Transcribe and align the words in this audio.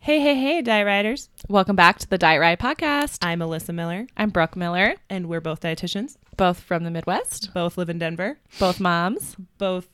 Hey, 0.00 0.20
hey, 0.20 0.36
hey, 0.40 0.62
Diet 0.62 0.86
Riders. 0.86 1.28
Welcome 1.48 1.76
back 1.76 1.98
to 1.98 2.08
the 2.08 2.16
Diet 2.16 2.40
Ride 2.40 2.58
podcast. 2.58 3.18
I'm 3.20 3.40
Alyssa 3.40 3.74
Miller, 3.74 4.06
I'm 4.16 4.30
Brooke 4.30 4.56
Miller, 4.56 4.94
and 5.10 5.26
we're 5.28 5.42
both 5.42 5.60
dietitians. 5.60 6.16
both 6.36 6.60
from 6.60 6.84
the 6.84 6.90
Midwest, 6.90 7.52
Both 7.52 7.76
live 7.76 7.90
in 7.90 7.98
Denver. 7.98 8.38
both 8.58 8.80
moms. 8.80 9.36
Both. 9.58 9.88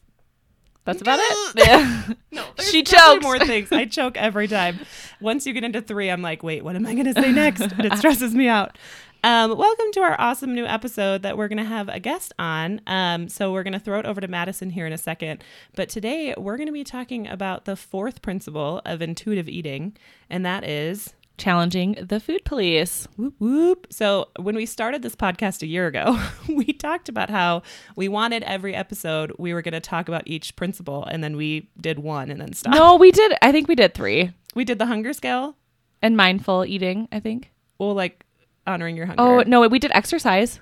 That's 0.85 1.01
about 1.01 1.19
it. 1.21 1.37
Yeah. 1.67 2.03
No, 2.31 2.45
She 2.61 2.83
chokes. 2.83 3.23
more 3.23 3.39
things. 3.39 3.71
I 3.73 3.85
choke 3.87 4.17
every 4.17 4.49
time. 4.49 4.81
Once 5.21 5.47
you 5.47 5.53
get 5.53 5.65
into 5.65 5.81
three, 5.81 6.11
I'm 6.11 6.21
like, 6.23 6.43
wait, 6.43 6.63
what 6.65 6.77
am 6.77 6.87
I 6.87 6.95
going 6.95 7.13
to 7.13 7.15
say 7.15 7.33
next? 7.33 7.61
And 7.61 7.85
it 7.87 7.97
stresses 7.97 8.35
me 8.35 8.49
out. 8.49 8.77
Um, 9.23 9.57
welcome 9.57 9.87
to 9.93 10.01
our 10.01 10.21
awesome 10.21 10.55
new 10.55 10.67
episode 10.67 11.23
that 11.23 11.39
we're 11.39 11.49
going 11.49 11.57
to 11.59 11.65
have 11.65 11.89
a 11.89 11.99
guest 11.99 12.35
on. 12.39 12.83
Um, 12.87 13.29
so 13.29 13.53
we're 13.53 13.63
going 13.63 13.73
to 13.73 13.79
throw 13.79 13.99
it 13.99 14.05
over 14.05 14.21
to 14.21 14.29
Madison 14.29 14.69
here 14.71 14.87
in 14.87 14.93
a 14.93 14.99
second. 14.99 15.43
But 15.75 15.89
today 15.89 16.35
we're 16.37 16.59
going 16.59 16.67
to 16.67 16.73
be 16.75 16.85
talking 16.85 17.27
about 17.27 17.65
the 17.65 17.77
fourth 17.77 18.21
principle 18.21 18.83
of 18.85 19.01
intuitive 19.01 19.49
eating, 19.49 19.97
and 20.29 20.45
that 20.45 20.65
is 20.65 21.15
Challenging 21.37 21.97
the 22.01 22.21
food 22.21 22.45
police. 22.45 23.09
Whoop 23.17 23.35
whoop. 23.41 23.89
So 23.91 24.29
when 24.39 24.55
we 24.55 24.67
started 24.67 25.03
this 25.03 25.17
podcast 25.17 25.63
a 25.63 25.67
year 25.67 25.89
ago, 25.89 26.17
we 26.49 26.67
talked 26.67 27.09
about 27.09 27.29
how 27.29 27.63
we 27.97 28.07
wanted 28.07 28.45
every 28.45 28.73
episode 28.73 29.33
we 29.37 29.53
were 29.53 29.61
going 29.61 29.73
to 29.73 29.81
talk 29.81 30.07
about 30.07 30.23
each 30.27 30.55
principle, 30.55 31.05
and 31.05 31.25
then 31.25 31.37
we 31.37 31.69
did 31.81 31.99
one 31.99 32.31
and 32.31 32.41
then 32.41 32.53
stopped. 32.53 32.77
No, 32.77 32.95
we 32.97 33.11
did. 33.11 33.33
I 33.43 33.51
think 33.51 33.67
we 33.67 33.75
did 33.75 33.95
three. 33.95 34.31
We 34.55 34.65
did 34.65 34.79
the 34.79 34.87
hunger 34.87 35.13
scale. 35.13 35.57
And 36.01 36.17
mindful 36.17 36.65
eating, 36.67 37.09
I 37.11 37.19
think. 37.19 37.51
Well, 37.79 37.95
like 37.95 38.25
honoring 38.67 38.97
your 38.97 39.07
hunger. 39.07 39.21
Oh, 39.23 39.43
no, 39.45 39.67
we 39.69 39.81
did 39.81 39.91
exercise. 39.93 40.61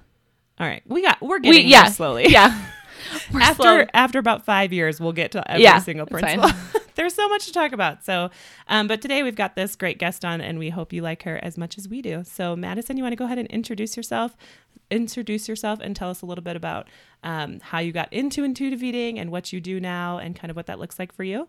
all 0.58 0.66
right. 0.66 0.82
We 0.86 1.02
got. 1.02 1.20
We're 1.20 1.36
We, 1.36 1.42
getting 1.42 1.68
yeah. 1.68 1.82
there 1.82 1.92
slowly. 1.92 2.28
Yeah. 2.28 2.58
After 3.34 3.62
slow. 3.62 3.84
after 3.92 4.18
about 4.18 4.44
five 4.46 4.72
years, 4.72 5.00
we'll 5.00 5.12
get 5.12 5.32
to 5.32 5.50
every 5.50 5.64
Yeah, 5.64 5.78
single 5.80 6.06
principle. 6.06 6.48
There's 6.94 7.14
so 7.14 7.28
much 7.28 7.46
to 7.46 7.52
talk 7.52 7.72
about. 7.72 8.04
So, 8.04 8.30
um, 8.68 8.88
but 8.88 9.00
today 9.00 9.22
we've 9.22 9.36
got 9.36 9.56
this 9.56 9.76
great 9.76 9.98
guest 9.98 10.24
on, 10.24 10.40
and 10.40 10.58
we 10.58 10.70
hope 10.70 10.92
you 10.92 11.02
like 11.02 11.22
her 11.24 11.38
as 11.42 11.56
much 11.56 11.78
as 11.78 11.88
we 11.88 12.02
do. 12.02 12.24
So, 12.24 12.56
Madison, 12.56 12.96
you 12.96 13.02
want 13.02 13.12
to 13.12 13.16
go 13.16 13.24
ahead 13.24 13.38
and 13.38 13.48
introduce 13.48 13.96
yourself, 13.96 14.36
introduce 14.90 15.48
yourself, 15.48 15.80
and 15.80 15.96
tell 15.96 16.10
us 16.10 16.22
a 16.22 16.26
little 16.26 16.44
bit 16.44 16.56
about 16.56 16.88
um, 17.22 17.60
how 17.60 17.78
you 17.78 17.92
got 17.92 18.12
into 18.12 18.44
intuitive 18.44 18.82
eating 18.82 19.18
and 19.18 19.30
what 19.30 19.52
you 19.52 19.60
do 19.60 19.80
now, 19.80 20.18
and 20.18 20.36
kind 20.36 20.50
of 20.50 20.56
what 20.56 20.66
that 20.66 20.78
looks 20.78 20.98
like 20.98 21.12
for 21.12 21.24
you. 21.24 21.48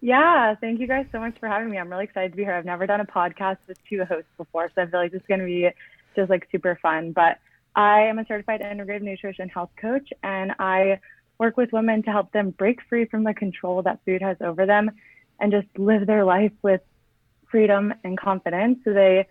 Yeah, 0.00 0.56
thank 0.56 0.80
you 0.80 0.88
guys 0.88 1.06
so 1.12 1.20
much 1.20 1.38
for 1.38 1.48
having 1.48 1.70
me. 1.70 1.78
I'm 1.78 1.88
really 1.88 2.04
excited 2.04 2.32
to 2.32 2.36
be 2.36 2.42
here. 2.42 2.54
I've 2.54 2.64
never 2.64 2.88
done 2.88 3.00
a 3.00 3.06
podcast 3.06 3.58
with 3.68 3.78
two 3.88 4.04
hosts 4.04 4.30
before, 4.36 4.68
so 4.74 4.82
I 4.82 4.86
feel 4.86 4.98
like 4.98 5.12
this 5.12 5.20
is 5.20 5.26
going 5.28 5.40
to 5.40 5.46
be 5.46 5.68
just 6.16 6.28
like 6.28 6.48
super 6.50 6.76
fun. 6.82 7.12
But 7.12 7.38
I 7.76 8.00
am 8.00 8.18
a 8.18 8.26
certified 8.26 8.62
integrative 8.62 9.02
nutrition 9.02 9.48
health 9.48 9.70
coach, 9.80 10.08
and 10.24 10.52
I 10.58 10.98
work 11.42 11.56
with 11.56 11.72
women 11.72 12.04
to 12.04 12.10
help 12.12 12.30
them 12.30 12.50
break 12.50 12.78
free 12.88 13.04
from 13.04 13.24
the 13.24 13.34
control 13.34 13.82
that 13.82 13.98
food 14.06 14.22
has 14.22 14.36
over 14.40 14.64
them 14.64 14.88
and 15.40 15.50
just 15.50 15.66
live 15.76 16.06
their 16.06 16.24
life 16.24 16.52
with 16.62 16.80
freedom 17.50 17.92
and 18.04 18.16
confidence 18.16 18.78
so 18.84 18.92
they 18.92 19.26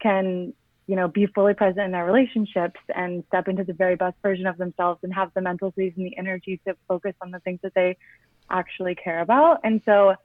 can, 0.00 0.52
you 0.88 0.96
know, 0.96 1.06
be 1.06 1.24
fully 1.26 1.54
present 1.54 1.84
in 1.84 1.92
their 1.92 2.04
relationships 2.04 2.80
and 2.96 3.22
step 3.28 3.46
into 3.46 3.62
the 3.62 3.72
very 3.72 3.94
best 3.94 4.16
version 4.22 4.48
of 4.48 4.58
themselves 4.58 4.98
and 5.04 5.14
have 5.14 5.30
the 5.34 5.40
mental 5.40 5.70
space 5.70 5.92
and 5.96 6.04
the 6.04 6.18
energy 6.18 6.60
to 6.66 6.74
focus 6.88 7.14
on 7.20 7.30
the 7.30 7.38
things 7.38 7.60
that 7.62 7.74
they 7.74 7.96
actually 8.50 8.96
care 8.96 9.20
about. 9.20 9.60
And 9.62 9.80
so, 9.84 10.16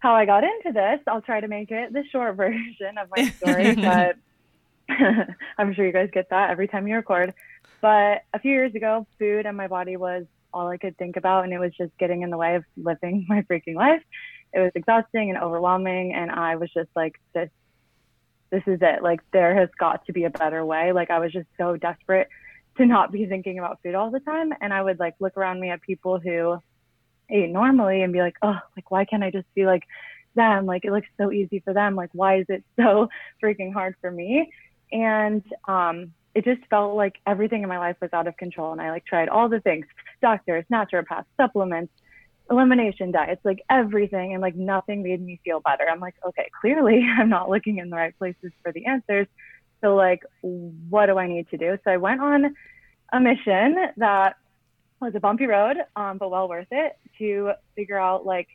how 0.00 0.16
I 0.16 0.26
got 0.26 0.42
into 0.42 0.72
this, 0.72 0.98
I'll 1.06 1.22
try 1.22 1.40
to 1.40 1.48
make 1.48 1.70
it 1.70 1.92
the 1.92 2.02
short 2.10 2.34
version 2.44 2.98
of 2.98 3.08
my 3.16 3.28
story, 3.28 3.72
but 3.90 4.16
I'm 5.58 5.74
sure 5.74 5.86
you 5.86 5.92
guys 5.92 6.10
get 6.12 6.30
that 6.30 6.50
every 6.50 6.68
time 6.68 6.86
you 6.86 6.96
record. 6.96 7.34
But 7.80 8.22
a 8.32 8.38
few 8.40 8.52
years 8.52 8.74
ago, 8.74 9.06
food 9.18 9.46
and 9.46 9.56
my 9.56 9.68
body 9.68 9.96
was 9.96 10.24
all 10.52 10.68
I 10.68 10.76
could 10.76 10.96
think 10.96 11.16
about, 11.16 11.44
and 11.44 11.52
it 11.52 11.58
was 11.58 11.72
just 11.76 11.96
getting 11.98 12.22
in 12.22 12.30
the 12.30 12.36
way 12.36 12.54
of 12.54 12.64
living 12.76 13.26
my 13.28 13.42
freaking 13.42 13.74
life. 13.74 14.02
It 14.52 14.60
was 14.60 14.70
exhausting 14.74 15.30
and 15.30 15.38
overwhelming, 15.38 16.14
and 16.14 16.30
I 16.30 16.56
was 16.56 16.70
just 16.72 16.90
like, 16.94 17.16
this, 17.34 17.50
this 18.50 18.62
is 18.66 18.78
it. 18.80 19.02
Like, 19.02 19.20
there 19.32 19.56
has 19.56 19.68
got 19.78 20.06
to 20.06 20.12
be 20.12 20.24
a 20.24 20.30
better 20.30 20.64
way. 20.64 20.92
Like, 20.92 21.10
I 21.10 21.18
was 21.18 21.32
just 21.32 21.48
so 21.58 21.76
desperate 21.76 22.28
to 22.76 22.86
not 22.86 23.12
be 23.12 23.26
thinking 23.26 23.58
about 23.58 23.80
food 23.82 23.94
all 23.94 24.10
the 24.10 24.20
time, 24.20 24.52
and 24.60 24.72
I 24.72 24.82
would 24.82 24.98
like 24.98 25.14
look 25.20 25.36
around 25.36 25.60
me 25.60 25.70
at 25.70 25.82
people 25.82 26.18
who 26.18 26.58
ate 27.30 27.50
normally 27.50 28.02
and 28.02 28.12
be 28.12 28.20
like, 28.20 28.36
oh, 28.42 28.58
like 28.76 28.90
why 28.90 29.04
can't 29.04 29.24
I 29.24 29.30
just 29.30 29.52
be 29.54 29.66
like 29.66 29.84
them? 30.34 30.66
Like, 30.66 30.84
it 30.84 30.92
looks 30.92 31.08
so 31.16 31.32
easy 31.32 31.60
for 31.60 31.72
them. 31.72 31.94
Like, 31.94 32.10
why 32.12 32.38
is 32.38 32.46
it 32.48 32.64
so 32.76 33.08
freaking 33.42 33.72
hard 33.72 33.94
for 34.00 34.10
me? 34.10 34.50
And 34.94 35.42
um, 35.66 36.12
it 36.34 36.44
just 36.44 36.62
felt 36.70 36.96
like 36.96 37.16
everything 37.26 37.62
in 37.62 37.68
my 37.68 37.78
life 37.78 37.96
was 38.00 38.10
out 38.12 38.26
of 38.26 38.36
control. 38.36 38.72
And 38.72 38.80
I 38.80 38.90
like 38.90 39.04
tried 39.04 39.28
all 39.28 39.48
the 39.48 39.60
things: 39.60 39.84
doctors, 40.22 40.64
naturopaths, 40.72 41.26
supplements, 41.36 41.92
elimination 42.50 43.10
diets, 43.10 43.40
like 43.44 43.62
everything, 43.68 44.32
and 44.32 44.40
like 44.40 44.54
nothing 44.54 45.02
made 45.02 45.20
me 45.20 45.40
feel 45.44 45.60
better. 45.60 45.84
I'm 45.90 46.00
like, 46.00 46.14
okay, 46.26 46.48
clearly 46.60 47.04
I'm 47.18 47.28
not 47.28 47.50
looking 47.50 47.78
in 47.78 47.90
the 47.90 47.96
right 47.96 48.16
places 48.16 48.52
for 48.62 48.72
the 48.72 48.86
answers. 48.86 49.26
So 49.82 49.96
like, 49.96 50.22
what 50.40 51.06
do 51.06 51.18
I 51.18 51.26
need 51.26 51.50
to 51.50 51.58
do? 51.58 51.76
So 51.84 51.90
I 51.90 51.98
went 51.98 52.20
on 52.20 52.54
a 53.12 53.20
mission 53.20 53.76
that 53.98 54.36
was 55.00 55.14
a 55.14 55.20
bumpy 55.20 55.46
road, 55.46 55.76
um, 55.96 56.18
but 56.18 56.30
well 56.30 56.48
worth 56.48 56.68
it 56.70 56.96
to 57.18 57.52
figure 57.76 57.98
out 57.98 58.24
like 58.24 58.48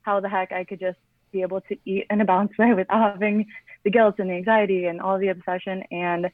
how 0.00 0.20
the 0.20 0.28
heck 0.28 0.50
I 0.52 0.64
could 0.64 0.80
just 0.80 0.98
be 1.32 1.42
able 1.42 1.60
to 1.62 1.76
eat 1.84 2.06
in 2.10 2.20
a 2.20 2.24
balanced 2.24 2.58
way 2.58 2.74
without 2.74 3.12
having 3.12 3.46
the 3.84 3.90
guilt 3.90 4.16
and 4.18 4.30
the 4.30 4.34
anxiety 4.34 4.86
and 4.86 5.00
all 5.00 5.18
the 5.18 5.28
obsession 5.28 5.82
and 5.90 6.30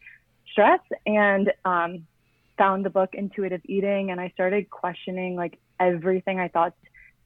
stress. 0.52 0.80
And 1.06 1.52
um, 1.64 2.06
found 2.58 2.84
the 2.84 2.90
book 2.90 3.10
intuitive 3.14 3.60
eating 3.64 4.10
and 4.10 4.20
i 4.20 4.28
started 4.30 4.68
questioning 4.68 5.36
like 5.36 5.58
everything 5.78 6.40
i 6.40 6.48
thought 6.48 6.74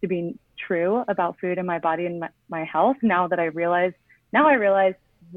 to 0.03 0.07
be 0.07 0.39
true 0.59 1.03
about 1.09 1.41
food 1.41 1.59
and 1.59 1.67
my 1.67 1.79
body 1.79 2.07
and 2.07 2.21
my, 2.21 2.29
my 2.49 2.65
health. 2.65 2.97
Now 3.03 3.27
that 3.29 3.41
i 3.41 3.47
realize 3.47 3.93
now 4.33 4.47
i 4.47 4.55
realize 4.55 4.95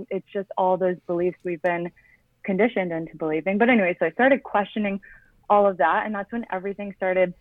it's 0.10 0.28
just 0.34 0.50
all 0.58 0.78
those 0.78 0.98
beliefs 1.08 1.38
we've 1.44 1.62
been 1.62 1.92
conditioned 2.44 2.92
into 2.92 3.16
believing. 3.16 3.58
But 3.58 3.70
anyway 3.70 3.96
so 3.98 4.06
i 4.06 4.12
started 4.12 4.44
questioning 4.44 5.00
all 5.50 5.66
of 5.68 5.78
that 5.78 6.06
and 6.06 6.14
that's 6.14 6.32
when 6.32 6.46
everything 6.52 6.94
started 6.98 7.34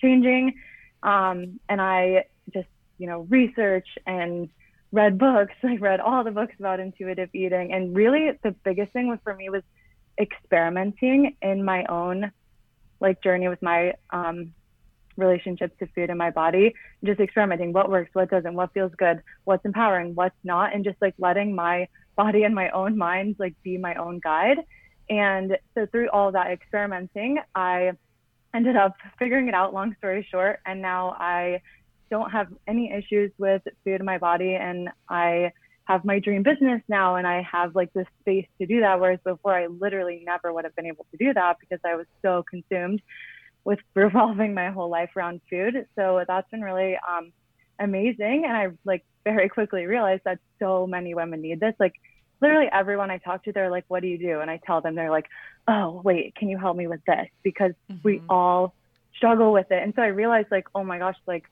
changing. 0.00 0.54
Um, 1.02 1.58
and 1.68 1.80
i 1.80 2.24
just 2.52 2.68
you 2.98 3.06
know 3.06 3.20
research 3.28 3.86
and 4.06 4.48
read 4.92 5.18
books. 5.18 5.54
I 5.62 5.76
read 5.76 6.00
all 6.00 6.24
the 6.24 6.30
books 6.30 6.54
about 6.58 6.80
intuitive 6.80 7.30
eating. 7.34 7.72
And 7.72 7.94
really, 7.94 8.30
the 8.42 8.52
biggest 8.64 8.92
thing 8.92 9.08
was 9.08 9.18
for 9.22 9.34
me 9.34 9.50
was 9.50 9.62
experimenting 10.20 11.36
in 11.40 11.64
my 11.64 11.84
own 11.84 12.32
like 13.00 13.22
journey 13.22 13.48
with 13.48 13.62
my 13.62 13.94
um, 14.10 14.52
relationship 15.16 15.78
to 15.78 15.86
food 15.94 16.10
and 16.10 16.18
my 16.18 16.30
body. 16.30 16.74
Just 17.04 17.20
experimenting 17.20 17.72
what 17.72 17.90
works, 17.90 18.10
what 18.12 18.30
doesn't, 18.30 18.54
what 18.54 18.72
feels 18.72 18.92
good, 18.96 19.22
what's 19.44 19.64
empowering, 19.64 20.14
what's 20.14 20.34
not, 20.42 20.74
and 20.74 20.84
just 20.84 20.96
like 21.00 21.14
letting 21.18 21.54
my 21.54 21.88
body 22.16 22.42
and 22.42 22.54
my 22.54 22.70
own 22.70 22.98
mind 22.98 23.36
like 23.38 23.54
be 23.62 23.78
my 23.78 23.94
own 23.94 24.18
guide. 24.18 24.58
And 25.08 25.56
so 25.74 25.86
through 25.86 26.10
all 26.10 26.32
that 26.32 26.50
experimenting, 26.50 27.38
I 27.54 27.92
ended 28.54 28.76
up 28.76 28.96
figuring 29.18 29.48
it 29.48 29.54
out. 29.54 29.72
Long 29.72 29.94
story 29.98 30.26
short, 30.28 30.60
and 30.66 30.82
now 30.82 31.16
I 31.18 31.62
don't 32.10 32.30
have 32.30 32.48
any 32.66 32.92
issues 32.92 33.32
with 33.38 33.62
food 33.84 34.00
in 34.00 34.06
my 34.06 34.18
body 34.18 34.54
and 34.54 34.88
I 35.08 35.52
have 35.84 36.04
my 36.04 36.18
dream 36.18 36.42
business 36.42 36.82
now 36.88 37.16
and 37.16 37.26
I 37.26 37.42
have 37.50 37.74
like 37.74 37.92
this 37.94 38.06
space 38.20 38.46
to 38.60 38.66
do 38.66 38.80
that. 38.80 39.00
Whereas 39.00 39.20
before 39.24 39.54
I 39.54 39.66
literally 39.66 40.22
never 40.24 40.52
would 40.52 40.64
have 40.64 40.76
been 40.76 40.86
able 40.86 41.06
to 41.10 41.16
do 41.16 41.32
that 41.32 41.56
because 41.60 41.80
I 41.84 41.94
was 41.96 42.06
so 42.20 42.44
consumed 42.48 43.00
with 43.64 43.78
revolving 43.94 44.54
my 44.54 44.70
whole 44.70 44.90
life 44.90 45.10
around 45.16 45.40
food. 45.48 45.86
So 45.96 46.24
that's 46.28 46.50
been 46.50 46.62
really 46.62 46.96
um, 47.08 47.32
amazing. 47.78 48.44
And 48.46 48.56
I 48.56 48.68
like 48.84 49.04
very 49.24 49.48
quickly 49.48 49.86
realized 49.86 50.22
that 50.24 50.38
so 50.58 50.86
many 50.86 51.14
women 51.14 51.40
need 51.40 51.60
this. 51.60 51.74
Like 51.80 51.94
literally 52.40 52.68
everyone 52.70 53.10
I 53.10 53.18
talk 53.18 53.44
to, 53.44 53.52
they're 53.52 53.70
like, 53.70 53.84
what 53.88 54.02
do 54.02 54.08
you 54.08 54.18
do? 54.18 54.40
And 54.40 54.50
I 54.50 54.60
tell 54.66 54.80
them, 54.80 54.94
they're 54.94 55.10
like, 55.10 55.26
oh, 55.66 56.02
wait, 56.04 56.34
can 56.34 56.48
you 56.48 56.58
help 56.58 56.76
me 56.76 56.86
with 56.86 57.00
this? 57.06 57.28
Because 57.42 57.72
we 58.02 58.22
all 58.28 58.74
struggle 59.16 59.52
with 59.52 59.70
it. 59.70 59.82
And 59.82 59.92
so 59.94 60.02
I 60.02 60.08
realized 60.08 60.48
like, 60.50 60.66
oh 60.74 60.84
my 60.84 60.98
gosh, 60.98 61.16
like 61.26 61.44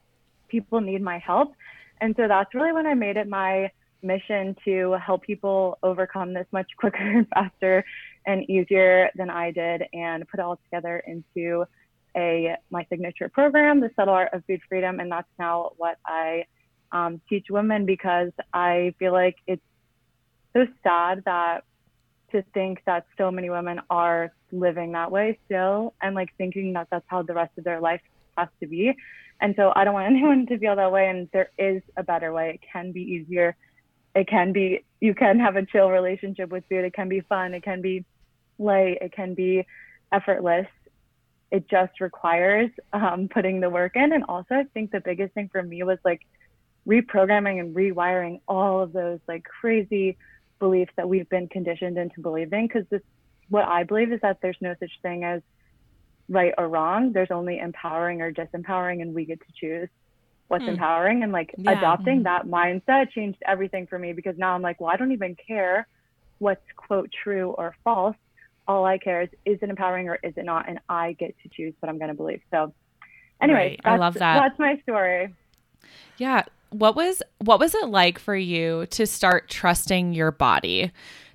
people 0.49 0.81
need 0.81 1.03
my 1.03 1.19
help. 1.19 1.55
And 2.01 2.15
so 2.17 2.29
that's 2.29 2.55
really 2.55 2.73
when 2.73 2.87
I 2.87 2.95
made 2.95 3.17
it 3.17 3.29
my 3.29 3.71
mission 4.03 4.55
to 4.65 4.93
help 5.05 5.23
people 5.23 5.79
overcome 5.83 6.35
this 6.35 6.47
much 6.53 6.71
quicker 6.79 6.99
and 6.99 7.27
faster 7.29 7.85
and 8.27 8.49
easier 8.49 9.11
than 9.17 9.31
I 9.31 9.51
did 9.51 9.85
and 9.93 10.27
put 10.29 10.41
it 10.41 10.43
all 10.43 10.59
together 10.65 11.03
into 11.07 11.65
a 12.17 12.57
my 12.71 12.87
signature 12.89 13.29
program, 13.29 13.81
the 13.81 13.91
subtle 13.95 14.15
art 14.15 14.33
of 14.33 14.43
food 14.47 14.61
freedom. 14.69 15.01
And 15.01 15.13
that's 15.13 15.29
now 15.39 15.73
what 15.77 15.99
I 16.07 16.47
um, 16.93 17.21
teach 17.29 17.47
women 17.51 17.85
because 17.85 18.31
I 18.55 18.95
feel 18.99 19.13
like 19.13 19.37
it's 19.47 19.63
so 20.55 20.67
sad 20.83 21.23
that 21.27 21.65
to 22.33 22.43
think 22.55 22.81
that 22.87 23.07
so 23.19 23.31
many 23.31 23.51
women 23.51 23.81
are 23.91 24.33
living 24.51 24.93
that 24.93 25.11
way 25.11 25.39
still 25.45 25.95
and 26.03 26.15
like 26.15 26.31
thinking 26.39 26.73
that 26.73 26.89
that's 26.91 27.05
how 27.09 27.23
the 27.23 27.35
rest 27.35 27.53
of 27.59 27.65
their 27.65 27.81
life 27.81 28.01
has 28.37 28.49
to 28.61 28.67
be. 28.67 28.95
And 29.41 29.55
so 29.57 29.73
I 29.75 29.85
don't 29.85 29.95
want 29.95 30.07
anyone 30.15 30.47
to 30.47 30.59
feel 30.59 30.77
that 30.77 30.93
way. 30.93 31.09
And 31.09 31.29
there 31.33 31.51
is 31.59 31.83
a 31.97 32.03
better 32.03 32.33
way. 32.33 32.51
It 32.55 32.69
can 32.73 32.93
be 32.93 33.03
easier. 33.03 33.57
It 34.15 34.29
can 34.29 34.53
be, 34.53 34.85
you 35.01 35.15
can 35.15 35.39
have 35.41 35.57
a 35.57 35.67
chill 35.67 35.91
relationship 35.91 36.51
with 36.51 36.65
food. 36.69 36.85
It 36.85 36.95
can 36.95 37.09
be 37.09 37.21
fun. 37.21 37.55
It 37.55 37.63
can 37.63 37.83
be 37.83 38.05
light. 38.59 38.99
It 39.01 39.13
can 39.13 39.35
be 39.35 39.67
effortless. 40.11 40.67
It 41.51 41.69
just 41.69 42.01
requires 42.01 42.71
um, 42.93 43.29
putting 43.29 43.61
the 43.61 43.71
work 43.71 43.95
in. 43.95 44.13
And 44.13 44.25
also, 44.25 44.55
I 44.55 44.65
think 44.75 44.91
the 44.91 45.01
biggest 45.01 45.35
thing 45.35 45.49
for 45.53 45.63
me 45.63 45.83
was 45.83 45.99
like 46.05 46.23
reprogramming 46.87 47.61
and 47.61 47.75
rewiring 47.75 48.41
all 48.49 48.81
of 48.81 48.93
those 48.93 49.21
like 49.29 49.45
crazy 49.45 50.17
beliefs 50.59 50.93
that 50.97 51.09
we've 51.09 51.29
been 51.29 51.49
conditioned 51.49 51.99
into 51.99 52.21
believing. 52.21 52.67
Because 52.67 52.89
this, 52.89 53.03
what 53.49 53.67
I 53.67 53.85
believe 53.85 54.13
is 54.13 54.21
that 54.23 54.39
there's 54.41 54.57
no 54.61 54.75
such 54.81 54.93
thing 55.03 55.25
as 55.25 55.43
right 56.29 56.53
or 56.59 56.69
wrong. 56.69 57.13
There's 57.13 57.31
only 57.31 57.59
empowering 57.59 58.21
or 58.23 58.33
disempowering, 58.33 59.03
and 59.03 59.15
we 59.15 59.25
get 59.25 59.41
to 59.41 59.53
choose 59.55 59.89
what's 60.49 60.65
Mm. 60.65 60.69
empowering. 60.69 61.23
And 61.23 61.33
like 61.33 61.55
Yeah. 61.59 61.73
adopting 61.73 62.21
Mhm. 62.21 62.25
that 62.25 62.47
mindset 62.47 63.11
changed 63.11 63.43
everything 63.47 63.87
for 63.87 63.99
me 63.99 64.13
because 64.13 64.37
now 64.39 64.55
I'm 64.55 64.63
like, 64.63 64.81
well, 64.81 64.91
I 64.91 64.97
don't 64.97 65.13
even 65.13 65.37
care 65.37 65.87
what's 66.39 66.65
quote 66.77 67.11
true 67.13 67.51
or 67.51 67.75
false. 67.85 68.17
All 68.69 68.85
I 68.85 68.99
care 68.99 69.23
is 69.23 69.29
is 69.45 69.59
it 69.63 69.71
empowering 69.71 70.09
or 70.09 70.19
is 70.23 70.37
it 70.37 70.45
not, 70.45 70.69
and 70.69 70.81
I 70.89 71.13
get 71.13 71.35
to 71.43 71.49
choose 71.49 71.75
what 71.81 71.89
I'm 71.89 71.99
going 71.99 72.09
to 72.09 72.15
believe. 72.15 72.43
So, 72.51 72.75
anyway, 73.41 73.77
Right. 73.85 73.95
I 73.95 73.97
love 73.97 74.15
that. 74.15 74.41
That's 74.41 74.59
my 74.59 74.77
story. 74.83 75.35
Yeah. 76.17 76.43
What 76.71 76.97
was 76.97 77.23
what 77.39 77.61
was 77.61 77.75
it 77.75 77.87
like 77.87 78.19
for 78.19 78.35
you 78.35 78.87
to 78.87 79.07
start 79.07 79.49
trusting 79.49 80.13
your 80.15 80.33
body, 80.33 80.91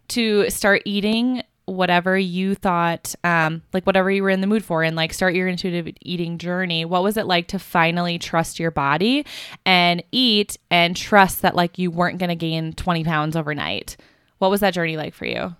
to 0.09 0.49
start 0.49 0.81
eating 0.85 1.41
whatever 1.73 2.17
you 2.17 2.55
thought, 2.55 3.15
um, 3.23 3.61
like 3.73 3.85
whatever 3.85 4.11
you 4.11 4.23
were 4.23 4.29
in 4.29 4.41
the 4.41 4.47
mood 4.47 4.63
for, 4.63 4.83
and 4.83 4.95
like 4.95 5.13
start 5.13 5.33
your 5.33 5.47
intuitive 5.47 5.93
eating 6.01 6.37
journey? 6.37 6.85
What 6.85 7.03
was 7.03 7.17
it 7.17 7.25
like 7.25 7.47
to 7.49 7.59
finally 7.59 8.19
trust 8.19 8.59
your 8.59 8.71
body 8.71 9.25
and 9.65 10.03
eat 10.11 10.57
and 10.69 10.95
trust 10.95 11.41
that 11.41 11.55
like 11.55 11.77
you 11.77 11.91
weren't 11.91 12.19
going 12.19 12.29
to 12.29 12.35
gain 12.35 12.73
twenty 12.73 13.03
pounds 13.03 13.35
overnight? 13.35 13.97
What 14.37 14.51
was 14.51 14.61
that 14.61 14.73
journey 14.73 14.97
like 14.97 15.13
for 15.13 15.25
you? 15.25 15.55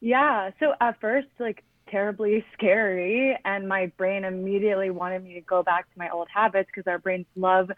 Yeah. 0.00 0.50
So 0.58 0.74
at 0.80 1.00
first, 1.00 1.28
like 1.38 1.62
terribly 1.88 2.44
scary, 2.54 3.38
and 3.44 3.68
my 3.68 3.86
brain 3.96 4.24
immediately 4.24 4.90
wanted 4.90 5.24
me 5.24 5.34
to 5.34 5.40
go 5.40 5.62
back 5.62 5.92
to 5.92 5.98
my 5.98 6.08
old 6.10 6.28
habits 6.32 6.68
because 6.74 6.90
our 6.90 6.98
brains 6.98 7.26
love 7.36 7.70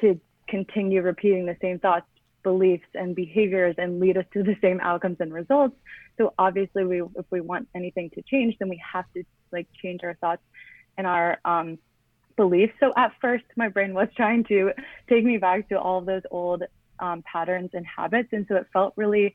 to 0.00 0.20
continue 0.48 1.02
repeating 1.02 1.46
the 1.46 1.56
same 1.60 1.78
thoughts, 1.78 2.06
beliefs, 2.46 2.86
and 2.94 3.16
behaviors 3.16 3.74
and 3.76 3.98
lead 3.98 4.16
us 4.16 4.24
to 4.32 4.44
the 4.44 4.54
same 4.62 4.78
outcomes 4.80 5.16
and 5.18 5.34
results. 5.34 5.74
So 6.16 6.32
obviously, 6.38 6.84
we 6.84 7.02
if 7.02 7.26
we 7.28 7.40
want 7.40 7.68
anything 7.74 8.08
to 8.10 8.22
change, 8.22 8.54
then 8.60 8.68
we 8.68 8.80
have 8.92 9.04
to 9.14 9.24
like 9.50 9.66
change 9.82 10.02
our 10.04 10.14
thoughts 10.14 10.42
and 10.96 11.08
our 11.08 11.38
um, 11.44 11.76
beliefs. 12.36 12.72
So 12.78 12.92
at 12.96 13.10
first, 13.20 13.42
my 13.56 13.68
brain 13.68 13.94
was 13.94 14.06
trying 14.16 14.44
to 14.44 14.70
take 15.08 15.24
me 15.24 15.38
back 15.38 15.68
to 15.70 15.74
all 15.74 15.98
of 15.98 16.06
those 16.06 16.22
old 16.30 16.62
um, 17.00 17.24
patterns 17.30 17.70
and 17.72 17.84
habits, 17.84 18.28
and 18.30 18.46
so 18.48 18.54
it 18.54 18.68
felt 18.72 18.92
really 18.94 19.34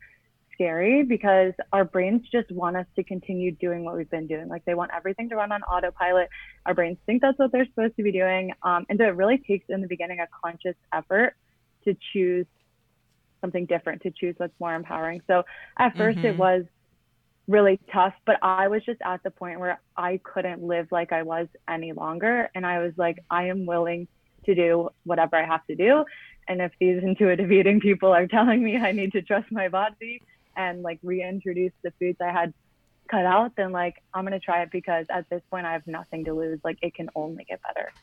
scary 0.53 1.03
because 1.03 1.51
our 1.73 1.83
brains 1.83 2.21
just 2.31 2.49
want 2.49 2.77
us 2.77 2.85
to 2.95 3.03
continue 3.03 3.51
doing 3.51 3.83
what 3.83 3.97
we've 3.97 4.09
been 4.09 4.27
doing. 4.27 4.47
Like 4.47 4.63
they 4.63 4.73
want 4.73 4.91
everything 4.95 5.27
to 5.31 5.35
run 5.35 5.51
on 5.51 5.63
autopilot. 5.63 6.29
Our 6.65 6.73
brains 6.73 6.97
think 7.05 7.21
that's 7.21 7.37
what 7.39 7.51
they're 7.51 7.65
supposed 7.65 7.97
to 7.97 8.03
be 8.03 8.13
doing. 8.13 8.53
Um, 8.63 8.85
and 8.87 8.97
so 8.97 9.03
it 9.03 9.15
really 9.17 9.37
takes 9.37 9.65
in 9.67 9.81
the 9.81 9.87
beginning 9.87 10.19
a 10.21 10.27
conscious 10.43 10.77
effort 10.93 11.35
to 11.83 11.95
choose 12.13 12.45
something 13.41 13.65
different, 13.65 14.01
to 14.03 14.11
choose 14.11 14.35
what's 14.37 14.53
more 14.59 14.75
empowering. 14.75 15.21
So 15.27 15.43
at 15.79 15.95
1st 15.97 16.19
Mhm. 16.19 16.25
it 16.25 16.37
was 16.37 16.63
really 17.47 17.79
tough, 17.91 18.13
but 18.25 18.37
I 18.41 18.67
was 18.69 18.83
just 18.85 19.01
at 19.03 19.21
the 19.23 19.31
point 19.31 19.59
where 19.59 19.81
I 19.97 20.19
couldn't 20.23 20.63
live 20.63 20.87
like 20.91 21.11
I 21.11 21.23
was 21.23 21.47
any 21.69 21.91
longer. 21.93 22.49
And 22.55 22.65
I 22.65 22.79
was 22.79 22.93
like, 22.97 23.17
I 23.29 23.45
am 23.47 23.65
willing 23.65 24.07
to 24.45 24.55
do 24.55 24.89
whatever 25.05 25.35
I 25.37 25.45
have 25.45 25.65
to 25.69 25.75
do. 25.75 26.05
And 26.47 26.61
if 26.61 26.71
these 26.79 27.01
intuitive 27.03 27.51
eating 27.51 27.79
people 27.79 28.11
are 28.13 28.27
telling 28.27 28.63
me 28.63 28.77
I 28.77 28.91
need 28.93 29.11
to 29.13 29.21
trust 29.21 29.47
my 29.51 29.69
body 29.69 30.23
and 30.57 30.81
like 30.81 30.99
reintroduce 31.03 31.73
the 31.83 31.91
foods 31.99 32.17
I 32.21 32.31
had 32.31 32.53
cut 33.09 33.25
out, 33.25 33.51
then 33.57 33.71
like 33.71 33.95
I'm 34.13 34.23
gonna 34.25 34.39
try 34.39 34.61
it 34.63 34.69
because 34.71 35.05
at 35.09 35.25
this 35.31 35.41
point 35.51 35.65
I 35.65 35.73
have 35.73 35.87
nothing 35.87 36.25
to 36.25 36.33
lose. 36.33 36.59
Like 36.63 36.77
it 36.81 36.93
can 36.95 37.09
only 37.15 37.45
get 37.49 37.59
better. 37.63 37.93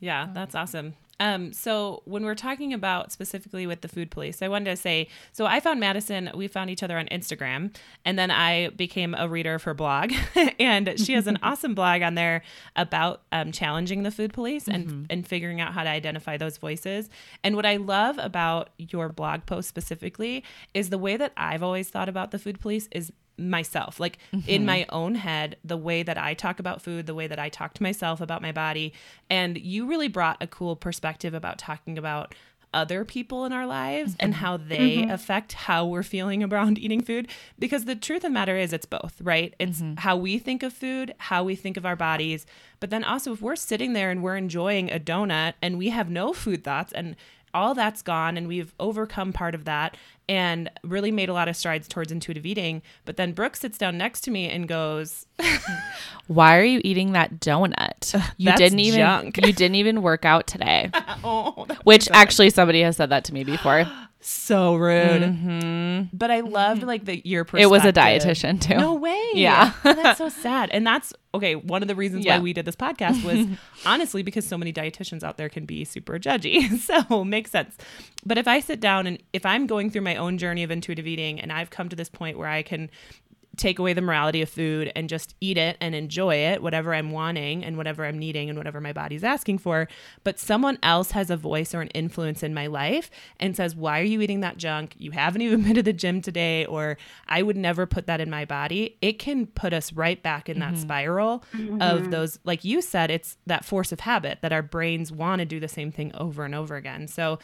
Yeah, 0.00 0.28
that's 0.32 0.54
awesome. 0.54 0.94
Um, 1.20 1.52
so 1.52 2.02
when 2.06 2.24
we're 2.24 2.34
talking 2.34 2.72
about 2.72 3.12
specifically 3.12 3.66
with 3.66 3.82
the 3.82 3.88
food 3.88 4.10
police, 4.10 4.40
I 4.40 4.48
wanted 4.48 4.70
to 4.70 4.76
say, 4.76 5.08
so 5.32 5.44
I 5.44 5.60
found 5.60 5.78
Madison, 5.78 6.30
we 6.34 6.48
found 6.48 6.70
each 6.70 6.82
other 6.82 6.96
on 6.98 7.06
Instagram, 7.08 7.76
and 8.06 8.18
then 8.18 8.30
I 8.30 8.70
became 8.70 9.14
a 9.14 9.28
reader 9.28 9.54
of 9.54 9.62
her 9.64 9.74
blog, 9.74 10.12
and 10.58 10.98
she 10.98 11.12
has 11.12 11.26
an 11.26 11.38
awesome 11.42 11.74
blog 11.74 12.00
on 12.00 12.14
there 12.14 12.42
about 12.74 13.20
um, 13.32 13.52
challenging 13.52 14.02
the 14.02 14.10
food 14.10 14.32
police 14.32 14.66
and 14.66 15.06
and 15.10 15.28
figuring 15.28 15.60
out 15.60 15.74
how 15.74 15.84
to 15.84 15.90
identify 15.90 16.38
those 16.38 16.56
voices. 16.56 17.10
And 17.44 17.54
what 17.54 17.66
I 17.66 17.76
love 17.76 18.16
about 18.18 18.70
your 18.78 19.10
blog 19.10 19.44
post 19.44 19.68
specifically 19.68 20.42
is 20.72 20.88
the 20.88 20.98
way 20.98 21.18
that 21.18 21.32
I've 21.36 21.62
always 21.62 21.90
thought 21.90 22.08
about 22.08 22.30
the 22.30 22.38
food 22.38 22.60
police 22.60 22.88
is 22.92 23.12
myself. 23.40 23.98
Like 23.98 24.18
in 24.32 24.40
mm-hmm. 24.40 24.66
my 24.66 24.86
own 24.90 25.14
head 25.16 25.56
the 25.64 25.76
way 25.76 26.02
that 26.02 26.18
i 26.18 26.34
talk 26.34 26.58
about 26.58 26.82
food 26.82 27.06
the 27.06 27.14
way 27.14 27.26
that 27.26 27.38
i 27.38 27.48
talk 27.48 27.74
to 27.74 27.82
myself 27.82 28.20
about 28.20 28.42
my 28.42 28.52
body 28.52 28.92
and 29.28 29.58
you 29.58 29.86
really 29.86 30.08
brought 30.08 30.36
a 30.40 30.46
cool 30.46 30.76
perspective 30.76 31.34
about 31.34 31.58
talking 31.58 31.98
about 31.98 32.34
other 32.72 33.04
people 33.04 33.44
in 33.44 33.52
our 33.52 33.66
lives 33.66 34.14
and 34.20 34.32
mm-hmm. 34.32 34.44
how 34.44 34.56
they 34.56 34.98
mm-hmm. 34.98 35.10
affect 35.10 35.54
how 35.54 35.84
we're 35.84 36.04
feeling 36.04 36.44
around 36.44 36.78
eating 36.84 37.02
food 37.02 37.26
because 37.58 37.84
the 37.84 37.96
truth 37.96 38.18
of 38.18 38.22
the 38.22 38.30
matter 38.30 38.56
is 38.56 38.72
it's 38.72 38.86
both 38.86 39.20
right? 39.20 39.54
It's 39.58 39.82
how 39.98 40.16
we 40.16 40.38
think 40.38 40.62
of 40.62 40.72
food 40.72 41.14
how 41.18 41.42
we 41.42 41.56
think 41.56 41.76
of 41.76 41.84
our 41.84 41.96
bodies 41.96 42.46
but 42.78 42.90
then 42.90 43.04
also 43.04 43.32
if 43.32 43.42
we're 43.42 43.56
sitting 43.56 43.92
there 43.92 44.10
and 44.10 44.22
we're 44.22 44.36
enjoying 44.36 44.90
a 44.90 45.00
donut 45.00 45.54
and 45.60 45.78
we 45.78 45.90
have 45.90 46.08
no 46.08 46.32
food 46.32 46.62
thoughts 46.62 46.92
and 46.92 47.16
all 47.52 47.74
that's 47.74 48.02
gone 48.02 48.36
and 48.36 48.46
we've 48.46 48.74
overcome 48.78 49.32
part 49.32 49.54
of 49.54 49.64
that 49.64 49.96
and 50.30 50.70
really 50.84 51.10
made 51.10 51.28
a 51.28 51.32
lot 51.32 51.48
of 51.48 51.56
strides 51.56 51.88
towards 51.88 52.12
intuitive 52.12 52.46
eating. 52.46 52.82
But 53.04 53.16
then 53.16 53.32
Brooke 53.32 53.56
sits 53.56 53.76
down 53.76 53.98
next 53.98 54.20
to 54.22 54.30
me 54.30 54.48
and 54.48 54.68
goes, 54.68 55.26
Why 56.28 56.56
are 56.56 56.62
you 56.64 56.80
eating 56.84 57.12
that 57.12 57.40
donut? 57.40 58.14
You 58.38 58.46
That's 58.46 58.58
didn't 58.58 58.78
even 58.78 59.00
junk. 59.00 59.36
you 59.44 59.52
didn't 59.52 59.74
even 59.74 60.02
work 60.02 60.24
out 60.24 60.46
today. 60.46 60.90
"Oh, 61.24 61.66
Which 61.82 62.08
actually 62.12 62.50
somebody 62.50 62.80
has 62.82 62.96
said 62.96 63.10
that 63.10 63.24
to 63.24 63.34
me 63.34 63.42
before. 63.44 63.84
so 64.20 64.74
rude." 64.76 65.22
hmm 65.22 66.02
But 66.12 66.30
I 66.30 66.40
loved 66.40 66.82
like 66.82 67.04
the 67.04 67.20
your 67.24 67.44
perspective. 67.44 67.64
It 67.64 67.70
was 67.70 67.84
a 67.84 67.92
dietitian 67.92 68.60
too. 68.60 68.76
No 68.76 68.94
way. 68.94 69.22
Yeah. 69.34 69.72
Oh, 69.84 69.92
that's 69.94 70.18
so 70.18 70.28
sad. 70.28 70.70
And 70.70 70.86
that's 70.86 71.12
okay. 71.34 71.54
One 71.54 71.82
of 71.82 71.88
the 71.88 71.94
reasons 71.94 72.24
Yeah. 72.24 72.36
why 72.36 72.42
we 72.42 72.52
did 72.52 72.64
this 72.64 72.76
podcast 72.76 73.22
was 73.24 73.46
honestly 73.86 74.22
because 74.22 74.44
so 74.46 74.58
many 74.58 74.72
dietitians 74.72 75.22
out 75.22 75.36
there 75.36 75.48
can 75.48 75.64
be 75.64 75.84
super 75.84 76.18
judgy. 76.18 76.68
So 76.80 77.24
makes 77.24 77.50
sense. 77.50 77.76
But 78.26 78.36
if 78.38 78.48
I 78.48 78.60
sit 78.60 78.80
down 78.80 79.06
and 79.06 79.22
if 79.32 79.46
I'm 79.46 79.66
going 79.66 79.90
through 79.90 80.02
my 80.02 80.16
own 80.16 80.38
journey 80.38 80.62
of 80.64 80.70
intuitive 80.70 81.06
eating 81.06 81.40
and 81.40 81.52
I've 81.52 81.70
come 81.70 81.88
to 81.88 81.96
this 81.96 82.08
point 82.08 82.36
where 82.38 82.48
I 82.48 82.62
can 82.62 82.90
take 83.60 83.78
away 83.78 83.92
the 83.92 84.00
morality 84.00 84.40
of 84.40 84.48
food 84.48 84.90
and 84.96 85.08
just 85.08 85.34
eat 85.40 85.58
it 85.58 85.76
and 85.80 85.94
enjoy 85.94 86.34
it, 86.34 86.62
whatever 86.62 86.94
I'm 86.94 87.10
wanting 87.10 87.62
and 87.62 87.76
whatever 87.76 88.06
I'm 88.06 88.18
needing 88.18 88.48
and 88.48 88.58
whatever 88.58 88.80
my 88.80 88.92
body's 88.92 89.22
asking 89.22 89.58
for. 89.58 89.86
But 90.24 90.38
someone 90.38 90.78
else 90.82 91.10
has 91.10 91.30
a 91.30 91.36
voice 91.36 91.74
or 91.74 91.82
an 91.82 91.88
influence 91.88 92.42
in 92.42 92.54
my 92.54 92.66
life 92.66 93.10
and 93.38 93.54
says, 93.54 93.76
Why 93.76 94.00
are 94.00 94.04
you 94.04 94.22
eating 94.22 94.40
that 94.40 94.56
junk? 94.56 94.94
You 94.96 95.10
haven't 95.10 95.42
even 95.42 95.62
been 95.62 95.74
to 95.74 95.82
the 95.82 95.92
gym 95.92 96.22
today, 96.22 96.64
or 96.64 96.96
I 97.28 97.42
would 97.42 97.56
never 97.56 97.86
put 97.86 98.06
that 98.06 98.20
in 98.20 98.30
my 98.30 98.46
body. 98.46 98.96
It 99.02 99.18
can 99.18 99.46
put 99.46 99.72
us 99.72 99.92
right 99.92 100.22
back 100.22 100.48
in 100.48 100.58
that 100.60 100.72
mm-hmm. 100.72 100.82
spiral 100.82 101.44
mm-hmm. 101.52 101.82
of 101.82 102.10
those, 102.10 102.38
like 102.44 102.64
you 102.64 102.80
said, 102.80 103.10
it's 103.10 103.36
that 103.46 103.64
force 103.64 103.92
of 103.92 104.00
habit 104.00 104.38
that 104.40 104.52
our 104.52 104.62
brains 104.62 105.12
want 105.12 105.40
to 105.40 105.44
do 105.44 105.60
the 105.60 105.68
same 105.68 105.92
thing 105.92 106.12
over 106.14 106.44
and 106.44 106.54
over 106.54 106.76
again. 106.76 107.06
So, 107.08 107.38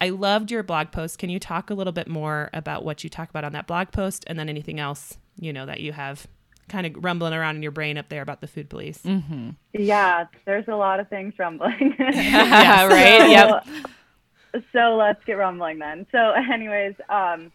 I 0.00 0.10
loved 0.10 0.52
your 0.52 0.62
blog 0.62 0.92
post. 0.92 1.18
Can 1.18 1.28
you 1.28 1.40
talk 1.40 1.70
a 1.70 1.74
little 1.74 1.92
bit 1.92 2.06
more 2.06 2.50
about 2.52 2.84
what 2.84 3.02
you 3.02 3.10
talk 3.10 3.30
about 3.30 3.42
on 3.42 3.50
that 3.52 3.66
blog 3.66 3.90
post 3.90 4.22
and 4.28 4.38
then 4.38 4.48
anything 4.48 4.78
else, 4.78 5.18
you 5.38 5.52
know, 5.52 5.66
that 5.66 5.80
you 5.80 5.92
have 5.92 6.26
kind 6.68 6.86
of 6.86 7.02
rumbling 7.02 7.32
around 7.32 7.56
in 7.56 7.62
your 7.62 7.72
brain 7.72 7.96
up 7.98 8.08
there 8.08 8.22
about 8.22 8.40
the 8.40 8.46
food 8.46 8.68
police? 8.68 8.98
Mm-hmm. 9.02 9.50
Yeah, 9.72 10.26
there's 10.44 10.68
a 10.68 10.76
lot 10.76 11.00
of 11.00 11.08
things 11.08 11.34
rumbling. 11.38 11.94
Yeah, 12.12 12.86
right. 12.88 13.30
Yep. 13.30 13.66
So, 14.52 14.62
so 14.72 14.96
let's 14.96 15.22
get 15.24 15.34
rumbling 15.34 15.78
then. 15.78 16.06
So, 16.12 16.32
anyways, 16.32 16.94
um, 17.08 17.52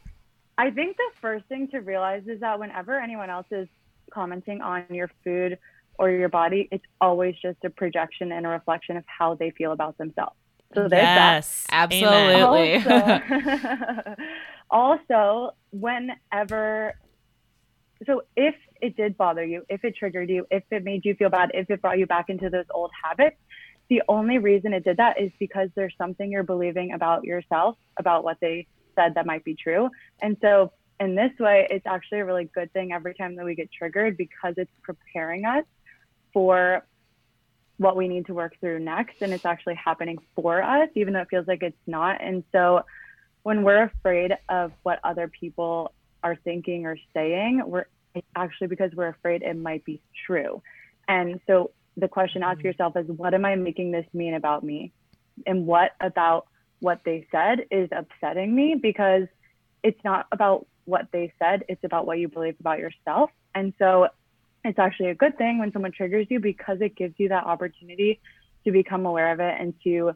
I 0.58 0.70
think 0.72 0.98
the 0.98 1.10
first 1.22 1.46
thing 1.46 1.68
to 1.70 1.80
realize 1.80 2.24
is 2.28 2.40
that 2.42 2.60
whenever 2.60 3.00
anyone 3.00 3.30
else 3.30 3.48
is 3.52 3.68
commenting 4.12 4.62
on 4.62 4.86
your 4.90 5.10
food 5.24 5.58
or 5.98 6.10
your 6.10 6.30
body, 6.30 6.68
it's 6.72 6.86
always 7.02 7.36
just 7.42 7.58
a 7.64 7.70
projection 7.70 8.32
and 8.32 8.46
a 8.46 8.50
reflection 8.50 8.98
of 8.98 9.04
how 9.08 9.36
they 9.36 9.52
feel 9.52 9.72
about 9.72 9.98
themselves. 9.98 10.36
So 10.74 10.82
there's 10.88 10.92
that. 10.92 11.36
yes. 11.36 11.68
Absolutely. 11.72 12.76
Also, 12.76 14.16
also, 14.72 15.56
whenever, 15.72 16.96
so 18.06 18.24
if 18.36 18.56
it 18.82 18.96
did 18.96 19.18
bother 19.18 19.44
you, 19.46 19.64
if 19.70 19.84
it 19.84 19.96
triggered 19.96 20.30
you, 20.30 20.46
if 20.52 20.64
it 20.72 20.84
made 20.84 21.06
you 21.06 21.16
feel 21.16 21.30
bad, 21.30 21.52
if 21.54 21.70
it 21.70 21.82
brought 21.82 22.00
you 22.00 22.06
back 22.06 22.30
into 22.30 22.50
those 22.50 22.66
old 22.74 22.92
habits, 23.04 23.38
the 23.90 24.02
only 24.08 24.38
reason 24.38 24.74
it 24.74 24.84
did 24.84 24.98
that 24.98 25.20
is 25.20 25.32
because 25.40 25.70
there's 25.76 25.94
something 25.98 26.32
you're 26.32 26.44
believing 26.44 26.94
about 26.94 27.24
yourself, 27.24 27.78
about 27.98 28.24
what 28.24 28.38
they 28.42 28.68
said 28.96 29.16
that 29.16 29.26
might 29.26 29.44
be 29.44 29.56
true. 29.56 29.90
And 30.22 30.38
so, 30.42 30.72
in 31.00 31.16
this 31.16 31.32
way, 31.40 31.68
it's 31.70 31.86
actually 31.86 32.20
a 32.20 32.26
really 32.26 32.46
good 32.56 32.72
thing 32.72 32.94
every 32.94 33.14
time 33.14 33.36
that 33.36 33.46
we 33.46 33.56
get 33.56 33.70
triggered 33.72 34.16
because 34.16 34.54
it's 34.58 34.72
preparing 34.84 35.44
us 35.44 35.66
for 36.32 36.86
what 37.78 37.96
we 37.96 38.08
need 38.08 38.26
to 38.28 38.34
work 38.34 38.56
through 38.60 38.80
next 38.80 39.16
and 39.22 39.34
it's 39.34 39.46
actually 39.46 39.76
happening 39.76 40.18
for 40.36 40.62
us 40.62 40.88
even 40.96 41.14
though 41.14 41.22
it 41.22 41.28
feels 41.30 41.48
like 41.48 41.64
it's 41.64 41.76
not 41.88 42.22
and 42.22 42.44
so 42.52 42.82
when 43.42 43.64
we're 43.64 43.84
afraid 43.84 44.32
of 44.48 44.72
what 44.84 45.00
other 45.04 45.28
people 45.28 45.92
are 46.24 46.36
thinking 46.36 46.86
or 46.86 46.98
saying 47.14 47.62
we're 47.66 47.86
actually 48.36 48.68
because 48.68 48.92
we're 48.94 49.08
afraid 49.08 49.42
it 49.42 49.58
might 49.58 49.84
be 49.84 50.02
true. 50.26 50.62
And 51.08 51.40
so 51.48 51.72
the 51.98 52.08
question 52.08 52.44
ask 52.44 52.60
mm-hmm. 52.60 52.68
yourself 52.68 52.96
is 52.96 53.08
what 53.08 53.34
am 53.34 53.46
i 53.46 53.56
making 53.56 53.92
this 53.92 54.06
mean 54.14 54.34
about 54.34 54.64
me? 54.64 54.92
And 55.46 55.66
what 55.66 55.92
about 56.00 56.48
what 56.80 57.02
they 57.06 57.28
said 57.32 57.66
is 57.72 57.90
upsetting 57.92 58.54
me? 58.56 58.76
Because 58.76 59.24
it's 59.84 60.04
not 60.04 60.28
about 60.32 60.68
what 60.86 61.08
they 61.12 61.32
said 61.40 61.64
it's 61.70 61.84
about 61.84 62.06
what 62.06 62.20
you 62.20 62.28
believe 62.28 62.56
about 62.60 62.80
yourself. 62.80 63.30
And 63.56 63.74
so 63.80 64.08
it's 64.66 64.80
actually 64.80 65.10
a 65.10 65.16
good 65.16 65.38
thing 65.38 65.60
when 65.60 65.72
someone 65.72 65.92
triggers 65.92 66.28
you 66.30 66.40
because 66.40 66.80
it 66.82 66.96
gives 66.96 67.14
you 67.18 67.30
that 67.30 67.46
opportunity 67.46 68.20
to 68.66 68.72
become 68.72 69.06
aware 69.06 69.32
of 69.32 69.40
it 69.40 69.56
and 69.60 69.74
to 69.84 70.14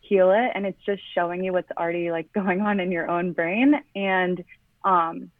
heal 0.00 0.30
it. 0.30 0.52
And 0.54 0.66
it's 0.66 0.80
just 0.84 1.02
showing 1.14 1.44
you 1.44 1.52
what's 1.52 1.70
already 1.76 2.10
like 2.10 2.32
going 2.40 2.60
on 2.60 2.80
in 2.80 2.92
your 2.92 3.10
own 3.10 3.32
brain. 3.32 3.74
And 3.94 4.44
um 4.84 5.30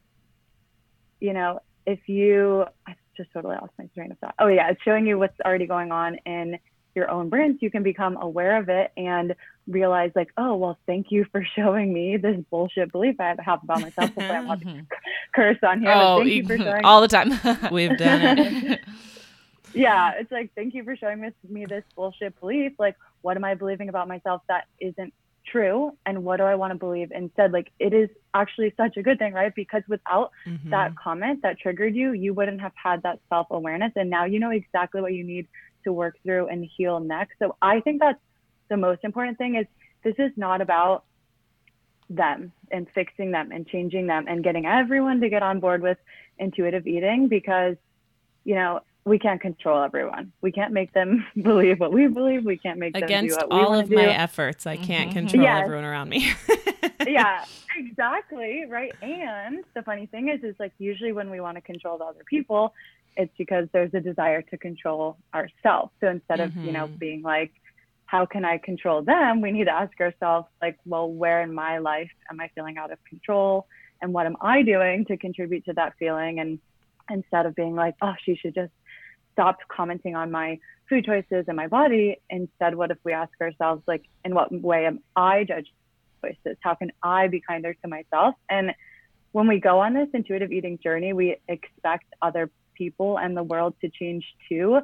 you 1.20 1.32
know 1.32 1.60
if 1.86 2.08
you 2.08 2.64
i 2.86 2.94
just 3.16 3.32
totally 3.32 3.56
lost 3.56 3.72
my 3.78 3.86
train 3.94 4.12
of 4.12 4.18
thought. 4.18 4.34
Oh 4.38 4.46
yeah 4.46 4.70
it's 4.70 4.82
showing 4.82 5.06
you 5.06 5.18
what's 5.18 5.38
already 5.44 5.66
going 5.66 5.90
on 5.90 6.16
in 6.26 6.58
your 6.94 7.10
own 7.10 7.28
brain 7.28 7.52
so 7.54 7.58
you 7.60 7.70
can 7.70 7.82
become 7.82 8.16
aware 8.20 8.56
of 8.56 8.68
it 8.68 8.90
and 8.96 9.34
realize 9.66 10.10
like 10.14 10.28
oh 10.36 10.56
well 10.56 10.78
thank 10.86 11.10
you 11.10 11.26
for 11.30 11.44
showing 11.56 11.92
me 11.92 12.16
this 12.16 12.36
bullshit 12.50 12.90
belief 12.92 13.16
i 13.20 13.34
have 13.44 13.62
about 13.62 13.80
myself. 13.80 14.10
Hopefully 14.10 14.26
i'm 14.26 14.46
not 14.46 14.60
mm-hmm. 14.64 14.80
curse 15.34 15.58
on 15.62 15.80
here 15.80 15.92
oh, 15.94 16.18
thank 16.18 16.30
you 16.30 16.46
for 16.46 16.56
showing 16.56 16.84
all 16.84 17.00
the 17.00 17.08
time. 17.08 17.30
We've 17.72 17.96
done 17.96 18.38
it. 18.38 18.80
Yeah 19.74 20.12
it's 20.18 20.30
like 20.30 20.52
thank 20.54 20.74
you 20.74 20.84
for 20.84 20.96
showing 20.96 21.20
me 21.48 21.66
this 21.66 21.84
bullshit 21.94 22.38
belief. 22.40 22.72
Like 22.78 22.96
what 23.22 23.36
am 23.36 23.44
i 23.44 23.54
believing 23.54 23.88
about 23.88 24.08
myself 24.08 24.42
that 24.48 24.66
isn't 24.80 25.12
true 25.50 25.92
and 26.06 26.24
what 26.24 26.38
do 26.38 26.44
i 26.44 26.54
want 26.54 26.72
to 26.72 26.78
believe 26.78 27.10
instead? 27.12 27.52
Like 27.52 27.70
it 27.78 27.92
is 27.92 28.08
actually 28.34 28.72
such 28.76 28.96
a 28.96 29.02
good 29.02 29.18
thing 29.18 29.32
right? 29.32 29.54
Because 29.54 29.82
without 29.88 30.30
mm-hmm. 30.46 30.70
that 30.70 30.96
comment 30.96 31.42
that 31.42 31.58
triggered 31.58 31.94
you 31.94 32.12
you 32.12 32.34
wouldn't 32.34 32.60
have 32.60 32.72
had 32.74 33.02
that 33.02 33.20
self-awareness 33.28 33.92
and 33.96 34.10
now 34.10 34.24
you 34.24 34.38
know 34.38 34.50
exactly 34.50 35.00
what 35.00 35.12
you 35.12 35.24
need 35.24 35.46
to 35.84 35.92
work 35.92 36.16
through 36.22 36.48
and 36.48 36.68
heal 36.76 37.00
next. 37.00 37.34
So 37.38 37.56
i 37.62 37.80
think 37.80 38.00
that's 38.00 38.20
the 38.68 38.76
most 38.76 39.00
important 39.04 39.38
thing 39.38 39.54
is 39.56 39.66
this 40.04 40.14
is 40.18 40.32
not 40.36 40.60
about 40.60 41.04
them 42.10 42.52
and 42.70 42.86
fixing 42.94 43.30
them 43.32 43.50
and 43.52 43.66
changing 43.66 44.06
them 44.06 44.24
and 44.28 44.42
getting 44.42 44.66
everyone 44.66 45.20
to 45.20 45.28
get 45.28 45.42
on 45.42 45.60
board 45.60 45.82
with 45.82 45.98
intuitive 46.38 46.86
eating 46.86 47.28
because 47.28 47.76
you 48.44 48.54
know 48.54 48.80
we 49.08 49.18
can't 49.18 49.40
control 49.40 49.82
everyone. 49.82 50.32
We 50.40 50.52
can't 50.52 50.72
make 50.72 50.92
them 50.92 51.26
believe 51.42 51.80
what 51.80 51.92
we 51.92 52.06
believe. 52.06 52.44
We 52.44 52.58
can't 52.58 52.78
make 52.78 52.96
against 52.96 53.38
them 53.38 53.48
do 53.48 53.48
what 53.48 53.48
we 53.48 53.48
believe. 53.48 53.66
Against 53.66 53.72
all 53.72 53.80
of 53.80 53.88
do. 53.88 53.96
my 53.96 54.06
efforts. 54.06 54.66
I 54.66 54.76
can't 54.76 55.10
mm-hmm. 55.10 55.18
control 55.18 55.42
yes. 55.42 55.62
everyone 55.64 55.84
around 55.84 56.08
me. 56.08 56.32
yeah, 57.06 57.44
exactly. 57.76 58.64
Right. 58.68 58.92
And 59.02 59.64
the 59.74 59.82
funny 59.82 60.06
thing 60.06 60.28
is, 60.28 60.44
is 60.44 60.54
like 60.58 60.72
usually 60.78 61.12
when 61.12 61.30
we 61.30 61.40
want 61.40 61.56
to 61.56 61.60
control 61.60 61.98
the 61.98 62.04
other 62.04 62.22
people, 62.24 62.74
it's 63.16 63.32
because 63.36 63.68
there's 63.72 63.92
a 63.94 64.00
desire 64.00 64.42
to 64.42 64.58
control 64.58 65.16
ourselves. 65.34 65.90
So 66.00 66.08
instead 66.08 66.40
of 66.40 66.50
mm-hmm. 66.50 66.66
you 66.66 66.72
know 66.72 66.86
mm-hmm. 66.86 66.96
being 66.96 67.22
like, 67.22 67.52
how 68.06 68.26
can 68.26 68.44
I 68.44 68.58
control 68.58 69.02
them? 69.02 69.40
We 69.40 69.50
need 69.50 69.64
to 69.64 69.72
ask 69.72 69.98
ourselves 70.00 70.48
like, 70.62 70.78
well, 70.86 71.10
where 71.10 71.42
in 71.42 71.52
my 71.52 71.78
life 71.78 72.10
am 72.30 72.40
I 72.40 72.48
feeling 72.54 72.78
out 72.78 72.92
of 72.92 72.98
control, 73.04 73.66
and 74.00 74.12
what 74.12 74.26
am 74.26 74.36
I 74.40 74.62
doing 74.62 75.04
to 75.06 75.16
contribute 75.16 75.64
to 75.64 75.72
that 75.74 75.94
feeling? 75.98 76.38
And 76.38 76.58
instead 77.10 77.46
of 77.46 77.54
being 77.54 77.74
like, 77.74 77.94
oh, 78.02 78.14
she 78.24 78.36
should 78.36 78.54
just 78.54 78.72
stopped 79.38 79.62
commenting 79.68 80.16
on 80.16 80.32
my 80.32 80.58
food 80.88 81.04
choices 81.04 81.44
and 81.46 81.56
my 81.56 81.68
body. 81.68 82.16
Instead, 82.28 82.74
what 82.74 82.90
if 82.90 82.98
we 83.04 83.12
ask 83.12 83.30
ourselves, 83.40 83.82
like, 83.86 84.04
in 84.24 84.34
what 84.34 84.50
way 84.50 84.86
am 84.86 84.98
I 85.14 85.44
judging 85.44 85.72
choices? 86.20 86.56
How 86.60 86.74
can 86.74 86.90
I 87.04 87.28
be 87.28 87.40
kinder 87.40 87.72
to 87.74 87.88
myself? 87.88 88.34
And 88.50 88.72
when 89.30 89.46
we 89.46 89.60
go 89.60 89.78
on 89.78 89.94
this 89.94 90.08
intuitive 90.12 90.50
eating 90.50 90.78
journey, 90.82 91.12
we 91.12 91.36
expect 91.46 92.06
other 92.20 92.50
people 92.74 93.18
and 93.18 93.36
the 93.36 93.42
world 93.44 93.74
to 93.82 93.90
change 93.90 94.24
too. 94.48 94.80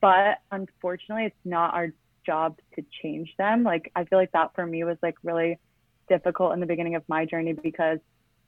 But 0.00 0.38
unfortunately, 0.50 1.26
it's 1.26 1.36
not 1.44 1.74
our 1.74 1.92
job 2.26 2.58
to 2.74 2.84
change 3.02 3.32
them. 3.38 3.62
Like, 3.62 3.92
I 3.94 4.04
feel 4.04 4.18
like 4.18 4.32
that 4.32 4.54
for 4.56 4.66
me 4.66 4.82
was 4.82 4.96
like 5.02 5.14
really 5.22 5.58
difficult 6.08 6.52
in 6.52 6.60
the 6.60 6.66
beginning 6.66 6.96
of 6.96 7.04
my 7.08 7.26
journey 7.26 7.52
because 7.52 7.98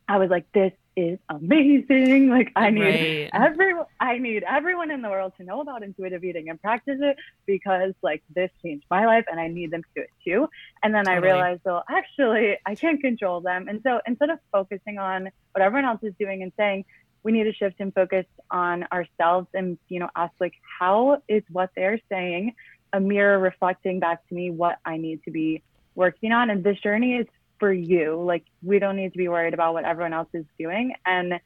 I 0.09 0.19
was 0.19 0.31
like, 0.31 0.47
this 0.53 0.73
is 0.97 1.19
amazing. 1.29 2.29
Like 2.37 2.53
I 2.57 2.71
need 2.71 2.83
right. 2.83 3.31
every 3.33 3.73
I 4.01 4.19
need 4.19 4.43
everyone 4.43 4.91
in 4.91 5.01
the 5.01 5.09
world 5.09 5.33
to 5.39 5.45
know 5.45 5.61
about 5.61 5.83
intuitive 5.83 6.23
eating 6.25 6.49
and 6.51 6.61
practice 6.61 6.99
it 7.01 7.17
because 7.47 7.95
like 8.03 8.23
this 8.35 8.51
changed 8.63 8.85
my 8.91 9.07
life 9.07 9.25
and 9.31 9.41
I 9.41 9.49
need 9.49 9.71
them 9.71 9.83
to 9.83 9.89
do 9.95 10.01
it 10.03 10.11
too. 10.25 10.49
And 10.83 10.95
then 10.95 11.05
totally. 11.05 11.29
I 11.29 11.33
realized, 11.33 11.63
well, 11.65 11.85
actually 11.89 12.59
I 12.67 12.75
can't 12.75 13.01
control 13.01 13.41
them. 13.41 13.69
And 13.69 13.81
so 13.83 14.01
instead 14.07 14.31
of 14.31 14.39
focusing 14.53 14.99
on 14.99 15.31
what 15.53 15.63
everyone 15.63 15.87
else 15.87 16.03
is 16.03 16.13
doing 16.19 16.43
and 16.43 16.53
saying, 16.57 16.85
we 17.23 17.33
need 17.33 17.45
to 17.45 17.53
shift 17.53 17.77
and 17.81 17.93
focus 17.95 18.27
on 18.51 18.87
ourselves 18.93 19.49
and, 19.55 19.79
you 19.89 19.99
know, 19.99 20.09
ask 20.15 20.33
like, 20.41 20.55
how 20.79 21.23
is 21.29 21.43
what 21.51 21.71
they're 21.75 22.01
saying 22.09 22.55
a 22.93 23.01
mirror 23.01 23.39
reflecting 23.39 23.99
back 23.99 24.27
to 24.29 24.35
me 24.35 24.51
what 24.51 24.79
I 24.85 24.97
need 24.97 25.23
to 25.25 25.31
be 25.31 25.63
working 25.95 26.33
on? 26.33 26.51
And 26.51 26.63
this 26.63 26.79
journey 26.81 27.17
is 27.17 27.27
for 27.59 27.73
you. 27.73 28.23
Like 28.23 28.45
we 28.63 28.79
don't 28.79 28.97
need 28.97 29.13
to 29.13 29.19
be 29.19 29.29
worried 29.29 29.55
about 29.55 29.75
what 29.75 29.85
everyone 29.85 30.13
else 30.13 30.29
is 30.33 30.45
doing 30.59 30.95
and 31.05 31.41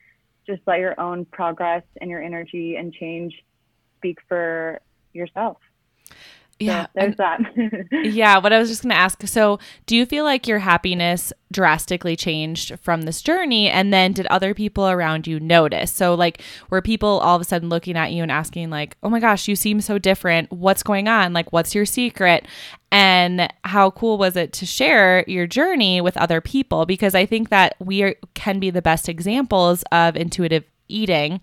just 0.46 0.62
let 0.66 0.78
your 0.78 0.98
own 0.98 1.24
progress 1.26 1.82
and 2.00 2.10
your 2.10 2.22
energy 2.22 2.76
and 2.76 2.92
change 2.92 3.34
speak 3.98 4.18
for 4.28 4.80
yourself. 5.12 5.58
Yeah. 6.60 6.84
So 6.84 6.88
there's 6.94 7.16
that. 7.16 7.40
yeah. 8.04 8.38
What 8.38 8.52
I 8.52 8.58
was 8.58 8.68
just 8.68 8.82
going 8.82 8.90
to 8.90 8.96
ask. 8.96 9.26
So, 9.26 9.58
do 9.86 9.96
you 9.96 10.04
feel 10.04 10.24
like 10.24 10.46
your 10.46 10.58
happiness 10.58 11.32
drastically 11.50 12.16
changed 12.16 12.78
from 12.80 13.02
this 13.02 13.22
journey? 13.22 13.70
And 13.70 13.92
then 13.92 14.12
did 14.12 14.26
other 14.26 14.52
people 14.52 14.88
around 14.88 15.26
you 15.26 15.40
notice? 15.40 15.90
So, 15.90 16.14
like, 16.14 16.42
were 16.68 16.82
people 16.82 17.20
all 17.20 17.34
of 17.34 17.42
a 17.42 17.44
sudden 17.44 17.70
looking 17.70 17.96
at 17.96 18.12
you 18.12 18.22
and 18.22 18.30
asking, 18.30 18.68
like, 18.68 18.96
oh 19.02 19.08
my 19.08 19.20
gosh, 19.20 19.48
you 19.48 19.56
seem 19.56 19.80
so 19.80 19.98
different. 19.98 20.52
What's 20.52 20.82
going 20.82 21.08
on? 21.08 21.32
Like, 21.32 21.50
what's 21.50 21.74
your 21.74 21.86
secret? 21.86 22.46
And 22.92 23.50
how 23.64 23.90
cool 23.92 24.18
was 24.18 24.36
it 24.36 24.52
to 24.54 24.66
share 24.66 25.24
your 25.26 25.46
journey 25.46 26.00
with 26.00 26.16
other 26.18 26.42
people? 26.42 26.84
Because 26.84 27.14
I 27.14 27.24
think 27.24 27.48
that 27.48 27.74
we 27.78 28.02
are, 28.02 28.14
can 28.34 28.60
be 28.60 28.68
the 28.70 28.82
best 28.82 29.08
examples 29.08 29.82
of 29.92 30.14
intuitive 30.16 30.64
eating 30.88 31.40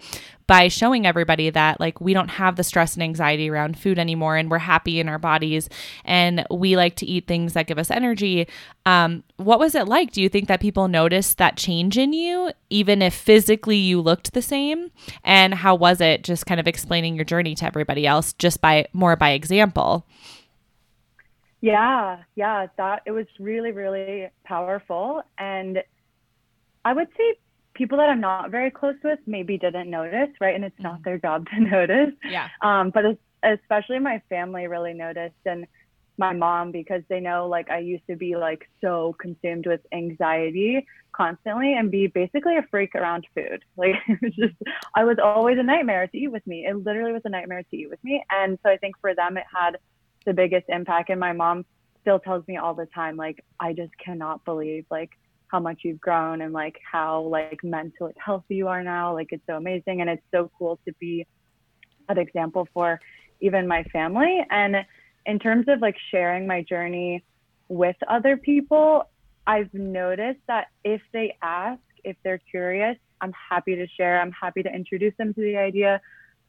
by 0.48 0.70
showing 0.70 1.06
everybody 1.06 1.50
that 1.50 1.80
like 1.80 2.00
we 2.02 2.14
don't 2.14 2.30
have 2.30 2.56
the 2.56 2.64
stress 2.64 2.96
and 2.96 3.04
anxiety 3.04 3.50
around 3.50 3.78
food 3.78 4.00
anymore 4.00 4.38
and 4.38 4.50
we're 4.50 4.58
happy 4.58 5.00
in 5.00 5.10
our 5.10 5.20
bodies 5.20 5.70
and 6.06 6.46
we 6.50 6.78
like 6.78 6.96
to 6.96 7.06
eat 7.06 7.28
things 7.28 7.54
that 7.54 7.68
give 7.68 7.78
us 7.78 7.92
energy 7.92 8.48
um, 8.86 9.26
what 9.36 9.60
was 9.60 9.76
it 9.76 9.86
like? 9.86 10.12
Do 10.12 10.22
you 10.22 10.30
think 10.30 10.48
that 10.48 10.62
people 10.62 10.88
noticed 10.88 11.38
that 11.40 11.58
change 11.58 11.98
in 11.98 12.14
you 12.14 12.52
even 12.70 13.02
if 13.02 13.14
physically 13.14 13.76
you 13.76 14.00
looked 14.00 14.34
the 14.34 14.42
same? 14.42 14.92
And 15.26 15.54
how 15.54 15.76
was 15.76 16.00
it 16.00 16.24
just 16.24 16.46
kind 16.46 16.60
of 16.60 16.68
explaining 16.68 17.16
your 17.16 17.26
journey 17.26 17.54
to 17.56 17.66
everybody 17.66 18.08
else 18.08 18.32
just 18.34 18.62
by 18.62 18.88
more 18.94 19.18
by 19.18 19.32
example? 19.32 20.06
Yeah 21.60 22.20
yeah 22.36 22.68
that 22.78 23.02
it 23.06 23.12
was 23.12 23.26
really 23.40 23.72
really 23.72 24.30
powerful. 24.46 25.22
And 25.38 25.84
i 26.86 26.94
would 26.94 27.10
say 27.18 27.36
people 27.78 27.98
that 28.00 28.10
I'm 28.10 28.20
not 28.20 28.50
very 28.50 28.72
close 28.72 28.96
with 29.04 29.20
maybe 29.28 29.58
didn't 29.58 29.90
notice, 29.90 30.30
right? 30.42 30.56
And 30.56 30.66
it's 30.66 30.74
mm-hmm. 30.76 30.84
not 30.84 31.04
their 31.04 31.18
job 31.18 31.48
to 31.54 31.60
notice. 31.60 32.14
Yeah. 32.28 32.50
Um, 32.62 32.90
but 32.90 33.18
especially 33.44 34.00
my 34.00 34.22
family 34.30 34.68
really 34.68 34.94
noticed 34.94 35.36
and 35.46 35.68
my 36.20 36.34
mom 36.34 36.72
because 36.72 37.04
they 37.10 37.20
know 37.20 37.48
like 37.48 37.70
I 37.70 37.78
used 37.78 38.06
to 38.10 38.16
be 38.16 38.36
like 38.36 38.68
so 38.82 39.16
consumed 39.20 39.68
with 39.68 39.82
anxiety 39.94 40.86
constantly 41.12 41.76
and 41.76 41.92
be 41.92 42.08
basically 42.08 42.58
a 42.58 42.64
freak 42.72 42.96
around 42.96 43.28
food. 43.36 43.64
Like 43.78 43.96
it 44.08 44.20
was 44.22 44.34
just 44.36 44.56
I 44.96 45.04
was 45.04 45.18
always 45.24 45.60
a 45.60 45.64
nightmare 45.64 46.08
to 46.08 46.18
eat 46.18 46.30
with 46.30 46.46
me. 46.48 46.66
It 46.66 46.76
literally 46.76 47.14
was 47.14 47.22
a 47.26 47.30
nightmare 47.30 47.62
to 47.62 47.78
eat 47.78 47.90
with 47.90 48.04
me. 48.04 48.24
And 48.32 48.58
so 48.64 48.72
I 48.72 48.78
think 48.78 48.96
for 49.00 49.14
them 49.14 49.38
it 49.38 49.46
had 49.54 49.78
the 50.26 50.34
biggest 50.34 50.66
impact 50.70 51.12
and 51.12 51.20
my 51.20 51.34
mom 51.34 51.66
still 52.02 52.20
tells 52.20 52.48
me 52.48 52.58
all 52.58 52.74
the 52.74 52.88
time 52.88 53.16
like 53.16 53.44
I 53.60 53.74
just 53.74 53.92
cannot 54.04 54.44
believe 54.46 54.86
like 54.90 55.12
how 55.48 55.60
much 55.60 55.82
you've 55.84 56.02
grown 56.02 56.42
and 56.42 56.54
like 56.54 56.78
how 56.92 57.22
like 57.22 57.64
mentally 57.64 58.14
healthy 58.24 58.56
you 58.56 58.68
are 58.68 58.84
now. 58.84 59.14
Like 59.14 59.30
it's 59.32 59.44
so 59.48 59.56
amazing 59.56 60.02
and 60.02 60.10
it's 60.10 60.24
so 60.32 60.52
cool 60.58 60.80
to 60.86 60.94
be 61.00 61.26
an 62.10 62.18
example 62.18 62.68
for 62.74 63.00
even 63.40 63.68
my 63.68 63.84
family. 63.86 64.46
And 64.50 64.78
in 65.26 65.40
terms 65.40 65.66
of 65.68 65.82
like 65.82 65.96
sharing 66.12 66.48
my 66.48 66.64
journey 66.64 67.24
with 67.70 67.96
other 68.10 68.38
people, 68.38 69.10
I've 69.46 69.74
noticed 69.74 70.42
that 70.48 70.68
if 70.84 71.02
they 71.14 71.38
ask, 71.42 71.82
if 72.04 72.18
they're 72.24 72.42
curious, 72.52 72.98
I'm 73.22 73.34
happy 73.50 73.76
to 73.76 73.88
share. 73.88 74.22
I'm 74.22 74.32
happy 74.32 74.64
to 74.64 74.70
introduce 74.70 75.14
them 75.18 75.34
to 75.34 75.42
the 75.42 75.58
idea 75.58 76.02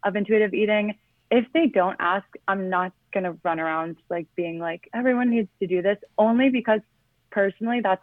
of 0.04 0.16
intuitive 0.16 0.54
eating. 0.54 0.94
If 1.30 1.46
they 1.52 1.66
don't 1.66 1.96
ask, 2.00 2.26
I'm 2.46 2.68
not 2.68 2.92
going 3.12 3.24
to 3.24 3.36
run 3.44 3.60
around 3.60 3.96
like 4.10 4.26
being 4.36 4.58
like, 4.58 4.88
everyone 4.94 5.30
needs 5.30 5.48
to 5.60 5.66
do 5.66 5.82
this, 5.82 5.98
only 6.16 6.48
because 6.50 6.80
personally, 7.30 7.80
that's 7.82 8.02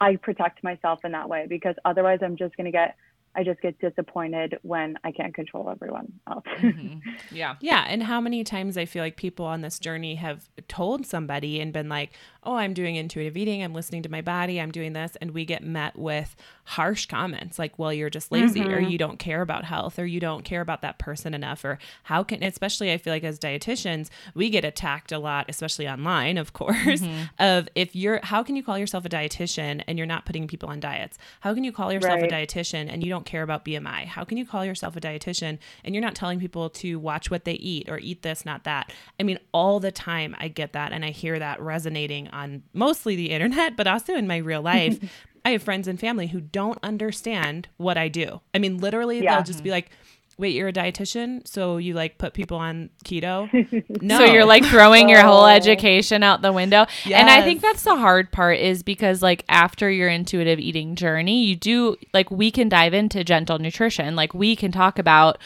I 0.00 0.16
protect 0.16 0.64
myself 0.64 1.00
in 1.04 1.12
that 1.12 1.28
way 1.28 1.46
because 1.48 1.74
otherwise 1.84 2.20
I'm 2.22 2.36
just 2.36 2.56
going 2.56 2.66
to 2.66 2.70
get 2.72 2.96
I 3.34 3.44
just 3.44 3.60
get 3.60 3.78
disappointed 3.78 4.58
when 4.62 4.98
I 5.04 5.12
can't 5.12 5.32
control 5.32 5.70
everyone 5.70 6.12
else. 6.28 6.44
Mm-hmm. 6.58 6.98
Yeah. 7.32 7.54
Yeah. 7.60 7.84
And 7.86 8.02
how 8.02 8.20
many 8.20 8.42
times 8.42 8.76
I 8.76 8.86
feel 8.86 9.04
like 9.04 9.16
people 9.16 9.46
on 9.46 9.60
this 9.60 9.78
journey 9.78 10.16
have 10.16 10.48
told 10.66 11.06
somebody 11.06 11.60
and 11.60 11.72
been 11.72 11.88
like, 11.88 12.10
oh, 12.42 12.56
I'm 12.56 12.74
doing 12.74 12.96
intuitive 12.96 13.36
eating. 13.36 13.62
I'm 13.62 13.72
listening 13.72 14.02
to 14.02 14.08
my 14.08 14.20
body. 14.20 14.60
I'm 14.60 14.72
doing 14.72 14.94
this. 14.94 15.16
And 15.20 15.30
we 15.30 15.44
get 15.44 15.62
met 15.62 15.96
with 15.96 16.34
harsh 16.70 17.06
comments 17.06 17.58
like, 17.58 17.76
well, 17.80 17.92
you're 17.92 18.08
just 18.08 18.30
lazy 18.30 18.60
or 18.60 18.80
mm-hmm. 18.80 18.90
you 18.90 18.96
don't 18.96 19.18
care 19.18 19.42
about 19.42 19.64
health 19.64 19.98
or 19.98 20.06
you 20.06 20.20
don't 20.20 20.44
care 20.44 20.60
about 20.60 20.82
that 20.82 21.00
person 21.00 21.34
enough. 21.34 21.64
Or 21.64 21.80
how 22.04 22.22
can, 22.22 22.44
especially 22.44 22.92
I 22.92 22.96
feel 22.98 23.12
like 23.12 23.24
as 23.24 23.40
dietitians, 23.40 24.08
we 24.36 24.50
get 24.50 24.64
attacked 24.64 25.10
a 25.10 25.18
lot, 25.18 25.46
especially 25.48 25.88
online, 25.88 26.38
of 26.38 26.52
course, 26.52 27.00
mm-hmm. 27.00 27.22
of 27.40 27.68
if 27.74 27.96
you're, 27.96 28.20
how 28.22 28.44
can 28.44 28.54
you 28.54 28.62
call 28.62 28.78
yourself 28.78 29.04
a 29.04 29.08
dietitian 29.08 29.82
and 29.88 29.98
you're 29.98 30.06
not 30.06 30.26
putting 30.26 30.46
people 30.46 30.68
on 30.68 30.78
diets? 30.78 31.18
How 31.40 31.54
can 31.54 31.64
you 31.64 31.72
call 31.72 31.92
yourself 31.92 32.20
Right. 32.20 32.32
a 32.32 32.34
dietitian 32.34 32.88
and 32.88 33.02
you 33.02 33.10
don't 33.10 33.26
care 33.26 33.42
about 33.42 33.64
BMI? 33.64 34.06
How 34.06 34.22
can 34.22 34.38
you 34.38 34.46
call 34.46 34.64
yourself 34.64 34.94
a 34.94 35.00
dietitian 35.00 35.58
and 35.84 35.92
you're 35.92 36.02
not 36.02 36.14
telling 36.14 36.38
people 36.38 36.70
to 36.70 37.00
watch 37.00 37.32
what 37.32 37.44
they 37.44 37.54
eat 37.54 37.88
or 37.88 37.98
eat 37.98 38.22
this, 38.22 38.46
not 38.46 38.62
that? 38.62 38.92
I 39.18 39.24
mean, 39.24 39.40
all 39.52 39.80
the 39.80 39.90
time 39.90 40.36
I 40.38 40.46
get 40.46 40.72
that 40.74 40.92
and 40.92 41.04
I 41.04 41.10
hear 41.10 41.38
that 41.40 41.60
resonating 41.60 42.28
on 42.28 42.62
mostly 42.72 43.16
the 43.16 43.30
internet, 43.30 43.76
but 43.76 43.88
also 43.88 44.14
in 44.14 44.28
my 44.28 44.36
real 44.36 44.62
life. 44.62 44.98
I 45.44 45.50
have 45.50 45.62
friends 45.62 45.88
and 45.88 45.98
family 45.98 46.28
who 46.28 46.40
don't 46.40 46.78
understand 46.82 47.68
what 47.76 47.96
I 47.96 48.08
do. 48.08 48.40
I 48.54 48.58
mean, 48.58 48.78
literally, 48.78 49.22
Yeah. 49.22 49.36
they'll 49.36 49.44
just 49.44 49.62
be 49.64 49.70
like, 49.70 49.90
Wait, 50.38 50.54
you're 50.54 50.68
a 50.68 50.72
dietitian, 50.72 51.46
so 51.46 51.76
you 51.76 51.92
like 51.92 52.16
put 52.16 52.32
people 52.32 52.56
on 52.56 52.88
keto? 53.04 53.46
No, 54.02 54.16
So 54.16 54.24
you're 54.24 54.46
like 54.46 54.64
throwing 54.64 55.10
your 55.10 55.20
whole 55.20 55.44
education 55.44 56.22
out 56.22 56.40
the 56.40 56.50
window. 56.50 56.86
And 57.12 57.28
I 57.28 57.42
think 57.42 57.60
that's 57.60 57.82
the 57.84 57.94
hard 57.96 58.32
part 58.32 58.58
is 58.58 58.82
because 58.82 59.20
like 59.22 59.44
after 59.50 59.90
your 59.90 60.08
intuitive 60.08 60.58
eating 60.58 60.94
journey, 60.94 61.44
you 61.44 61.56
do 61.56 61.96
like 62.14 62.30
we 62.30 62.50
can 62.50 62.70
dive 62.70 62.94
into 62.94 63.22
gentle 63.22 63.58
nutrition. 63.58 64.16
Like 64.16 64.32
we 64.32 64.56
can 64.56 64.72
talk 64.72 64.98
about 64.98 65.36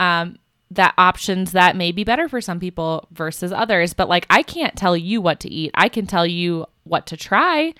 um 0.00 0.36
that 0.72 0.94
options 0.98 1.52
that 1.52 1.76
may 1.76 1.92
be 1.92 2.02
better 2.02 2.28
for 2.28 2.40
some 2.40 2.58
people 2.58 3.06
versus 3.12 3.52
others. 3.52 3.94
But 3.94 4.08
like 4.08 4.26
I 4.30 4.42
can't 4.42 4.74
tell 4.74 4.96
you 4.96 5.20
what 5.20 5.38
to 5.40 5.48
eat. 5.48 5.70
I 5.74 5.88
can 5.88 6.06
tell 6.08 6.26
you 6.26 6.66
what 6.90 7.06
to 7.06 7.16
try. 7.16 7.72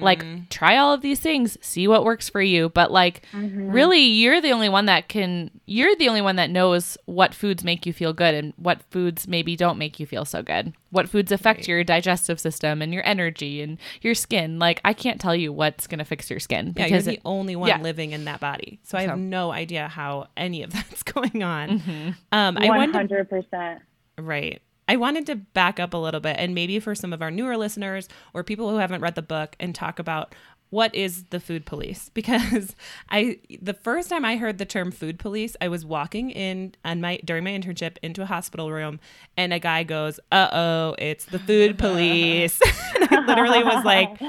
Like 0.00 0.24
try 0.48 0.76
all 0.78 0.92
of 0.94 1.02
these 1.02 1.20
things, 1.20 1.56
see 1.60 1.86
what 1.86 2.04
works 2.04 2.28
for 2.28 2.40
you. 2.42 2.70
But 2.70 2.90
like 2.90 3.22
really 3.32 4.00
you're 4.00 4.40
the 4.40 4.50
only 4.52 4.68
one 4.68 4.86
that 4.86 5.08
can 5.08 5.50
you're 5.66 5.94
the 5.96 6.08
only 6.08 6.20
one 6.22 6.36
that 6.36 6.50
knows 6.50 6.96
what 7.04 7.34
foods 7.34 7.62
make 7.62 7.84
you 7.86 7.92
feel 7.92 8.12
good 8.12 8.34
and 8.34 8.52
what 8.56 8.82
foods 8.90 9.28
maybe 9.28 9.54
don't 9.56 9.78
make 9.78 10.00
you 10.00 10.06
feel 10.06 10.24
so 10.24 10.42
good. 10.42 10.72
What 10.90 11.08
foods 11.08 11.30
affect 11.32 11.58
Right. 11.60 11.68
your 11.68 11.84
digestive 11.84 12.38
system 12.40 12.80
and 12.80 12.92
your 12.94 13.04
energy 13.06 13.60
and 13.60 13.78
your 14.00 14.14
skin. 14.14 14.58
Like 14.58 14.80
I 14.84 14.92
can't 14.92 15.20
tell 15.20 15.34
you 15.36 15.52
what's 15.52 15.86
going 15.86 15.98
to 15.98 16.04
fix 16.04 16.30
your 16.30 16.40
skin 16.40 16.72
Yeah, 16.76 16.86
you're 16.86 17.02
the 17.02 17.14
it- 17.14 17.20
only 17.24 17.56
one 17.56 17.68
yeah. 17.68 17.80
living 17.82 18.12
in 18.12 18.24
that 18.24 18.40
body. 18.40 18.78
So 18.84 18.96
I 18.96 19.02
have 19.02 19.18
no 19.18 19.50
idea 19.52 19.88
how 19.88 20.28
any 20.36 20.62
of 20.62 20.72
that's 20.72 21.02
going 21.02 21.42
on. 21.42 21.80
Mm-hmm. 21.80 22.08
Um, 22.32 22.56
I 22.58 22.68
One 22.68 22.78
wanted 22.78 22.94
hundred 22.94 23.28
percent. 23.28 23.82
right. 24.18 24.62
I 24.88 24.96
wanted 24.96 25.26
to 25.26 25.36
back 25.36 25.80
up 25.80 25.94
a 25.94 25.98
little 25.98 26.20
bit 26.20 26.36
and 26.38 26.54
maybe 26.54 26.78
for 26.78 26.94
some 26.94 27.12
of 27.12 27.22
our 27.22 27.30
newer 27.30 27.56
listeners 27.56 28.08
or 28.32 28.44
people 28.44 28.70
who 28.70 28.76
haven't 28.76 29.00
read 29.00 29.14
the 29.14 29.22
book 29.22 29.56
and 29.58 29.74
talk 29.74 29.98
about 29.98 30.34
what 30.70 30.94
is 30.94 31.24
the 31.30 31.38
food 31.38 31.64
police 31.66 32.10
because 32.14 32.74
I 33.08 33.38
the 33.60 33.74
first 33.74 34.08
time 34.08 34.24
I 34.24 34.36
heard 34.36 34.58
the 34.58 34.64
term 34.64 34.90
food 34.90 35.18
police 35.18 35.56
I 35.60 35.68
was 35.68 35.84
walking 35.84 36.30
in 36.30 36.74
on 36.84 37.00
my 37.00 37.20
during 37.24 37.44
my 37.44 37.50
internship 37.50 37.96
into 38.02 38.22
a 38.22 38.26
hospital 38.26 38.72
room 38.72 38.98
and 39.36 39.52
a 39.52 39.58
guy 39.58 39.84
goes 39.84 40.18
uh-oh 40.32 40.96
it's 40.98 41.26
the 41.26 41.38
food 41.38 41.78
police 41.78 42.60
and 42.96 43.08
I 43.10 43.24
literally 43.26 43.62
was 43.62 43.84
like 43.84 44.20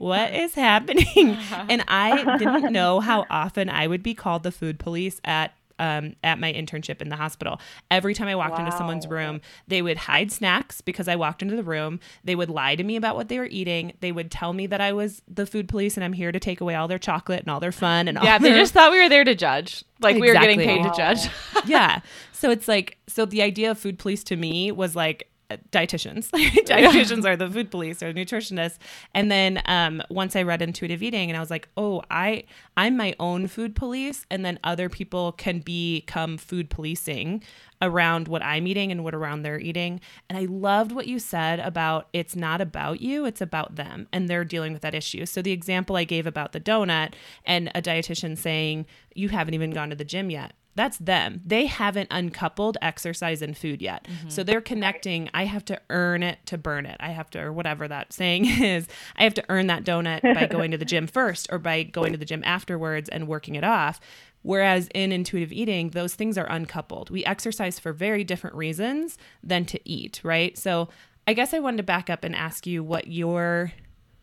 what 0.00 0.32
is 0.32 0.54
happening? 0.54 1.36
And 1.68 1.84
I 1.86 2.38
didn't 2.38 2.72
know 2.72 3.00
how 3.00 3.26
often 3.28 3.68
I 3.68 3.86
would 3.86 4.02
be 4.02 4.14
called 4.14 4.44
the 4.44 4.50
food 4.50 4.78
police 4.78 5.20
at 5.26 5.52
um, 5.80 6.14
at 6.22 6.38
my 6.38 6.52
internship 6.52 7.00
in 7.00 7.08
the 7.08 7.16
hospital. 7.16 7.58
Every 7.90 8.14
time 8.14 8.28
I 8.28 8.36
walked 8.36 8.58
into 8.58 8.70
someone's 8.70 9.08
room, 9.08 9.40
they 9.66 9.80
would 9.82 9.96
hide 9.96 10.30
snacks 10.30 10.80
because 10.82 11.08
I 11.08 11.16
walked 11.16 11.42
into 11.42 11.56
the 11.56 11.64
room. 11.64 11.98
They 12.22 12.36
would 12.36 12.50
lie 12.50 12.76
to 12.76 12.84
me 12.84 12.96
about 12.96 13.16
what 13.16 13.28
they 13.28 13.38
were 13.38 13.46
eating. 13.46 13.94
They 14.00 14.12
would 14.12 14.30
tell 14.30 14.52
me 14.52 14.66
that 14.68 14.80
I 14.80 14.92
was 14.92 15.22
the 15.26 15.46
food 15.46 15.68
police 15.68 15.96
and 15.96 16.04
I'm 16.04 16.12
here 16.12 16.30
to 16.30 16.38
take 16.38 16.60
away 16.60 16.74
all 16.74 16.86
their 16.86 16.98
chocolate 16.98 17.40
and 17.40 17.50
all 17.50 17.60
their 17.60 17.72
fun 17.72 18.06
and 18.06 18.18
all 18.18 18.24
yeah, 18.24 18.38
they 18.38 18.50
just 18.50 18.74
thought 18.74 18.92
we 18.92 19.00
were 19.02 19.08
there 19.08 19.24
to 19.24 19.34
judge. 19.34 19.82
Like 20.00 20.16
we 20.16 20.28
were 20.28 20.34
getting 20.34 20.60
Exactly. 20.60 20.82
paid 20.82 20.90
to 20.90 20.96
judge. 20.96 21.30
yeah. 21.66 22.00
So 22.32 22.50
it's 22.50 22.68
like, 22.68 22.98
so 23.06 23.24
the 23.24 23.40
idea 23.42 23.70
of 23.70 23.78
food 23.78 23.98
police 23.98 24.22
to 24.24 24.36
me 24.36 24.70
was 24.70 24.94
like 24.94 25.29
dietitians. 25.70 26.30
dietitians 26.66 27.24
are 27.24 27.36
the 27.36 27.50
food 27.50 27.70
police 27.70 28.02
or 28.02 28.12
nutritionists. 28.12 28.78
And 29.14 29.30
then 29.30 29.62
um, 29.66 30.02
once 30.10 30.36
I 30.36 30.42
read 30.42 30.62
intuitive 30.62 31.02
eating, 31.02 31.30
and 31.30 31.36
I 31.36 31.40
was 31.40 31.50
like, 31.50 31.68
oh, 31.76 32.02
I 32.10 32.44
I'm 32.76 32.96
my 32.96 33.14
own 33.20 33.46
food 33.46 33.74
police, 33.74 34.24
and 34.30 34.44
then 34.44 34.58
other 34.64 34.88
people 34.88 35.32
can 35.32 35.60
become 35.60 36.38
food 36.38 36.70
policing 36.70 37.42
around 37.82 38.28
what 38.28 38.44
I'm 38.44 38.66
eating 38.66 38.92
and 38.92 39.02
what 39.02 39.14
around 39.14 39.42
they're 39.42 39.60
eating. 39.60 40.00
And 40.28 40.36
I 40.36 40.44
loved 40.44 40.92
what 40.92 41.06
you 41.06 41.18
said 41.18 41.60
about 41.60 42.08
it's 42.12 42.36
not 42.36 42.60
about 42.60 43.00
you, 43.00 43.24
it's 43.24 43.40
about 43.40 43.76
them 43.76 44.06
and 44.12 44.28
they're 44.28 44.44
dealing 44.44 44.72
with 44.72 44.82
that 44.82 44.94
issue. 44.94 45.24
So 45.26 45.40
the 45.40 45.52
example 45.52 45.96
I 45.96 46.04
gave 46.04 46.26
about 46.26 46.52
the 46.52 46.60
donut 46.60 47.14
and 47.44 47.70
a 47.74 47.80
dietitian 47.80 48.36
saying, 48.36 48.86
you 49.14 49.30
haven't 49.30 49.54
even 49.54 49.70
gone 49.70 49.90
to 49.90 49.96
the 49.96 50.04
gym 50.04 50.30
yet. 50.30 50.52
That's 50.80 50.96
them. 50.96 51.42
They 51.44 51.66
haven't 51.66 52.08
uncoupled 52.10 52.78
exercise 52.80 53.42
and 53.42 53.54
food 53.54 53.82
yet. 53.82 54.04
Mm-hmm. 54.04 54.30
So 54.30 54.42
they're 54.42 54.62
connecting. 54.62 55.28
I 55.34 55.44
have 55.44 55.62
to 55.66 55.78
earn 55.90 56.22
it 56.22 56.38
to 56.46 56.56
burn 56.56 56.86
it. 56.86 56.96
I 57.00 57.10
have 57.10 57.28
to, 57.32 57.38
or 57.38 57.52
whatever 57.52 57.86
that 57.86 58.14
saying 58.14 58.46
is, 58.62 58.88
I 59.14 59.24
have 59.24 59.34
to 59.34 59.44
earn 59.50 59.66
that 59.66 59.84
donut 59.84 60.22
by 60.22 60.46
going 60.50 60.70
to 60.70 60.78
the 60.78 60.86
gym 60.86 61.06
first 61.06 61.48
or 61.52 61.58
by 61.58 61.82
going 61.82 62.12
to 62.12 62.18
the 62.18 62.24
gym 62.24 62.42
afterwards 62.46 63.10
and 63.10 63.28
working 63.28 63.56
it 63.56 63.62
off. 63.62 64.00
Whereas 64.40 64.88
in 64.94 65.12
intuitive 65.12 65.52
eating, 65.52 65.90
those 65.90 66.14
things 66.14 66.38
are 66.38 66.50
uncoupled. 66.50 67.10
We 67.10 67.26
exercise 67.26 67.78
for 67.78 67.92
very 67.92 68.24
different 68.24 68.56
reasons 68.56 69.18
than 69.44 69.66
to 69.66 69.86
eat, 69.86 70.22
right? 70.24 70.56
So 70.56 70.88
I 71.26 71.34
guess 71.34 71.52
I 71.52 71.58
wanted 71.58 71.76
to 71.76 71.82
back 71.82 72.08
up 72.08 72.24
and 72.24 72.34
ask 72.34 72.66
you 72.66 72.82
what 72.82 73.06
your 73.06 73.74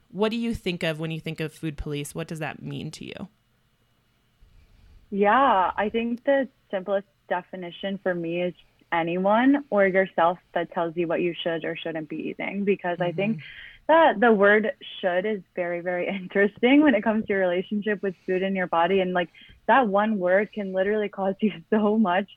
what 0.09 0.31
do 0.31 0.37
you 0.37 0.55
think 0.55 0.81
of 0.81 0.99
when 0.99 1.11
you 1.11 1.19
think 1.19 1.39
of 1.39 1.53
food 1.53 1.77
police? 1.77 2.15
What 2.15 2.27
does 2.27 2.39
that 2.39 2.63
mean 2.63 2.89
to 2.91 3.05
you? 3.05 3.27
Yeah, 5.09 5.71
I 5.75 5.89
think 5.89 6.23
the 6.23 6.47
simplest 6.69 7.07
definition 7.29 7.99
for 8.03 8.13
me 8.13 8.41
is 8.41 8.53
anyone 8.91 9.65
or 9.69 9.85
yourself 9.85 10.37
that 10.53 10.71
tells 10.71 10.95
you 10.95 11.07
what 11.07 11.21
you 11.21 11.33
should 11.43 11.65
or 11.65 11.75
shouldn't 11.75 12.09
be 12.09 12.29
eating 12.29 12.63
because 12.63 12.97
I 13.01 13.11
think 13.11 13.37
mm-hmm. 13.37 13.43
that 13.87 14.19
the 14.19 14.31
word 14.31 14.71
should 15.01 15.25
is 15.25 15.41
very 15.55 15.81
very 15.81 16.07
interesting 16.21 16.81
when 16.81 16.95
it 16.95 17.03
comes 17.03 17.25
to 17.25 17.33
your 17.33 17.41
relationship 17.41 18.01
with 18.01 18.15
food 18.25 18.43
in 18.43 18.55
your 18.55 18.67
body 18.67 19.01
and 19.01 19.13
like 19.13 19.29
that 19.67 19.87
one 19.87 20.19
word 20.19 20.51
can 20.53 20.73
literally 20.73 21.09
cause 21.09 21.35
you 21.41 21.51
so 21.69 21.97
much 21.97 22.29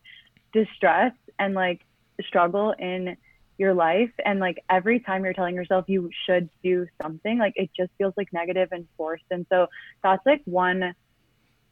distress 0.52 1.12
and 1.38 1.54
like 1.54 1.82
struggle 2.26 2.74
in 2.78 3.16
your 3.56 3.74
life 3.74 4.10
and 4.24 4.40
like 4.40 4.64
every 4.70 4.98
time 4.98 5.22
you're 5.22 5.34
telling 5.34 5.54
yourself 5.54 5.84
you 5.86 6.10
should 6.26 6.48
do 6.64 6.86
something 7.00 7.38
like 7.38 7.52
it 7.56 7.70
just 7.76 7.90
feels 7.98 8.14
like 8.16 8.32
negative 8.32 8.70
and 8.72 8.88
forced 8.96 9.24
and 9.30 9.46
so 9.50 9.66
that's 10.02 10.24
like 10.24 10.40
one 10.46 10.94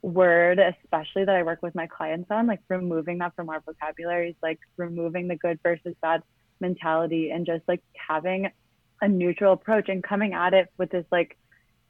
word 0.03 0.61
especially 0.61 1.25
that 1.25 1.35
i 1.35 1.43
work 1.43 1.61
with 1.61 1.75
my 1.75 1.87
clients 1.87 2.31
on 2.31 2.47
like 2.47 2.61
removing 2.69 3.19
that 3.19 3.35
from 3.35 3.49
our 3.49 3.61
vocabulary 3.61 4.31
is 4.31 4.37
like 4.43 4.61
removing 4.77 5.27
the 5.27 5.37
good 5.37 5.59
versus 5.63 5.95
bad 6.01 6.23
mentality 6.61 7.31
and 7.31 7.47
just 7.47 7.63
like 7.67 7.83
having 7.95 8.49
a 9.01 9.09
neutral 9.09 9.53
approach 9.53 9.89
and 9.89 10.03
coming 10.03 10.35
at 10.35 10.55
it 10.55 10.69
with 10.79 10.91
this 10.91 11.05
like 11.11 11.37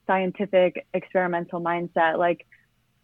scientific 0.07 0.87
experimental 0.95 1.61
mindset 1.61 2.19
like 2.19 2.47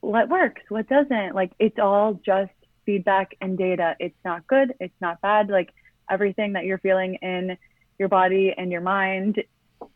what 0.01 0.29
works 0.29 0.63
what 0.69 0.89
doesn't 0.89 1.35
like 1.35 1.53
it's 1.59 1.79
all 1.79 2.15
just 2.25 2.51
feedback 2.85 3.35
and 3.41 3.57
data. 3.57 3.97
It's 3.99 4.17
not 4.25 4.47
good 4.47 4.75
it's 4.81 4.95
not 5.01 5.21
bad 5.21 5.49
like 5.49 5.71
everything 6.11 6.53
that 6.55 6.65
you're 6.65 6.79
feeling 6.79 7.15
in 7.17 7.57
your 7.99 8.09
body 8.09 8.55
and 8.57 8.71
your 8.71 8.81
mind 8.81 9.43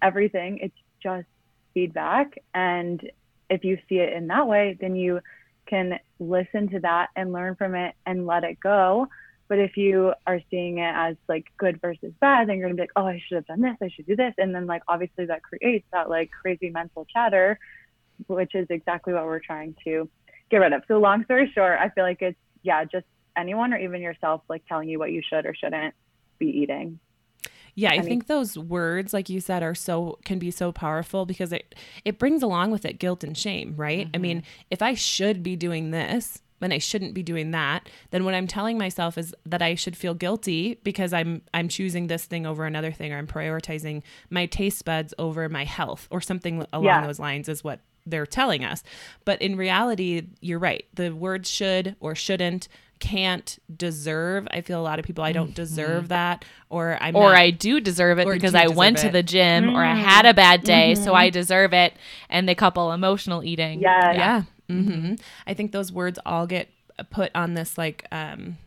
everything 0.00 0.58
it's 0.62 0.76
just 1.02 1.26
feedback 1.74 2.38
and 2.54 3.10
if 3.50 3.64
you 3.64 3.78
see 3.88 3.96
it 3.96 4.12
in 4.12 4.26
that 4.28 4.46
way 4.46 4.76
then 4.80 4.96
you 4.96 5.20
can 5.66 5.98
listen 6.18 6.68
to 6.70 6.80
that 6.80 7.08
and 7.14 7.32
learn 7.32 7.54
from 7.54 7.74
it 7.74 7.94
and 8.06 8.26
let 8.26 8.42
it 8.42 8.58
go. 8.58 9.06
But 9.48 9.58
if 9.58 9.76
you 9.76 10.12
are 10.26 10.40
seeing 10.50 10.78
it 10.78 10.92
as 10.94 11.16
like 11.28 11.46
good 11.58 11.80
versus 11.80 12.12
bad 12.20 12.48
then 12.48 12.56
you're 12.56 12.68
gonna 12.68 12.74
be 12.76 12.82
like 12.82 12.92
oh 12.96 13.06
i 13.06 13.22
should 13.26 13.37
have 13.37 13.46
done 13.46 13.61
this 13.61 13.76
i 13.82 13.88
should 13.88 14.06
do 14.06 14.16
this. 14.16 14.34
And 14.38 14.54
then 14.54 14.66
like 14.66 14.82
obviously 14.88 15.26
that 15.26 15.42
creates 15.42 15.87
that 15.92 16.08
like 16.08 16.30
crazy 16.30 16.70
mental 16.70 17.06
chatter 17.12 17.58
which 18.26 18.54
is 18.54 18.66
exactly 18.70 19.12
what 19.12 19.24
we're 19.24 19.38
trying 19.38 19.76
to 19.84 20.08
get 20.50 20.58
rid 20.58 20.72
of. 20.72 20.82
So 20.88 20.98
long 20.98 21.24
story 21.24 21.50
short 21.54 21.78
i 21.80 21.88
feel 21.90 22.04
like 22.04 22.22
it's 22.22 22.38
yeah 22.62 22.84
just 22.84 23.06
anyone 23.37 23.72
or 23.72 23.78
even 23.78 24.00
yourself 24.00 24.42
like 24.48 24.64
telling 24.66 24.88
you 24.88 24.98
what 24.98 25.12
you 25.12 25.22
should 25.28 25.46
or 25.46 25.54
shouldn't 25.54 25.94
be 26.38 26.46
eating 26.46 26.98
Yeah, 27.78 27.92
I 27.92 27.98
mean- 27.98 28.04
think 28.06 28.26
those 28.26 28.58
words, 28.58 29.12
like 29.12 29.28
you 29.28 29.40
said, 29.40 29.62
are 29.62 29.74
so 29.74 30.18
can 30.24 30.38
be 30.38 30.50
so 30.50 30.72
powerful 30.72 31.26
because 31.26 31.52
it 31.52 31.76
it 32.04 32.18
brings 32.18 32.42
along 32.42 32.72
with 32.72 32.84
it 32.84 32.98
guilt 32.98 33.22
and 33.22 33.38
shame, 33.38 33.74
right? 33.76 34.08
I 34.12 34.18
mean, 34.18 34.38
mm-hmm. 34.38 34.66
if 34.70 34.82
I 34.82 34.94
should 34.94 35.42
be 35.42 35.54
doing 35.54 35.92
this, 35.92 36.42
and 36.60 36.72
I 36.72 36.78
shouldn't 36.78 37.14
be 37.14 37.22
doing 37.22 37.52
that. 37.52 37.88
Then 38.10 38.24
what 38.24 38.34
I'm 38.34 38.48
telling 38.48 38.78
myself 38.78 39.16
is 39.16 39.32
that 39.46 39.62
I 39.62 39.76
should 39.76 39.96
feel 39.96 40.14
guilty 40.14 40.80
because 40.82 41.12
I'm 41.12 41.42
I'm 41.54 41.68
choosing 41.68 42.08
this 42.08 42.24
thing 42.24 42.46
over 42.46 42.64
another 42.64 42.90
thing, 42.90 43.12
or 43.12 43.18
I'm 43.18 43.28
prioritizing 43.28 44.02
my 44.28 44.46
taste 44.46 44.84
buds 44.84 45.14
over 45.16 45.48
my 45.48 45.64
health, 45.64 46.08
or 46.10 46.20
something 46.20 46.66
along 46.72 46.84
Yeah. 46.84 47.06
those 47.06 47.20
lines 47.20 47.48
is 47.48 47.62
what 47.62 47.78
they're 48.06 48.26
telling 48.26 48.64
us. 48.64 48.82
But 49.24 49.40
in 49.40 49.56
reality, 49.56 50.22
you're 50.40 50.58
right. 50.58 50.84
The 50.94 51.10
words 51.10 51.48
should 51.48 51.94
or 52.00 52.14
shouldn't 52.14 52.66
can't 52.98 53.58
deserve. 53.74 54.46
I 54.50 54.61
feel 54.61 54.80
a 54.80 54.82
lot 54.82 54.98
of 54.98 55.04
people 55.04 55.24
I 55.24 55.32
don't 55.32 55.54
deserve 55.54 56.08
that 56.08 56.44
or 56.70 56.98
I'm 57.00 57.14
or 57.16 57.30
not- 57.30 57.38
I 57.38 57.50
do 57.50 57.80
deserve 57.80 58.18
it 58.18 58.26
because 58.28 58.52
do 58.52 58.58
I 58.58 58.62
deserve 58.64 58.76
went 58.76 58.98
to 58.98 59.08
the 59.11 59.22
gym 59.22 59.76
or 59.76 59.84
I 59.84 59.94
had 59.94 60.26
a 60.26 60.34
bad 60.34 60.62
day, 60.62 60.94
so 60.94 61.14
I 61.14 61.30
deserve 61.30 61.72
it. 61.72 61.94
And 62.28 62.48
they 62.48 62.54
couple 62.54 62.92
emotional 62.92 63.42
eating. 63.44 63.80
Yes. 63.80 64.16
yeah. 64.16 64.42
hmm 64.68 65.14
I 65.46 65.54
think 65.54 65.72
those 65.72 65.90
words 65.92 66.18
all 66.26 66.46
get 66.46 66.68
put 67.11 67.30
on 67.34 67.54
this 67.54 67.78
like 67.78 68.04
um 68.12 68.58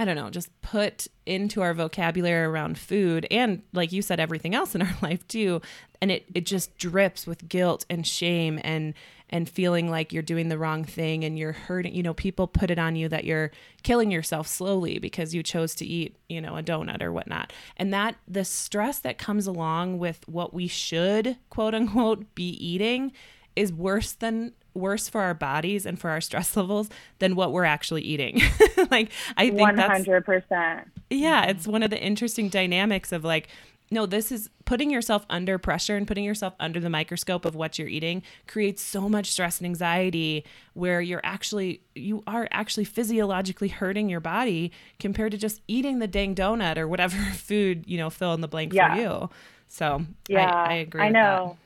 I 0.00 0.04
don't 0.04 0.14
know, 0.14 0.30
just 0.30 0.48
put 0.62 1.08
into 1.26 1.60
our 1.60 1.74
vocabulary 1.74 2.44
around 2.44 2.78
food 2.78 3.26
and 3.32 3.62
like 3.72 3.90
you 3.90 4.00
said 4.00 4.20
everything 4.20 4.54
else 4.54 4.74
in 4.76 4.82
our 4.82 4.94
life 5.02 5.26
too 5.26 5.60
and 6.00 6.12
it 6.12 6.24
it 6.34 6.46
just 6.46 6.76
drips 6.78 7.26
with 7.26 7.48
guilt 7.48 7.84
and 7.90 8.06
shame 8.06 8.60
and 8.62 8.94
and 9.30 9.48
feeling 9.48 9.90
like 9.90 10.12
you're 10.12 10.22
doing 10.22 10.48
the 10.48 10.58
wrong 10.58 10.84
thing 10.84 11.24
and 11.24 11.38
you're 11.38 11.52
hurting 11.52 11.94
you 11.94 12.02
know 12.02 12.14
people 12.14 12.46
put 12.46 12.70
it 12.70 12.78
on 12.78 12.96
you 12.96 13.08
that 13.08 13.24
you're 13.24 13.50
killing 13.82 14.10
yourself 14.10 14.46
slowly 14.46 14.98
because 14.98 15.34
you 15.34 15.42
chose 15.42 15.74
to 15.74 15.86
eat 15.86 16.16
you 16.28 16.40
know 16.40 16.56
a 16.56 16.62
donut 16.62 17.02
or 17.02 17.12
whatnot. 17.12 17.52
And 17.76 17.92
that 17.92 18.16
the 18.26 18.44
stress 18.44 18.98
that 19.00 19.18
comes 19.18 19.46
along 19.46 19.98
with 19.98 20.26
what 20.28 20.52
we 20.52 20.66
should 20.66 21.36
quote 21.50 21.74
unquote 21.74 22.34
be 22.34 22.50
eating 22.64 23.12
is 23.56 23.72
worse 23.72 24.12
than 24.12 24.52
worse 24.74 25.08
for 25.08 25.20
our 25.20 25.34
bodies 25.34 25.84
and 25.84 25.98
for 25.98 26.10
our 26.10 26.20
stress 26.20 26.56
levels 26.56 26.88
than 27.18 27.34
what 27.34 27.52
we're 27.52 27.64
actually 27.64 28.02
eating. 28.02 28.40
Like 28.90 29.10
i 29.36 29.48
think 29.48 29.60
One 29.60 29.76
that's 29.76 29.90
hundred 29.90 30.24
percent. 30.24 30.88
yeah, 31.10 31.42
mm-hmm. 31.42 31.50
it's 31.50 31.66
one 31.66 31.82
of 31.82 31.90
the 31.90 32.00
interesting 32.00 32.48
dynamics 32.48 33.12
of 33.12 33.22
like, 33.24 33.48
no, 33.90 34.06
this 34.06 34.30
is 34.30 34.50
putting 34.64 34.90
yourself 34.90 35.24
under 35.30 35.58
pressure 35.58 35.96
and 35.96 36.06
putting 36.06 36.24
yourself 36.24 36.54
under 36.60 36.78
the 36.78 36.90
microscope 36.90 37.44
of 37.44 37.54
what 37.54 37.78
you're 37.78 37.88
eating 37.88 38.22
creates 38.46 38.82
so 38.82 39.08
much 39.08 39.30
stress 39.30 39.58
and 39.58 39.66
anxiety 39.66 40.44
where 40.74 41.00
you're 41.00 41.22
actually, 41.24 41.82
you 41.94 42.22
are 42.26 42.48
actually 42.50 42.84
physiologically 42.84 43.68
hurting 43.68 44.08
your 44.08 44.20
body 44.20 44.70
compared 44.98 45.32
to 45.32 45.38
just 45.38 45.62
eating 45.68 45.98
the 45.98 46.06
dang 46.06 46.34
donut 46.34 46.76
or 46.76 46.86
whatever 46.86 47.16
food, 47.34 47.84
you 47.86 47.96
know, 47.96 48.10
fill 48.10 48.34
in 48.34 48.40
the 48.40 48.48
blank 48.48 48.74
Yeah. 48.74 48.94
for 48.94 49.00
you. 49.00 49.30
So 49.68 50.04
Yeah, 50.28 50.50
I, 50.50 50.70
I 50.70 50.74
agree. 50.74 51.02
I 51.02 51.08
know. 51.10 51.56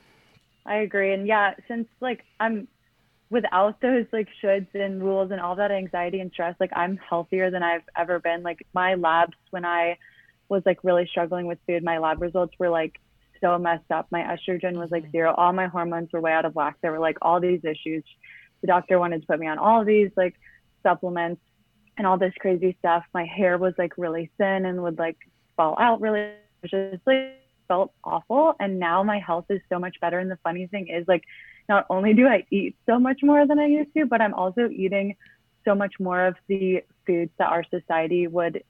I 0.65 0.77
agree, 0.77 1.13
and 1.13 1.27
yeah, 1.27 1.55
since 1.67 1.87
like 1.99 2.23
I'm 2.39 2.67
without 3.29 3.81
those 3.81 4.05
like 4.13 4.29
shoulds 4.41 4.67
and 4.73 5.03
rules 5.03 5.31
and 5.31 5.41
all 5.41 5.55
that 5.55 5.71
anxiety 5.71 6.19
and 6.19 6.31
stress, 6.31 6.55
like 6.59 6.71
I'm 6.73 6.97
healthier 6.97 7.51
than 7.51 7.63
I've 7.63 7.81
ever 7.97 8.19
been. 8.19 8.43
Like 8.43 8.65
my 8.73 8.95
labs 8.95 9.33
when 9.49 9.65
I 9.65 9.97
was 10.49 10.63
like 10.65 10.83
really 10.83 11.07
struggling 11.07 11.47
with 11.47 11.59
food, 11.67 11.83
my 11.83 11.97
lab 11.97 12.21
results 12.21 12.53
were 12.59 12.69
like 12.69 12.99
so 13.41 13.57
messed 13.57 13.91
up. 13.91 14.07
My 14.11 14.21
estrogen 14.21 14.77
was 14.77 14.89
like 14.91 15.03
mm-hmm. 15.03 15.11
zero. 15.11 15.33
All 15.35 15.53
my 15.53 15.67
hormones 15.67 16.09
were 16.13 16.21
way 16.21 16.31
out 16.31 16.45
of 16.45 16.55
whack. 16.55 16.77
There 16.81 16.91
were 16.91 16.99
like 16.99 17.17
all 17.21 17.39
these 17.39 17.63
issues. 17.63 18.03
The 18.61 18.67
doctor 18.67 18.99
wanted 18.99 19.21
to 19.21 19.27
put 19.27 19.39
me 19.39 19.47
on 19.47 19.57
all 19.59 19.83
these 19.83 20.09
like 20.15 20.35
supplements 20.81 21.41
and 21.97 22.07
all 22.07 22.17
this 22.17 22.33
crazy 22.39 22.75
stuff. 22.79 23.03
My 23.13 23.25
hair 23.25 23.57
was 23.57 23.73
like 23.77 23.97
really 23.97 24.31
thin 24.37 24.65
and 24.65 24.81
would 24.83 24.97
like 24.97 25.17
fall 25.57 25.75
out 25.79 26.01
really. 26.01 26.31
It 26.63 26.69
just 26.69 27.05
like 27.05 27.39
felt 27.67 27.91
awful. 28.03 28.55
And 28.59 28.79
now 28.79 29.03
my 29.03 29.19
health 29.19 29.45
is 29.49 29.61
so 29.69 29.79
much 29.79 29.99
better. 29.99 30.19
And 30.19 30.31
the 30.31 30.39
funny 30.43 30.67
thing 30.67 30.87
is 30.87 31.05
like 31.07 31.23
not 31.67 31.85
only 31.89 32.13
do 32.13 32.27
I 32.27 32.45
eat 32.51 32.75
so 32.85 32.99
much 32.99 33.19
more 33.21 33.45
than 33.45 33.59
I 33.59 33.67
used 33.67 33.93
to, 33.95 34.05
but 34.05 34.21
I'm 34.21 34.33
also 34.33 34.69
eating 34.69 35.15
so 35.65 35.75
much 35.75 35.93
more 35.99 36.25
of 36.25 36.35
the 36.47 36.83
foods 37.05 37.31
that 37.37 37.49
our 37.49 37.63
society 37.69 38.27
would 38.27 38.63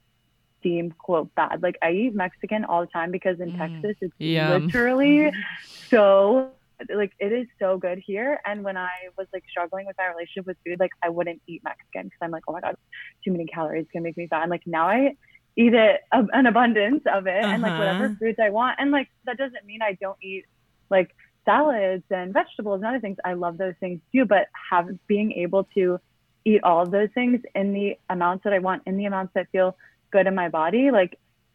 deem 0.64 0.92
quote 1.00 1.30
bad. 1.36 1.62
Like 1.62 1.76
I 1.84 1.92
eat 1.92 2.16
Mexican 2.16 2.66
all 2.66 2.82
the 2.82 2.88
time 2.88 3.12
because 3.12 3.40
in 3.40 3.52
Mm, 3.52 3.54
Texas 3.54 3.98
it's 4.02 4.16
yum. 4.20 4.74
literally 4.74 5.32
so 5.94 6.52
like 6.94 7.12
it 7.20 7.32
is 7.32 7.48
so 7.62 7.78
good 7.78 8.00
here. 8.06 8.40
And 8.46 8.64
when 8.64 8.78
I 8.78 8.90
was 9.18 9.28
like 9.34 9.44
struggling 9.50 9.86
with 9.86 9.96
my 9.98 10.08
relationship 10.08 10.48
with 10.48 10.58
food, 10.66 10.80
like 10.80 10.92
I 11.04 11.10
wouldn't 11.10 11.42
eat 11.48 11.62
Mexican 11.64 12.06
because 12.06 12.18
I'm 12.22 12.32
like, 12.32 12.44
oh 12.48 12.54
my 12.54 12.62
god, 12.62 12.76
too 13.24 13.32
many 13.32 13.46
calories, 13.46 13.86
gonna 13.94 14.04
make 14.04 14.18
me 14.18 14.28
fat. 14.30 14.42
And 14.42 14.52
like 14.52 14.64
now 14.66 14.88
I 14.90 15.16
eat 15.58 15.74
it 15.74 16.02
a- 16.12 16.28
an 16.34 16.46
abundance 16.48 17.04
of 17.12 17.28
it 17.28 17.48
and 17.52 17.62
like 17.62 17.78
Uh-huh. 17.78 17.78
whatever 17.78 18.16
foods 18.20 18.38
I 18.42 18.50
want. 18.50 18.78
And 18.80 18.92
like 18.92 19.08
that 19.26 19.38
doesn't 19.38 19.66
mean 19.66 19.82
I 19.82 19.98
don't 20.02 20.18
eat 20.24 20.46
like 20.90 21.10
salads 21.46 22.04
and 22.10 22.34
vegetables 22.34 22.78
and 22.78 22.86
other 22.86 23.00
things. 23.00 23.18
I 23.26 23.34
love 23.34 23.58
those 23.58 23.76
things 23.80 24.02
too, 24.14 24.26
but 24.26 24.48
have 24.72 24.88
being 25.08 25.32
able 25.34 25.66
to 25.76 26.00
eat 26.46 26.64
all 26.64 26.82
of 26.82 26.92
those 26.92 27.10
things 27.14 27.40
in 27.56 27.74
the 27.74 27.96
amounts 28.10 28.44
that 28.44 28.54
I 28.54 28.60
want, 28.60 28.84
in 28.86 28.98
the 28.98 29.06
amounts 29.06 29.34
that 29.36 29.48
feel 29.52 29.76
good 30.14 30.28
in 30.28 30.36
my 30.44 30.50
body, 30.62 30.86
like 31.00 31.14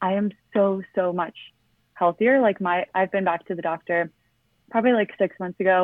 I 0.09 0.11
am 0.21 0.27
so 0.55 0.83
so 0.97 1.05
much 1.23 1.37
healthier. 1.95 2.35
Like 2.49 2.61
my 2.61 2.77
I've 2.99 3.13
been 3.17 3.25
back 3.25 3.47
to 3.49 3.55
the 3.55 3.63
doctor 3.63 4.11
probably 4.71 4.93
like 5.01 5.11
6 5.19 5.35
months 5.41 5.59
ago 5.61 5.79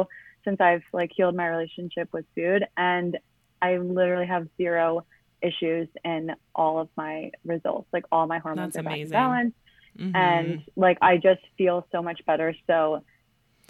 since 0.45 0.61
I've 0.61 0.83
like 0.93 1.11
healed 1.17 1.35
my 1.43 1.49
relationship 1.49 2.09
with 2.13 2.27
food 2.35 2.63
and 2.77 3.17
I 3.63 3.71
literally 3.79 4.27
have 4.27 4.45
zero 4.59 5.07
issues 5.41 5.89
in 6.05 6.21
all 6.55 6.75
of 6.83 6.89
my 6.97 7.31
results. 7.47 7.89
Like 7.97 8.05
all 8.13 8.27
my 8.27 8.39
hormones 8.39 8.75
That's 8.75 8.81
are 8.81 8.83
back 8.83 8.93
in 8.93 8.99
amazing. 9.01 9.13
balance 9.23 9.55
Mhm. 9.99 10.15
and 10.29 10.65
like 10.77 10.99
I 11.01 11.17
just 11.29 11.41
feel 11.57 11.87
so 11.93 12.03
much 12.03 12.21
better. 12.27 12.55
So 12.67 12.77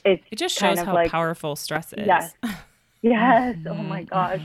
it's 0.05 0.25
it 0.33 0.37
just 0.45 0.59
shows 0.59 0.81
how 0.81 0.95
like- 0.95 1.11
powerful 1.11 1.55
stress 1.57 1.93
is. 1.93 2.07
Yes. 2.07 2.35
yes. 3.03 3.57
Oh 3.67 3.75
my 3.95 4.03
gosh. 4.03 4.43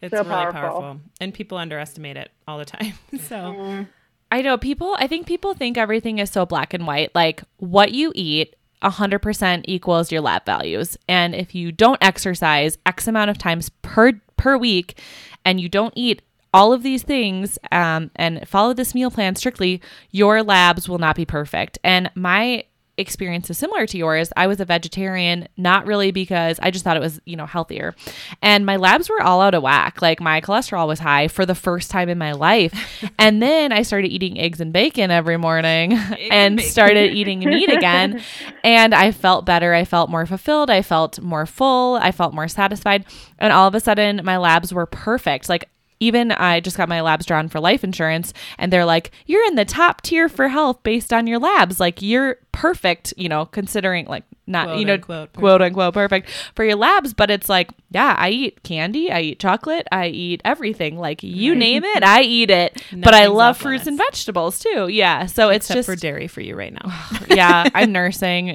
It's 0.00 0.12
So 0.12 0.18
really 0.18 0.28
powerful. 0.30 0.60
powerful. 0.60 1.00
And 1.20 1.32
people 1.32 1.58
underestimate 1.58 2.16
it 2.16 2.30
all 2.46 2.58
the 2.58 2.64
time. 2.64 2.94
so 3.20 3.86
I 4.30 4.42
know 4.42 4.58
people, 4.58 4.96
I 4.98 5.06
think 5.06 5.26
people 5.26 5.54
think 5.54 5.78
everything 5.78 6.18
is 6.18 6.30
so 6.30 6.44
black 6.46 6.74
and 6.74 6.86
white. 6.86 7.14
Like 7.14 7.42
what 7.58 7.92
you 7.92 8.12
eat 8.14 8.56
100% 8.82 9.62
equals 9.64 10.12
your 10.12 10.20
lab 10.20 10.44
values. 10.44 10.96
And 11.08 11.34
if 11.34 11.54
you 11.54 11.72
don't 11.72 11.98
exercise 12.02 12.78
X 12.84 13.08
amount 13.08 13.30
of 13.30 13.38
times 13.38 13.70
per 13.82 14.12
per 14.36 14.56
week 14.58 15.00
and 15.46 15.58
you 15.60 15.68
don't 15.68 15.94
eat 15.96 16.20
all 16.52 16.72
of 16.72 16.82
these 16.82 17.02
things 17.02 17.58
um, 17.72 18.10
and 18.16 18.46
follow 18.46 18.74
this 18.74 18.94
meal 18.94 19.10
plan 19.10 19.34
strictly, 19.34 19.80
your 20.10 20.42
labs 20.42 20.88
will 20.88 20.98
not 20.98 21.16
be 21.16 21.24
perfect. 21.24 21.78
And 21.82 22.10
my 22.14 22.64
experience 22.98 23.50
is 23.50 23.58
similar 23.58 23.86
to 23.86 23.98
yours. 23.98 24.32
I 24.36 24.46
was 24.46 24.60
a 24.60 24.64
vegetarian, 24.64 25.48
not 25.56 25.86
really 25.86 26.12
because 26.12 26.58
I 26.62 26.70
just 26.70 26.84
thought 26.84 26.96
it 26.96 27.00
was, 27.00 27.20
you 27.24 27.36
know, 27.36 27.46
healthier. 27.46 27.94
And 28.42 28.64
my 28.64 28.76
labs 28.76 29.08
were 29.08 29.22
all 29.22 29.40
out 29.40 29.54
of 29.54 29.62
whack. 29.62 30.00
Like 30.00 30.20
my 30.20 30.40
cholesterol 30.40 30.86
was 30.86 31.00
high 31.00 31.28
for 31.28 31.44
the 31.44 31.54
first 31.54 31.90
time 31.90 32.08
in 32.08 32.18
my 32.18 32.32
life. 32.32 33.04
and 33.18 33.42
then 33.42 33.72
I 33.72 33.82
started 33.82 34.08
eating 34.08 34.38
eggs 34.38 34.60
and 34.60 34.72
bacon 34.72 35.10
every 35.10 35.36
morning 35.36 35.92
and 36.30 36.56
bacon. 36.56 36.70
started 36.70 37.14
eating 37.14 37.40
meat 37.40 37.70
again. 37.70 38.22
And 38.64 38.94
I 38.94 39.12
felt 39.12 39.46
better. 39.46 39.74
I 39.74 39.84
felt 39.84 40.10
more 40.10 40.26
fulfilled. 40.26 40.70
I 40.70 40.82
felt 40.82 41.20
more 41.20 41.46
full. 41.46 41.96
I 41.96 42.10
felt 42.10 42.34
more 42.34 42.48
satisfied. 42.48 43.04
And 43.38 43.52
all 43.52 43.68
of 43.68 43.76
a 43.76 43.80
sudden, 43.80 44.22
my 44.24 44.38
labs 44.38 44.74
were 44.74 44.86
perfect. 44.86 45.48
Like, 45.48 45.68
even 46.00 46.32
I 46.32 46.60
just 46.60 46.76
got 46.76 46.88
my 46.88 47.00
labs 47.00 47.26
drawn 47.26 47.48
for 47.48 47.60
life 47.60 47.84
insurance, 47.84 48.32
and 48.58 48.72
they're 48.72 48.84
like, 48.84 49.10
You're 49.26 49.46
in 49.46 49.54
the 49.54 49.64
top 49.64 50.02
tier 50.02 50.28
for 50.28 50.48
health 50.48 50.82
based 50.82 51.12
on 51.12 51.26
your 51.26 51.38
labs. 51.38 51.80
Like, 51.80 52.02
you're 52.02 52.38
perfect, 52.52 53.14
you 53.16 53.28
know, 53.28 53.46
considering 53.46 54.06
like 54.06 54.24
not, 54.46 54.66
Quote, 54.68 54.78
you 54.78 54.84
know, 54.84 54.94
unquote, 54.94 55.32
quote 55.32 55.62
unquote 55.62 55.94
perfect 55.94 56.30
for 56.54 56.64
your 56.64 56.76
labs. 56.76 57.12
But 57.14 57.30
it's 57.30 57.48
like, 57.48 57.70
yeah, 57.90 58.14
I 58.16 58.30
eat 58.30 58.62
candy, 58.62 59.10
I 59.10 59.20
eat 59.20 59.40
chocolate, 59.40 59.86
I 59.90 60.06
eat 60.08 60.40
everything. 60.44 60.98
Like, 60.98 61.22
you 61.22 61.54
name 61.54 61.82
it, 61.84 62.02
I 62.04 62.22
eat 62.22 62.50
it. 62.50 62.80
but 62.92 63.14
I 63.14 63.26
love 63.26 63.56
off 63.56 63.62
fruits 63.62 63.86
and 63.86 63.96
vegetables 63.98 64.58
too. 64.58 64.88
Yeah. 64.88 65.26
So 65.26 65.48
it's 65.48 65.66
just 65.68 65.86
for 65.86 65.96
dairy 65.96 66.28
for 66.28 66.40
you 66.40 66.54
right 66.56 66.72
now. 66.72 67.06
yeah, 67.28 67.68
I'm 67.74 67.92
nursing, 67.92 68.50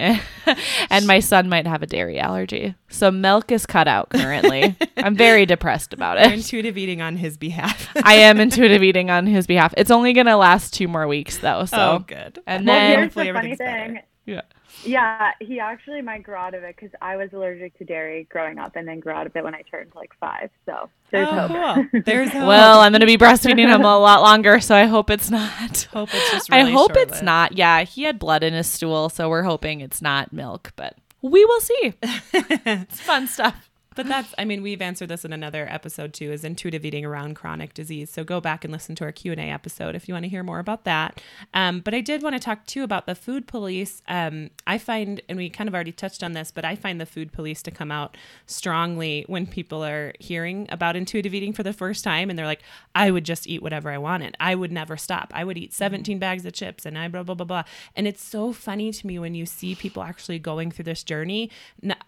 and 0.89 1.07
my 1.07 1.19
son 1.19 1.49
might 1.49 1.67
have 1.67 1.81
a 1.83 1.87
dairy 1.87 2.19
allergy. 2.19 2.75
So 2.89 3.11
milk 3.11 3.51
is 3.51 3.65
cut 3.65 3.87
out 3.87 4.09
currently. 4.09 4.75
I'm 4.97 5.15
very 5.15 5.45
depressed 5.45 5.93
about 5.93 6.17
You're 6.19 6.27
it. 6.29 6.33
intuitive 6.33 6.77
eating 6.77 7.01
on 7.01 7.15
his 7.17 7.37
behalf. 7.37 7.89
I 8.03 8.15
am 8.15 8.39
intuitive 8.39 8.83
eating 8.83 9.09
on 9.09 9.25
his 9.27 9.47
behalf. 9.47 9.73
It's 9.77 9.91
only 9.91 10.13
gonna 10.13 10.37
last 10.37 10.73
two 10.73 10.87
more 10.87 11.07
weeks 11.07 11.37
though. 11.37 11.65
So 11.65 11.77
oh, 11.77 11.99
good. 12.05 12.39
and 12.47 12.65
Well, 12.67 12.75
then 12.75 12.89
here's 12.91 13.03
hopefully 13.05 13.27
the 13.27 13.33
funny 13.33 13.51
everything's 13.51 13.57
better. 13.59 14.03
yeah. 14.25 14.41
Yeah, 14.83 15.31
he 15.39 15.59
actually 15.59 16.01
might 16.01 16.23
grow 16.23 16.39
out 16.39 16.53
of 16.53 16.63
it 16.63 16.75
because 16.75 16.91
I 17.01 17.15
was 17.15 17.29
allergic 17.33 17.77
to 17.77 17.85
dairy 17.85 18.27
growing 18.29 18.57
up 18.57 18.75
and 18.75 18.87
then 18.87 18.99
grew 18.99 19.13
out 19.13 19.27
of 19.27 19.35
it 19.35 19.43
when 19.43 19.55
I 19.55 19.61
turned 19.63 19.91
like 19.95 20.11
five. 20.19 20.49
So 20.65 20.89
there's 21.11 21.27
oh, 21.29 21.47
hope. 21.47 21.91
cool. 21.91 22.01
There's 22.05 22.29
hope. 22.29 22.47
Well, 22.47 22.79
I'm 22.79 22.91
gonna 22.91 23.05
be 23.05 23.17
breastfeeding 23.17 23.67
him 23.67 23.81
a 23.81 23.97
lot 23.97 24.21
longer, 24.21 24.59
so 24.59 24.75
I 24.75 24.85
hope 24.85 25.09
it's 25.09 25.29
not. 25.29 25.87
hope 25.93 26.09
it's 26.13 26.31
just. 26.31 26.49
Really 26.49 26.69
I 26.69 26.73
hope 26.73 26.91
it's 26.91 26.99
short-lived. 26.99 27.23
not. 27.23 27.57
Yeah, 27.57 27.81
he 27.83 28.03
had 28.03 28.17
blood 28.17 28.43
in 28.43 28.53
his 28.53 28.67
stool, 28.67 29.09
so 29.09 29.29
we're 29.29 29.43
hoping 29.43 29.81
it's 29.81 30.01
not 30.01 30.31
milk, 30.31 30.71
but 30.75 30.95
we 31.21 31.43
will 31.45 31.61
see. 31.61 31.93
it's 32.03 32.99
fun 32.99 33.27
stuff. 33.27 33.69
But 33.95 34.07
that's 34.07 34.33
i 34.37 34.45
mean 34.45 34.61
we've 34.61 34.81
answered 34.81 35.09
this 35.09 35.25
in 35.25 35.33
another 35.33 35.67
episode 35.69 36.13
too 36.13 36.31
is 36.31 36.43
intuitive 36.43 36.85
eating 36.85 37.05
around 37.05 37.35
chronic 37.35 37.73
disease. 37.73 38.09
So 38.09 38.23
go 38.23 38.39
back 38.39 38.63
and 38.63 38.71
listen 38.71 38.95
to 38.95 39.03
our 39.03 39.11
q&a 39.11 39.35
episode 39.35 39.95
if 39.95 40.07
you 40.07 40.13
want 40.13 40.23
to 40.23 40.29
hear 40.29 40.43
more 40.43 40.59
about 40.59 40.85
that. 40.85 41.21
Um, 41.53 41.79
but 41.79 41.93
i 41.93 42.01
did 42.01 42.23
want 42.23 42.35
to 42.35 42.39
talk 42.39 42.65
too 42.65 42.83
about 42.83 43.05
the 43.05 43.15
food 43.15 43.47
police. 43.47 44.01
Um, 44.07 44.49
i 44.65 44.77
find 44.77 45.21
and 45.27 45.37
we 45.37 45.49
kind 45.49 45.67
of 45.67 45.73
already 45.73 45.91
touched 45.91 46.23
on 46.23 46.33
this 46.33 46.51
but 46.51 46.65
i 46.65 46.75
find 46.75 47.01
the 47.01 47.05
food 47.05 47.31
police 47.31 47.61
to 47.63 47.71
come 47.71 47.91
out 47.91 48.17
strongly 48.45 49.25
when 49.27 49.45
people 49.45 49.83
are 49.83 50.13
hearing 50.19 50.67
about 50.69 50.95
intuitive 50.95 51.33
eating 51.33 51.53
for 51.53 51.63
the 51.63 51.73
first 51.73 52.03
time 52.03 52.29
and 52.29 52.39
they're 52.39 52.45
like 52.45 52.63
i 52.95 53.11
would 53.11 53.25
just 53.25 53.47
eat 53.47 53.61
whatever 53.61 53.89
i 53.89 53.97
wanted. 53.97 54.35
I 54.39 54.55
would 54.55 54.71
never 54.71 54.97
stop. 54.97 55.31
I 55.35 55.43
would 55.43 55.57
eat 55.57 55.73
17 55.73 56.19
bags 56.19 56.45
of 56.45 56.53
chips 56.53 56.85
and 56.85 56.97
i 56.97 57.07
blah 57.07 57.23
blah 57.23 57.35
blah 57.35 57.45
blah. 57.45 57.63
And 57.95 58.07
it's 58.07 58.23
so 58.23 58.53
funny 58.53 58.91
to 58.91 59.07
me 59.07 59.19
when 59.19 59.35
you 59.35 59.45
see 59.45 59.75
people 59.75 60.03
actually 60.03 60.39
going 60.39 60.71
through 60.71 60.85
this 60.85 61.03
journey 61.03 61.49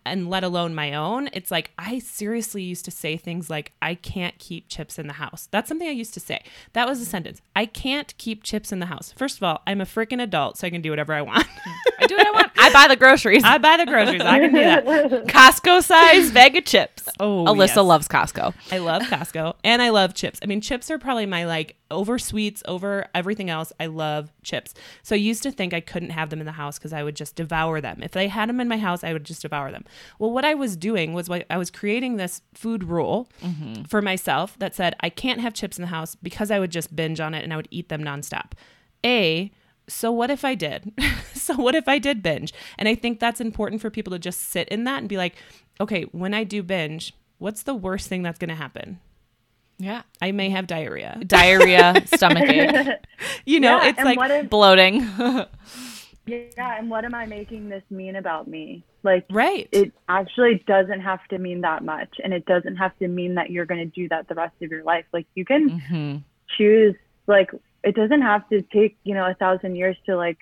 and 0.06 0.30
let 0.30 0.44
alone 0.44 0.74
my 0.74 0.94
own 0.94 1.30
it's 1.34 1.52
like 1.52 1.72
I 1.78 2.00
seriously 2.00 2.64
used 2.64 2.86
to 2.86 2.92
say 2.92 3.18
things 3.18 3.50
like, 3.50 3.74
I 3.82 3.96
can't 3.96 4.38
keep 4.40 4.68
chips 4.68 5.00
in 5.00 5.08
the 5.08 5.14
house. 5.14 5.48
That's 5.52 5.68
something 5.68 5.88
I 5.88 5.92
used 5.92 6.14
to 6.14 6.20
say. 6.20 6.44
That 6.74 6.88
was 6.88 7.02
a 7.02 7.06
sentence. 7.06 7.42
I 7.56 7.66
can't 7.66 8.16
keep 8.18 8.44
chips 8.44 8.72
in 8.72 8.80
the 8.80 8.86
house. 8.88 9.12
First 9.12 9.38
of 9.38 9.44
all, 9.44 9.62
I'm 9.66 9.82
a 9.82 9.86
freaking 9.86 10.22
adult, 10.22 10.58
so 10.58 10.68
I 10.68 10.70
can 10.70 10.82
do 10.82 10.92
whatever 10.92 11.14
I 11.14 11.22
want. 11.22 11.48
I 12.04 12.08
do 12.08 12.16
what 12.16 12.28
I 12.28 12.32
want. 12.32 12.52
I 12.58 12.74
buy 12.74 12.88
the 12.88 12.96
groceries. 12.96 13.44
I 13.44 13.58
buy 13.58 13.78
the 13.78 13.86
groceries. 13.86 14.22
I 14.22 14.40
can 14.40 14.54
do 14.54 14.60
that. 14.60 14.86
Costco 15.28 15.84
size 15.84 16.32
bag 16.32 16.56
of 16.56 16.66
chips. 16.66 17.08
Oh, 17.20 17.46
Alyssa 17.46 17.68
yes. 17.68 17.78
loves 17.78 18.08
Costco. 18.08 18.54
I 18.72 18.78
love 18.78 19.04
Costco 19.04 19.56
and 19.64 19.82
I 19.82 19.90
love 19.90 20.14
chips. 20.14 20.40
I 20.42 20.46
mean, 20.46 20.62
chips 20.62 20.90
are 20.92 20.98
probably 20.98 21.26
my 21.26 21.46
like 21.46 21.76
over 21.92 22.18
sweets, 22.18 22.64
over 22.68 23.08
everything 23.14 23.50
else. 23.50 23.72
I 23.80 23.86
love 23.86 24.32
chips. 24.44 24.74
So 25.04 25.16
I 25.16 25.20
used 25.20 25.44
to 25.44 25.52
think 25.52 25.74
I 25.74 25.80
couldn't 25.80 26.10
have 26.10 26.30
them 26.30 26.40
in 26.40 26.46
the 26.46 26.54
house 26.54 26.78
because 26.78 26.94
I 26.94 27.04
would 27.04 27.16
just 27.16 27.36
devour 27.36 27.82
them. 27.82 28.02
If 28.02 28.12
they 28.12 28.28
had 28.28 28.50
them 28.50 28.60
in 28.60 28.68
my 28.68 28.78
house, 28.78 29.04
I 29.04 29.14
would 29.14 29.24
just 29.24 29.42
devour 29.42 29.72
them. 29.72 29.86
Well, 30.20 30.32
what 30.32 30.46
I 30.46 30.54
was 30.54 30.76
doing 30.76 31.14
was 31.14 31.30
I 31.30 31.58
was 31.58 31.70
creating 31.70 32.18
this 32.18 32.42
food 32.54 32.84
rule 32.84 33.30
mm-hmm. 33.42 33.84
for 33.84 34.02
myself 34.02 34.58
that 34.60 34.76
said 34.76 34.96
I 35.00 35.10
can't 35.10 35.42
have 35.42 35.54
chips 35.54 35.78
in 35.78 35.84
the 35.84 35.88
house 35.88 36.16
because 36.16 36.52
I 36.52 36.60
would 36.60 36.72
just 36.72 36.96
binge 36.96 37.20
on 37.20 37.34
it 37.34 37.44
and 37.44 37.54
I 37.54 37.56
would 37.56 37.68
eat 37.72 37.90
them 37.90 38.04
nonstop. 38.04 38.54
A, 39.06 39.52
so 39.88 40.12
what 40.12 40.30
if 40.30 40.46
I 40.46 40.56
did? 40.56 40.92
so 41.34 41.56
what 41.56 41.76
if 41.76 41.88
I 41.88 42.00
did 42.00 42.24
binge? 42.24 42.54
And 42.78 42.88
I 42.88 42.96
think 42.96 43.20
that's 43.20 43.42
important 43.42 43.82
for 43.82 43.90
people 43.90 44.12
to 44.12 44.20
just 44.20 44.42
sit 44.42 44.68
in 44.70 44.84
that 44.86 45.00
and 45.00 45.10
be 45.10 45.18
like, 45.18 45.36
okay, 45.82 46.04
when 46.12 46.34
I 46.34 46.44
do 46.44 46.64
binge, 46.64 47.14
what's 47.38 47.64
the 47.64 47.76
worst 47.76 48.08
thing 48.08 48.22
that's 48.24 48.40
going 48.40 48.50
to 48.50 48.56
happen? 48.56 49.00
Yeah. 49.78 50.04
I 50.22 50.32
may 50.32 50.50
have 50.50 50.68
diarrhea. 50.68 51.20
Diarrhea, 51.28 52.04
stomach 52.06 52.48
ache. 52.50 52.88
You 53.46 53.60
know, 53.60 53.78
Yeah, 53.82 53.90
it's 53.90 54.00
like 54.04 54.18
what 54.18 54.32
if- 54.32 54.50
bloating. 54.50 55.02
Yeah, 56.26 56.78
and 56.78 56.90
what 56.90 57.04
am 57.04 57.14
I 57.14 57.26
making 57.26 57.68
this 57.68 57.84
mean 57.90 58.16
about 58.16 58.48
me? 58.48 58.86
Like, 59.04 59.26
right. 59.30 59.68
it 59.74 59.92
actually 60.08 60.64
doesn't 60.66 61.02
have 61.02 61.20
to 61.32 61.38
mean 61.38 61.60
that 61.62 61.84
much, 61.84 62.08
and 62.24 62.32
it 62.34 62.46
doesn't 62.46 62.78
have 62.78 62.98
to 63.00 63.10
mean 63.10 63.36
that 63.36 63.50
you're 63.52 63.66
going 63.66 63.82
to 63.82 64.02
do 64.02 64.08
that 64.08 64.30
the 64.30 64.36
rest 64.36 64.56
of 64.62 64.72
your 64.72 64.84
life. 64.84 65.04
Like, 65.12 65.28
you 65.36 65.44
can 65.44 65.80
hmm 65.90 66.16
choose. 66.58 66.96
Like, 67.28 67.52
it 67.84 67.96
doesn't 67.96 68.22
have 68.22 68.48
to 68.50 68.62
take 68.62 68.98
you 69.04 69.14
know 69.14 69.30
a 69.30 69.34
thousand 69.34 69.76
years 69.76 69.98
to 70.06 70.16
like 70.16 70.38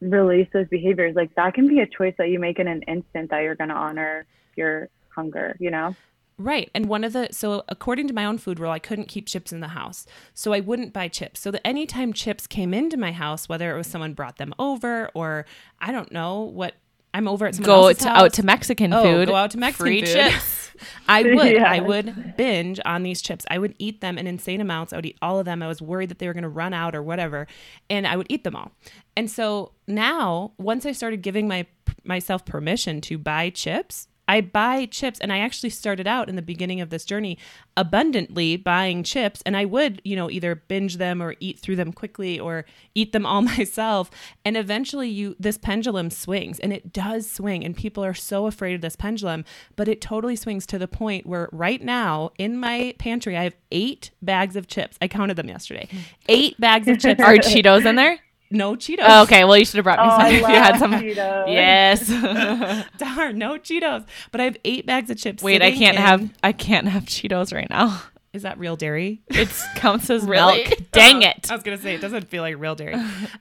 release 0.00 0.48
those 0.52 0.68
behaviors. 0.68 1.14
Like, 1.16 1.34
that 1.36 1.54
can 1.54 1.68
be 1.68 1.80
a 1.80 1.86
choice 1.86 2.14
that 2.18 2.28
you 2.28 2.38
make 2.38 2.58
in 2.58 2.68
an 2.68 2.82
instant 2.82 3.30
that 3.30 3.42
you're 3.42 3.54
going 3.54 3.70
to 3.70 3.76
honor 3.76 4.26
your 4.56 4.88
hunger. 5.08 5.56
You 5.58 5.70
know. 5.70 5.96
Right. 6.36 6.68
And 6.74 6.86
one 6.86 7.04
of 7.04 7.12
the, 7.12 7.28
so 7.30 7.62
according 7.68 8.08
to 8.08 8.14
my 8.14 8.24
own 8.24 8.38
food 8.38 8.58
rule, 8.58 8.72
I 8.72 8.80
couldn't 8.80 9.06
keep 9.06 9.28
chips 9.28 9.52
in 9.52 9.60
the 9.60 9.68
house. 9.68 10.04
So 10.34 10.52
I 10.52 10.58
wouldn't 10.58 10.92
buy 10.92 11.06
chips. 11.06 11.38
So 11.38 11.52
that 11.52 11.64
anytime 11.64 12.12
chips 12.12 12.48
came 12.48 12.74
into 12.74 12.96
my 12.96 13.12
house, 13.12 13.48
whether 13.48 13.72
it 13.72 13.76
was 13.76 13.86
someone 13.86 14.14
brought 14.14 14.38
them 14.38 14.52
over 14.58 15.10
or 15.14 15.46
I 15.78 15.92
don't 15.92 16.10
know 16.10 16.40
what, 16.40 16.74
I'm 17.14 17.26
over 17.28 17.46
at 17.46 17.54
someone 17.54 17.66
Go 17.74 17.86
else's 17.88 18.02
to, 18.02 18.08
house. 18.10 18.22
out 18.22 18.32
to 18.34 18.42
Mexican 18.44 18.92
Oh, 18.92 19.02
food. 19.02 19.28
go 19.28 19.34
out 19.36 19.52
to 19.52 19.58
Mexican 19.58 19.84
Free 19.86 20.00
food. 20.04 20.12
chips. 20.12 20.60
I 21.08 21.22
would. 21.22 21.52
Yeah. 21.52 21.70
I 21.70 21.78
would 21.80 22.36
binge 22.36 22.80
on 22.84 23.04
these 23.04 23.22
chips. 23.22 23.46
I 23.48 23.58
would 23.58 23.74
eat 23.78 24.00
them 24.00 24.18
in 24.18 24.26
insane 24.26 24.60
amounts. 24.60 24.92
I 24.92 24.96
would 24.96 25.06
eat 25.06 25.16
all 25.22 25.38
of 25.38 25.44
them. 25.44 25.62
I 25.62 25.68
was 25.68 25.80
worried 25.80 26.08
that 26.10 26.18
they 26.18 26.26
were 26.26 26.32
going 26.34 26.42
to 26.42 26.48
run 26.48 26.74
out 26.74 26.96
or 26.96 27.02
whatever, 27.02 27.46
and 27.88 28.06
I 28.08 28.16
would 28.16 28.26
eat 28.28 28.42
them 28.42 28.56
all. 28.56 28.72
And 29.16 29.30
so 29.30 29.72
now, 29.86 30.52
once 30.58 30.84
I 30.84 30.92
started 30.92 31.22
giving 31.22 31.46
my 31.46 31.66
myself 32.02 32.44
permission 32.44 33.00
to 33.02 33.16
buy 33.16 33.50
chips, 33.50 34.08
I 34.28 34.40
buy 34.40 34.86
chips, 34.86 35.18
and 35.20 35.32
I 35.32 35.38
actually 35.38 35.70
started 35.70 36.06
out 36.06 36.28
in 36.28 36.36
the 36.36 36.42
beginning 36.42 36.80
of 36.80 36.90
this 36.90 37.04
journey 37.04 37.38
abundantly 37.76 38.56
buying 38.56 39.02
chips, 39.02 39.42
and 39.44 39.56
I 39.56 39.64
would, 39.64 40.00
you 40.04 40.16
know, 40.16 40.30
either 40.30 40.54
binge 40.54 40.96
them 40.96 41.22
or 41.22 41.34
eat 41.40 41.58
through 41.58 41.76
them 41.76 41.92
quickly 41.92 42.38
or 42.38 42.64
eat 42.94 43.12
them 43.12 43.26
all 43.26 43.42
myself. 43.56 44.10
And 44.44 44.56
eventually, 44.56 45.08
you 45.08 45.36
this 45.38 45.58
pendulum 45.58 46.10
swings, 46.10 46.58
and 46.58 46.72
it 46.72 46.92
does 46.92 47.30
swing, 47.30 47.64
and 47.64 47.76
people 47.76 48.04
are 48.04 48.14
so 48.14 48.46
afraid 48.46 48.74
of 48.74 48.80
this 48.80 48.96
pendulum, 48.96 49.44
but 49.76 49.88
it 49.88 50.00
totally 50.00 50.36
swings 50.36 50.66
to 50.66 50.78
the 50.78 50.88
point 50.88 51.26
where 51.26 51.48
right 51.52 51.82
now 51.82 52.30
in 52.38 52.58
my 52.58 52.94
pantry, 52.98 53.36
I 53.36 53.44
have 53.44 53.56
eight 53.70 54.10
bags 54.22 54.56
of 54.56 54.66
chips. 54.66 54.96
I 55.00 55.08
counted 55.08 55.36
them 55.36 55.48
yesterday. 55.48 55.88
Hmm. 55.90 55.98
Eight 56.28 56.60
bags 56.60 56.88
of 56.88 56.98
chips. 56.98 57.20
Are 57.24 57.36
Cheetos 57.36 57.84
in 57.84 57.96
there? 57.96 58.18
No 58.54 58.74
Cheetos. 58.76 59.04
Oh, 59.06 59.22
okay. 59.24 59.44
Well, 59.44 59.56
you 59.58 59.64
should 59.64 59.76
have 59.76 59.84
brought 59.84 59.98
me 59.98 60.04
Oh, 60.06 60.10
some 60.10 60.20
I 60.20 60.28
if 60.30 60.42
love 60.42 60.50
you 60.50 60.56
had 60.56 60.78
some. 60.78 60.92
Cheetos. 60.92 61.48
Yes. 61.52 62.86
Darn, 62.98 63.38
no 63.38 63.58
Cheetos. 63.58 64.06
But 64.30 64.40
I 64.40 64.44
have 64.44 64.56
eight 64.64 64.86
bags 64.86 65.10
of 65.10 65.18
chips. 65.18 65.42
Wait, 65.42 65.60
I 65.62 65.72
can't 65.72 65.96
in- 65.96 66.02
have. 66.02 66.30
I 66.42 66.52
can't 66.52 66.88
have 66.88 67.04
Cheetos 67.04 67.52
right 67.54 67.68
now. 67.68 68.02
Is 68.32 68.42
that 68.42 68.58
real 68.58 68.74
dairy? 68.74 69.22
It 69.28 69.48
counts 69.76 70.10
as 70.10 70.24
Really? 70.24 70.64
milk. 70.64 70.78
Dang 70.90 71.22
it. 71.22 71.48
I 71.50 71.54
was 71.54 71.62
gonna 71.62 71.78
say 71.78 71.94
it 71.94 72.00
doesn't 72.00 72.28
feel 72.28 72.42
like 72.42 72.56
real 72.58 72.74
dairy. 72.74 72.96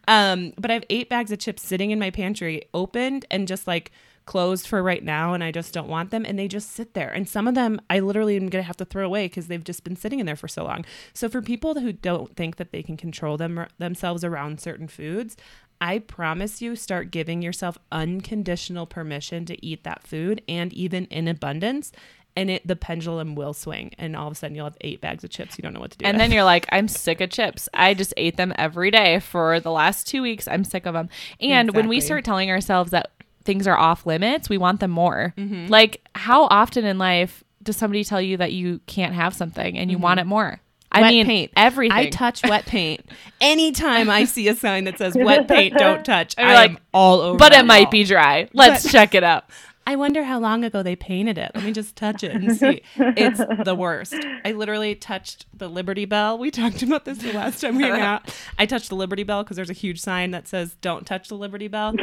Um, 0.07 0.53
but 0.57 0.69
I 0.69 0.75
have 0.75 0.83
eight 0.89 1.09
bags 1.09 1.31
of 1.31 1.39
chips 1.39 1.63
sitting 1.63 1.89
in 1.91 1.97
my 1.97 2.11
pantry, 2.11 2.63
opened 2.75 3.25
and 3.31 3.47
just 3.47 3.65
like 3.65 3.91
closed 4.25 4.67
for 4.67 4.81
right 4.81 5.03
now, 5.03 5.33
and 5.33 5.43
I 5.43 5.51
just 5.51 5.73
don't 5.73 5.87
want 5.87 6.11
them, 6.11 6.25
and 6.25 6.37
they 6.37 6.47
just 6.47 6.71
sit 6.71 6.93
there. 6.93 7.09
And 7.09 7.27
some 7.27 7.47
of 7.47 7.55
them 7.55 7.81
I 7.89 7.99
literally 7.99 8.35
am 8.37 8.49
gonna 8.49 8.63
have 8.63 8.77
to 8.77 8.85
throw 8.85 9.05
away 9.05 9.25
because 9.25 9.47
they've 9.47 9.63
just 9.63 9.83
been 9.83 9.95
sitting 9.95 10.19
in 10.19 10.25
there 10.25 10.35
for 10.35 10.47
so 10.47 10.63
long. 10.63 10.85
So 11.13 11.29
for 11.29 11.41
people 11.41 11.79
who 11.79 11.93
don't 11.93 12.35
think 12.35 12.57
that 12.57 12.71
they 12.71 12.83
can 12.83 12.97
control 12.97 13.37
them 13.37 13.65
themselves 13.77 14.23
around 14.23 14.59
certain 14.59 14.87
foods. 14.87 15.35
I 15.81 15.99
promise 15.99 16.61
you, 16.61 16.77
start 16.77 17.11
giving 17.11 17.41
yourself 17.41 17.77
unconditional 17.91 18.85
permission 18.85 19.43
to 19.47 19.65
eat 19.65 19.83
that 19.83 20.07
food 20.07 20.41
and 20.47 20.71
even 20.71 21.05
in 21.05 21.27
abundance. 21.27 21.91
And 22.37 22.49
it 22.49 22.65
the 22.65 22.75
pendulum 22.75 23.35
will 23.35 23.53
swing, 23.53 23.91
and 23.99 24.15
all 24.15 24.27
of 24.27 24.31
a 24.31 24.35
sudden 24.35 24.55
you'll 24.55 24.65
have 24.65 24.77
eight 24.81 25.01
bags 25.01 25.23
of 25.23 25.29
chips. 25.29 25.57
You 25.57 25.61
don't 25.61 25.73
know 25.73 25.81
what 25.81 25.91
to 25.91 25.97
do. 25.97 26.05
And 26.05 26.15
with. 26.15 26.19
then 26.19 26.31
you're 26.31 26.43
like, 26.43 26.65
I'm 26.71 26.87
sick 26.87 27.21
of 27.21 27.29
chips. 27.29 27.69
I 27.75 27.93
just 27.93 28.13
ate 28.17 28.37
them 28.37 28.53
every 28.57 28.89
day 28.89 29.19
for 29.19 29.59
the 29.59 29.69
last 29.69 30.07
two 30.07 30.23
weeks. 30.23 30.47
I'm 30.47 30.63
sick 30.63 30.87
of 30.87 30.93
them. 30.93 31.09
And 31.39 31.75
when 31.75 31.87
we 31.87 31.99
start 31.99 32.25
telling 32.25 32.49
ourselves 32.49 32.89
that 32.91 33.11
things 33.45 33.67
are 33.67 33.77
off 33.77 34.05
limits, 34.05 34.49
we 34.49 34.57
want 34.57 34.79
them 34.79 34.91
more. 34.91 35.33
Mm-hmm. 35.37 35.67
Like, 35.67 36.07
how 36.15 36.45
often 36.45 36.85
in 36.85 36.97
life 36.97 37.43
does 37.61 37.77
somebody 37.77 38.03
tell 38.03 38.21
you 38.21 38.37
that 38.37 38.51
you 38.51 38.79
can't 38.87 39.13
have 39.13 39.33
something 39.33 39.77
and 39.77 39.89
you 39.91 39.97
want 39.97 40.19
it 40.19 40.25
more? 40.25 40.59
I 40.91 40.97
Mm-hmm. 40.97 41.01
Wet 41.05 41.11
mean, 41.11 41.25
paint. 41.25 41.51
everything. 41.57 41.97
I 41.97 42.09
touch 42.09 42.43
wet 42.43 42.65
paint. 42.67 43.03
Anytime 43.41 44.09
I 44.11 44.25
see 44.25 44.47
a 44.47 44.55
sign 44.55 44.83
that 44.83 44.97
says 44.99 45.15
wet 45.15 45.47
paint, 45.47 45.73
don't 45.77 46.05
touch. 46.05 46.35
I'm 46.37 46.53
like, 46.53 46.79
all 46.93 47.19
over. 47.19 47.37
but 47.37 47.51
it 47.53 47.65
might 47.65 47.85
wall. 47.85 47.91
be 47.91 48.03
dry. 48.03 48.47
Let's 48.53 48.83
But- 48.83 48.91
check 48.91 49.15
it 49.15 49.23
out. 49.23 49.45
I 49.85 49.97
wonder 49.97 50.23
how 50.23 50.39
long 50.39 50.63
ago 50.63 50.81
they 50.81 50.95
painted 50.95 51.37
it. 51.37 51.51
Let 51.53 51.65
me 51.65 51.73
just 51.73 51.97
touch 51.97 52.23
it 52.23 52.31
and 52.31 52.55
see. 52.55 52.83
It's 52.95 53.41
the 53.65 53.75
worst. 53.75 54.15
I 54.45 54.53
literally 54.53 54.95
touched 54.95 55.45
the 55.53 55.67
Liberty 55.67 56.05
Bell. 56.05 56.37
We 56.37 56.51
talked 56.51 56.83
about 56.83 57.03
this 57.03 57.17
the 57.17 57.33
last 57.33 57.59
time 57.59 57.75
we 57.75 57.83
hung 57.83 57.99
out. 57.99 58.33
I 58.57 58.65
touched 58.65 58.87
the 58.87 58.95
Liberty 58.95 59.23
Bell 59.23 59.43
because 59.43 59.57
there's 59.57 59.69
a 59.69 59.73
huge 59.73 59.99
sign 59.99 60.31
that 60.31 60.47
says 60.47 60.77
"Don't 60.79 61.05
touch 61.05 61.27
the 61.27 61.35
Liberty 61.35 61.67
Bell." 61.67 61.95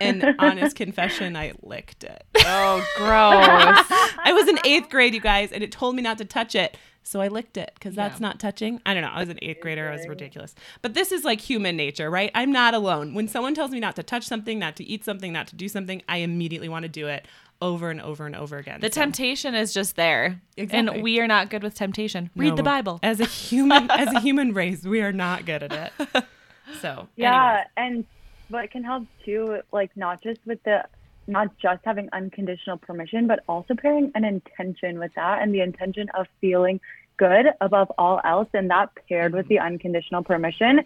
And 0.00 0.34
honest 0.38 0.76
confession, 0.76 1.36
I 1.36 1.52
licked 1.62 2.04
it. 2.04 2.24
Oh, 2.38 2.84
gross. 2.96 3.86
I 4.24 4.32
was 4.32 4.48
in 4.48 4.58
eighth 4.64 4.88
grade, 4.90 5.14
you 5.14 5.20
guys, 5.20 5.52
and 5.52 5.62
it 5.62 5.72
told 5.72 5.94
me 5.96 6.02
not 6.02 6.18
to 6.18 6.24
touch 6.24 6.54
it. 6.54 6.76
So 7.02 7.20
I 7.20 7.28
licked 7.28 7.56
it 7.56 7.70
because 7.74 7.94
that's 7.94 8.18
not 8.18 8.40
touching. 8.40 8.80
I 8.84 8.92
don't 8.92 9.02
know. 9.04 9.10
I 9.12 9.20
was 9.20 9.28
an 9.28 9.38
eighth 9.40 9.60
grader. 9.60 9.88
I 9.88 9.92
was 9.94 10.08
ridiculous. 10.08 10.56
But 10.82 10.94
this 10.94 11.12
is 11.12 11.22
like 11.24 11.40
human 11.40 11.76
nature, 11.76 12.10
right? 12.10 12.32
I'm 12.34 12.50
not 12.50 12.74
alone. 12.74 13.14
When 13.14 13.28
someone 13.28 13.54
tells 13.54 13.70
me 13.70 13.78
not 13.78 13.94
to 13.94 14.02
touch 14.02 14.24
something, 14.24 14.58
not 14.58 14.74
to 14.76 14.84
eat 14.84 15.04
something, 15.04 15.32
not 15.32 15.46
to 15.48 15.54
do 15.54 15.68
something, 15.68 16.02
I 16.08 16.16
immediately 16.18 16.68
want 16.68 16.82
to 16.82 16.88
do 16.88 17.06
it 17.06 17.28
over 17.62 17.90
and 17.90 18.00
over 18.00 18.26
and 18.26 18.34
over 18.34 18.58
again. 18.58 18.80
The 18.80 18.88
So- 18.90 19.02
temptation 19.02 19.54
is 19.54 19.72
just 19.72 19.94
there. 19.94 20.40
Exactly. 20.56 20.94
And 20.94 21.02
we 21.04 21.20
are 21.20 21.28
not 21.28 21.48
good 21.48 21.62
with 21.62 21.74
temptation. 21.76 22.28
Read 22.34 22.50
No. 22.50 22.56
the 22.56 22.62
Bible. 22.64 22.98
As 23.04 23.20
a 23.20 23.24
human, 23.24 23.88
as 23.88 24.12
a 24.12 24.18
human 24.28 24.52
race, 24.52 24.82
we 24.82 25.00
are 25.00 25.12
not 25.12 25.46
good 25.46 25.62
at 25.62 25.92
it. 26.00 26.24
So 26.80 27.06
Yeah, 27.14 27.64
and 27.76 28.04
what 28.48 28.70
can 28.70 28.84
help 28.84 29.06
too, 29.24 29.60
like 29.72 29.96
not 29.96 30.22
just 30.22 30.40
with 30.46 30.62
the 30.64 30.84
not 31.28 31.56
just 31.58 31.84
having 31.84 32.08
unconditional 32.12 32.76
permission, 32.76 33.26
but 33.26 33.42
also 33.48 33.74
pairing 33.74 34.12
an 34.14 34.24
intention 34.24 34.98
with 34.98 35.12
that 35.14 35.42
and 35.42 35.52
the 35.52 35.60
intention 35.60 36.08
of 36.10 36.26
feeling 36.40 36.80
good 37.16 37.46
above 37.60 37.90
all 37.98 38.20
else. 38.24 38.48
And 38.54 38.70
that 38.70 38.90
paired 39.08 39.32
with 39.32 39.48
the 39.48 39.58
unconditional 39.58 40.22
permission, 40.22 40.82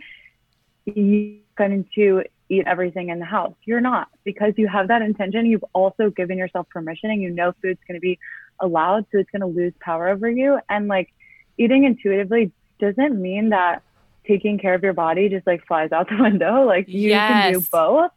you're 0.87 1.37
going 1.57 1.87
to 1.95 2.25
eat 2.49 2.65
everything 2.67 3.11
in 3.11 3.19
the 3.19 3.25
house. 3.27 3.55
You're 3.65 3.81
not 3.81 4.09
because 4.25 4.55
you 4.57 4.67
have 4.69 4.89
that 4.89 5.03
intention. 5.03 5.47
You've 5.47 5.65
also 5.75 6.11
given 6.11 6.39
yourself 6.39 6.69
permission 6.71 7.11
and 7.11 7.21
you 7.21 7.31
know 7.31 7.53
food's 7.61 7.81
going 7.87 7.97
to 7.97 8.01
be 8.01 8.19
allowed. 8.59 9.07
So 9.13 9.19
it's 9.19 9.31
going 9.31 9.41
to 9.41 9.47
lose 9.47 9.75
power 9.81 10.09
over 10.09 10.31
you. 10.31 10.59
And 10.69 10.89
like 10.89 11.13
eating 11.59 11.85
intuitively 11.85 12.53
doesn't 12.79 13.21
mean 13.21 13.51
that 13.51 13.83
taking 14.31 14.59
care 14.59 14.75
of 14.75 14.83
your 14.83 14.93
body 14.93 15.29
just 15.29 15.47
like 15.47 15.63
flies 15.67 15.91
out 15.93 16.09
the 16.13 16.23
window. 16.23 16.65
Like 16.65 16.87
you 16.89 17.11
can 17.27 17.53
do 17.53 17.67
both. 17.73 18.11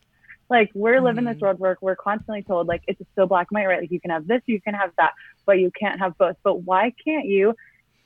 Like 0.49 0.69
we're 0.75 1.01
living 1.01 1.25
this 1.25 1.37
Mhm. 1.37 1.41
world 1.41 1.59
where 1.59 1.77
we're 1.81 1.95
constantly 1.95 2.43
told 2.43 2.67
like 2.67 2.81
it's 2.87 3.01
so 3.17 3.25
black 3.25 3.47
and 3.49 3.55
white, 3.59 3.65
right? 3.67 3.81
Like 3.81 3.91
you 3.91 3.99
can 3.99 4.11
have 4.11 4.27
this, 4.27 4.41
you 4.45 4.61
can 4.61 4.75
have 4.75 4.91
that, 4.97 5.13
but 5.47 5.59
you 5.59 5.71
can't 5.79 5.99
have 5.99 6.13
both. 6.17 6.35
But 6.43 6.55
why 6.63 6.93
can't 7.05 7.25
you 7.25 7.55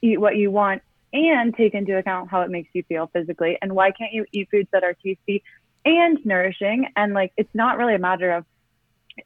eat 0.01 0.19
what 0.19 0.37
you 0.37 0.49
want 0.51 0.81
and 1.13 1.55
take 1.55 1.73
into 1.73 1.97
account 1.97 2.29
how 2.29 2.41
it 2.41 2.49
makes 2.49 2.69
you 2.73 2.83
feel 2.83 3.09
physically? 3.11 3.57
And 3.61 3.73
why 3.75 3.91
can't 3.91 4.13
you 4.13 4.25
eat 4.31 4.47
foods 4.51 4.69
that 4.71 4.83
are 4.83 4.95
tasty 5.05 5.43
and 5.83 6.17
nourishing? 6.25 6.87
And 6.95 7.13
like 7.13 7.33
it's 7.37 7.53
not 7.53 7.77
really 7.77 7.95
a 7.95 7.99
matter 7.99 8.31
of 8.31 8.45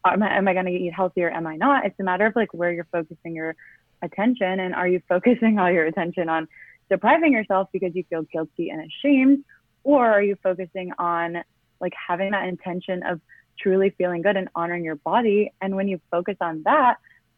am 0.05 0.23
I, 0.23 0.37
am 0.37 0.47
I 0.47 0.53
going 0.53 0.65
to 0.65 0.71
eat 0.71 0.93
healthy 0.93 1.23
or 1.23 1.29
am 1.29 1.45
I 1.45 1.57
not? 1.57 1.85
It's 1.85 1.99
a 1.99 2.03
matter 2.03 2.25
of 2.25 2.35
like 2.35 2.53
where 2.53 2.71
you're 2.71 2.87
focusing 2.91 3.35
your 3.35 3.55
attention 4.01 4.59
and 4.59 4.73
are 4.73 4.87
you 4.87 5.01
focusing 5.07 5.59
all 5.59 5.69
your 5.71 5.85
attention 5.85 6.29
on 6.29 6.47
depriving 6.91 7.31
yourself 7.31 7.69
because 7.71 7.95
you 7.95 8.03
feel 8.09 8.23
guilty 8.23 8.69
and 8.69 8.85
ashamed 8.85 9.45
or 9.83 10.05
are 10.05 10.21
you 10.21 10.35
focusing 10.43 10.91
on 10.99 11.37
like 11.79 11.93
having 11.95 12.31
that 12.31 12.47
intention 12.49 13.01
of 13.03 13.21
truly 13.57 13.91
feeling 13.97 14.21
good 14.21 14.35
and 14.35 14.49
honoring 14.55 14.83
your 14.83 14.97
body 14.97 15.53
and 15.61 15.73
when 15.73 15.87
you 15.87 16.01
focus 16.11 16.35
on 16.41 16.61
that 16.63 16.97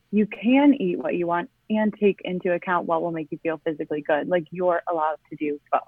you 0.09 0.25
can 0.25 0.73
eat 0.73 0.97
what 0.97 1.13
you 1.13 1.27
want 1.27 1.51
and 1.69 1.93
take 1.99 2.19
into 2.25 2.51
account 2.51 2.87
what 2.87 3.03
will 3.03 3.11
make 3.11 3.27
you 3.29 3.37
feel 3.43 3.61
physically 3.63 4.01
good 4.01 4.27
like 4.27 4.45
you're 4.49 4.81
allowed 4.91 5.17
to 5.29 5.35
do 5.35 5.61
both 5.71 5.81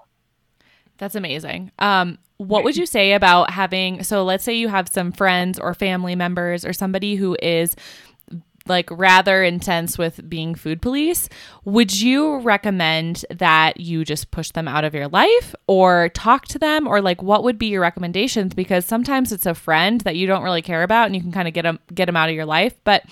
That's 0.98 1.16
amazing. 1.16 1.72
Um, 1.80 2.18
what 2.36 2.62
would 2.62 2.76
you 2.76 2.86
say 2.96 3.12
about 3.12 3.50
having? 3.50 4.02
So, 4.02 4.24
let's 4.24 4.44
say 4.44 4.54
you 4.54 4.68
have 4.68 4.88
some 4.88 5.12
friends 5.12 5.58
or 5.58 5.74
family 5.74 6.14
members 6.14 6.64
or 6.64 6.72
somebody 6.72 7.16
who 7.16 7.36
is 7.42 7.76
like 8.68 8.90
rather 8.90 9.42
intense 9.42 9.98
with 9.98 10.28
being 10.28 10.54
food 10.54 10.82
police. 10.82 11.28
Would 11.64 12.00
you 12.00 12.38
recommend 12.38 13.24
that 13.30 13.80
you 13.80 14.04
just 14.04 14.30
push 14.30 14.50
them 14.50 14.68
out 14.68 14.84
of 14.84 14.94
your 14.94 15.08
life 15.08 15.54
or 15.66 16.10
talk 16.10 16.46
to 16.48 16.58
them 16.58 16.86
or 16.86 17.00
like 17.00 17.22
what 17.22 17.44
would 17.44 17.58
be 17.58 17.66
your 17.66 17.80
recommendations 17.80 18.54
because 18.54 18.84
sometimes 18.84 19.32
it's 19.32 19.46
a 19.46 19.54
friend 19.54 20.00
that 20.02 20.16
you 20.16 20.26
don't 20.26 20.42
really 20.42 20.62
care 20.62 20.82
about 20.82 21.06
and 21.06 21.14
you 21.14 21.22
can 21.22 21.32
kind 21.32 21.48
of 21.48 21.54
get 21.54 21.62
them 21.62 21.78
get 21.94 22.06
them 22.06 22.16
out 22.16 22.28
of 22.28 22.34
your 22.34 22.46
life, 22.46 22.74
but 22.84 23.04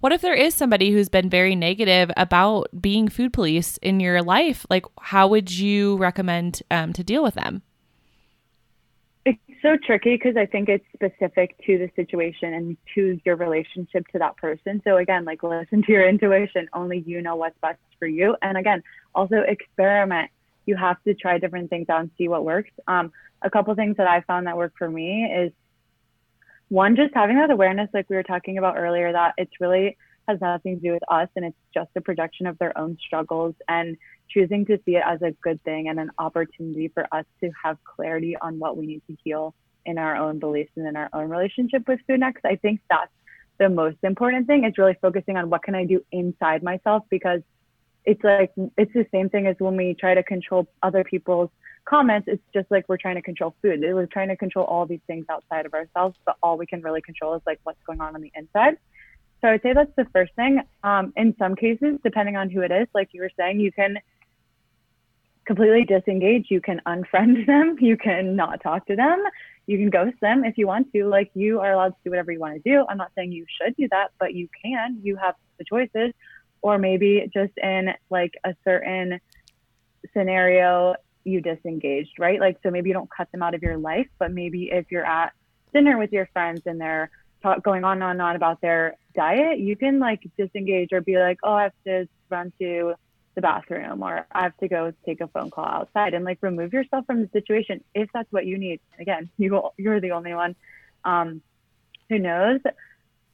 what 0.00 0.12
if 0.12 0.20
there 0.20 0.34
is 0.34 0.54
somebody 0.54 0.92
who's 0.92 1.08
been 1.08 1.28
very 1.28 1.56
negative 1.56 2.10
about 2.16 2.68
being 2.80 3.08
food 3.08 3.32
police 3.32 3.78
in 3.78 3.98
your 3.98 4.22
life? 4.22 4.64
Like, 4.70 4.84
how 5.00 5.26
would 5.28 5.50
you 5.50 5.96
recommend 5.96 6.62
um, 6.70 6.92
to 6.92 7.02
deal 7.02 7.22
with 7.22 7.34
them? 7.34 7.62
So 9.62 9.76
tricky 9.76 10.14
because 10.14 10.36
I 10.36 10.46
think 10.46 10.68
it's 10.68 10.84
specific 10.92 11.56
to 11.66 11.78
the 11.78 11.90
situation 11.96 12.54
and 12.54 12.76
to 12.94 13.20
your 13.24 13.36
relationship 13.36 14.06
to 14.08 14.18
that 14.18 14.36
person. 14.36 14.80
So 14.84 14.96
again, 14.96 15.24
like 15.24 15.42
listen 15.42 15.82
to 15.82 15.92
your 15.92 16.08
intuition. 16.08 16.68
Only 16.72 17.02
you 17.06 17.22
know 17.22 17.36
what's 17.36 17.58
best 17.60 17.78
for 17.98 18.06
you. 18.06 18.36
And 18.42 18.56
again, 18.58 18.82
also 19.14 19.36
experiment. 19.36 20.30
You 20.66 20.76
have 20.76 21.02
to 21.04 21.14
try 21.14 21.38
different 21.38 21.70
things 21.70 21.88
out 21.88 22.00
and 22.00 22.10
see 22.18 22.28
what 22.28 22.44
works. 22.44 22.70
Um, 22.86 23.12
a 23.42 23.50
couple 23.50 23.74
things 23.74 23.96
that 23.96 24.06
I 24.06 24.20
found 24.22 24.46
that 24.46 24.56
work 24.56 24.72
for 24.76 24.88
me 24.88 25.24
is 25.24 25.52
one, 26.68 26.96
just 26.96 27.14
having 27.14 27.36
that 27.36 27.50
awareness, 27.50 27.88
like 27.94 28.10
we 28.10 28.16
were 28.16 28.22
talking 28.22 28.58
about 28.58 28.76
earlier, 28.76 29.12
that 29.12 29.34
it's 29.38 29.60
really 29.60 29.96
has 30.28 30.40
nothing 30.40 30.76
to 30.76 30.82
do 30.82 30.92
with 30.92 31.02
us 31.08 31.28
and 31.36 31.44
it's 31.44 31.56
just 31.72 31.90
a 31.96 32.00
projection 32.00 32.46
of 32.46 32.58
their 32.58 32.76
own 32.78 32.96
struggles 33.04 33.54
and 33.68 33.96
choosing 34.28 34.66
to 34.66 34.78
see 34.84 34.96
it 34.96 35.02
as 35.06 35.20
a 35.22 35.32
good 35.42 35.62
thing 35.64 35.88
and 35.88 35.98
an 35.98 36.10
opportunity 36.18 36.88
for 36.88 37.06
us 37.12 37.24
to 37.40 37.50
have 37.62 37.78
clarity 37.84 38.36
on 38.40 38.58
what 38.58 38.76
we 38.76 38.86
need 38.86 39.02
to 39.06 39.16
heal 39.24 39.54
in 39.86 39.96
our 39.98 40.16
own 40.16 40.38
beliefs 40.38 40.70
and 40.76 40.86
in 40.86 40.96
our 40.96 41.08
own 41.12 41.30
relationship 41.30 41.88
with 41.88 41.98
food 42.06 42.20
next. 42.20 42.44
I 42.44 42.56
think 42.56 42.80
that's 42.90 43.10
the 43.58 43.68
most 43.68 43.96
important 44.02 44.46
thing 44.46 44.64
is 44.64 44.76
really 44.76 44.96
focusing 45.00 45.36
on 45.36 45.50
what 45.50 45.62
can 45.62 45.74
I 45.74 45.84
do 45.84 46.04
inside 46.12 46.62
myself 46.62 47.04
because 47.10 47.40
it's 48.04 48.22
like 48.22 48.52
it's 48.76 48.92
the 48.92 49.06
same 49.12 49.28
thing 49.28 49.46
as 49.46 49.56
when 49.58 49.76
we 49.76 49.94
try 49.94 50.14
to 50.14 50.22
control 50.22 50.68
other 50.82 51.04
people's 51.04 51.50
comments. 51.84 52.28
It's 52.30 52.42
just 52.54 52.70
like 52.70 52.88
we're 52.88 52.98
trying 52.98 53.16
to 53.16 53.22
control 53.22 53.54
food. 53.62 53.80
We're 53.82 54.06
trying 54.06 54.28
to 54.28 54.36
control 54.36 54.66
all 54.66 54.86
these 54.86 55.00
things 55.06 55.26
outside 55.30 55.66
of 55.66 55.74
ourselves, 55.74 56.16
but 56.24 56.36
all 56.42 56.56
we 56.56 56.66
can 56.66 56.82
really 56.82 57.02
control 57.02 57.34
is 57.34 57.42
like 57.46 57.60
what's 57.64 57.82
going 57.86 58.00
on 58.00 58.14
on 58.14 58.20
the 58.20 58.32
inside. 58.34 58.76
So 59.40 59.48
I 59.48 59.52
would 59.52 59.62
say 59.62 59.72
that's 59.72 59.94
the 59.96 60.06
first 60.12 60.34
thing. 60.34 60.62
Um, 60.82 61.12
in 61.16 61.34
some 61.38 61.54
cases, 61.54 61.98
depending 62.02 62.36
on 62.36 62.50
who 62.50 62.62
it 62.62 62.72
is, 62.72 62.88
like 62.94 63.10
you 63.12 63.22
were 63.22 63.30
saying, 63.36 63.60
you 63.60 63.70
can 63.70 63.98
completely 65.46 65.84
disengage. 65.84 66.46
You 66.50 66.60
can 66.60 66.80
unfriend 66.86 67.46
them. 67.52 67.76
You 67.80 67.96
can 67.96 68.36
not 68.36 68.62
talk 68.62 68.86
to 68.86 68.96
them. 68.96 69.22
You 69.66 69.78
can 69.78 69.90
ghost 69.90 70.16
them 70.20 70.44
if 70.44 70.58
you 70.58 70.66
want 70.66 70.92
to. 70.92 71.06
Like 71.06 71.30
you 71.34 71.60
are 71.60 71.72
allowed 71.72 71.90
to 71.90 71.96
do 72.04 72.10
whatever 72.10 72.32
you 72.32 72.40
want 72.40 72.62
to 72.62 72.70
do. 72.70 72.84
I'm 72.88 72.96
not 72.96 73.12
saying 73.16 73.32
you 73.32 73.46
should 73.60 73.76
do 73.76 73.88
that, 73.90 74.10
but 74.18 74.34
you 74.34 74.48
can. 74.62 75.00
You 75.02 75.16
have 75.16 75.34
the 75.58 75.64
choices. 75.64 76.12
Or 76.60 76.76
maybe 76.76 77.30
just 77.32 77.52
in 77.58 77.90
like 78.10 78.32
a 78.44 78.54
certain 78.64 79.20
scenario, 80.12 80.96
you 81.24 81.40
disengaged, 81.40 82.18
right? 82.18 82.40
Like, 82.40 82.58
so 82.62 82.70
maybe 82.70 82.90
you 82.90 82.94
don't 82.94 83.10
cut 83.10 83.30
them 83.30 83.42
out 83.42 83.54
of 83.54 83.62
your 83.62 83.76
life, 83.76 84.08
but 84.18 84.32
maybe 84.32 84.70
if 84.72 84.86
you're 84.90 85.06
at 85.06 85.32
dinner 85.72 85.98
with 85.98 86.12
your 86.12 86.26
friends 86.32 86.62
and 86.66 86.80
they're 86.80 87.10
talk, 87.42 87.62
going 87.62 87.84
on 87.84 88.02
and 88.02 88.20
on 88.20 88.36
about 88.36 88.60
their 88.60 88.96
diet, 89.18 89.58
you 89.58 89.74
can 89.74 89.98
like 89.98 90.22
disengage 90.38 90.90
or 90.92 91.00
be 91.00 91.18
like, 91.18 91.38
oh, 91.42 91.52
I 91.52 91.64
have 91.64 91.72
to 91.86 92.08
run 92.30 92.52
to 92.60 92.94
the 93.34 93.42
bathroom 93.42 94.02
or 94.02 94.26
I 94.32 94.42
have 94.44 94.56
to 94.58 94.68
go 94.68 94.92
take 95.04 95.20
a 95.20 95.28
phone 95.28 95.50
call 95.50 95.64
outside 95.64 96.14
and 96.14 96.24
like 96.24 96.38
remove 96.40 96.72
yourself 96.72 97.04
from 97.06 97.22
the 97.22 97.30
situation 97.32 97.82
if 97.94 98.08
that's 98.14 98.30
what 98.30 98.46
you 98.46 98.58
need. 98.58 98.80
Again, 99.00 99.28
you 99.38 99.48
you're 99.76 100.00
the 100.00 100.12
only 100.12 100.34
one 100.34 100.54
um, 101.04 101.42
who 102.08 102.18
knows. 102.18 102.60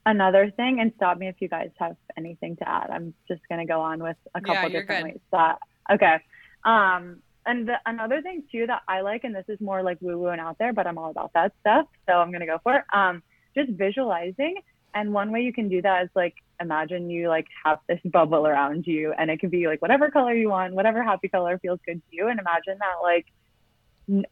Another 0.07 0.51
thing, 0.51 0.79
and 0.79 0.91
stop 0.97 1.17
me 1.17 1.27
if 1.27 1.35
you 1.39 1.47
guys 1.47 1.71
have 1.79 1.97
anything 2.15 2.55
to 2.57 2.69
add. 2.69 2.89
I'm 2.91 3.13
just 3.27 3.41
gonna 3.49 3.65
go 3.65 3.81
on 3.81 4.01
with 4.01 4.17
a 4.35 4.41
couple 4.41 4.69
Yeah, 4.69 4.79
different 4.79 5.03
good. 5.05 5.11
ways. 5.13 5.21
That 5.31 5.57
okay. 5.91 6.17
Um, 6.63 7.21
and 7.47 7.67
the, 7.67 7.75
another 7.85 8.21
thing 8.21 8.43
too 8.51 8.65
that 8.67 8.81
I 8.87 9.01
like, 9.01 9.23
and 9.23 9.35
this 9.35 9.45
is 9.47 9.59
more 9.61 9.81
like 9.83 9.97
woo 10.01 10.17
woo 10.19 10.27
and 10.29 10.41
out 10.41 10.57
there, 10.59 10.73
but 10.73 10.85
I'm 10.87 10.97
all 10.97 11.11
about 11.11 11.31
that 11.33 11.53
stuff, 11.61 11.87
so 12.07 12.13
I'm 12.13 12.31
gonna 12.31 12.45
go 12.53 12.59
for 12.63 12.75
it. 12.75 12.83
Um, 12.93 13.23
just 13.57 13.71
visualizing, 13.71 14.55
and 14.95 15.13
one 15.13 15.31
way 15.31 15.41
you 15.41 15.53
can 15.53 15.69
do 15.69 15.81
that 15.81 16.05
is 16.05 16.09
like 16.15 16.35
imagine 16.59 17.09
you 17.09 17.27
like 17.27 17.47
have 17.63 17.79
this 17.87 17.99
bubble 18.05 18.47
around 18.47 18.87
you, 18.87 19.13
and 19.17 19.29
it 19.29 19.39
can 19.39 19.49
be 19.49 19.67
like 19.67 19.81
whatever 19.81 20.09
color 20.09 20.33
you 20.33 20.49
want, 20.49 20.73
whatever 20.73 21.03
happy 21.03 21.27
color 21.27 21.59
feels 21.59 21.79
good 21.85 22.01
to 22.09 22.15
you, 22.15 22.29
and 22.29 22.39
imagine 22.39 22.77
that 22.79 23.03
like 23.03 23.27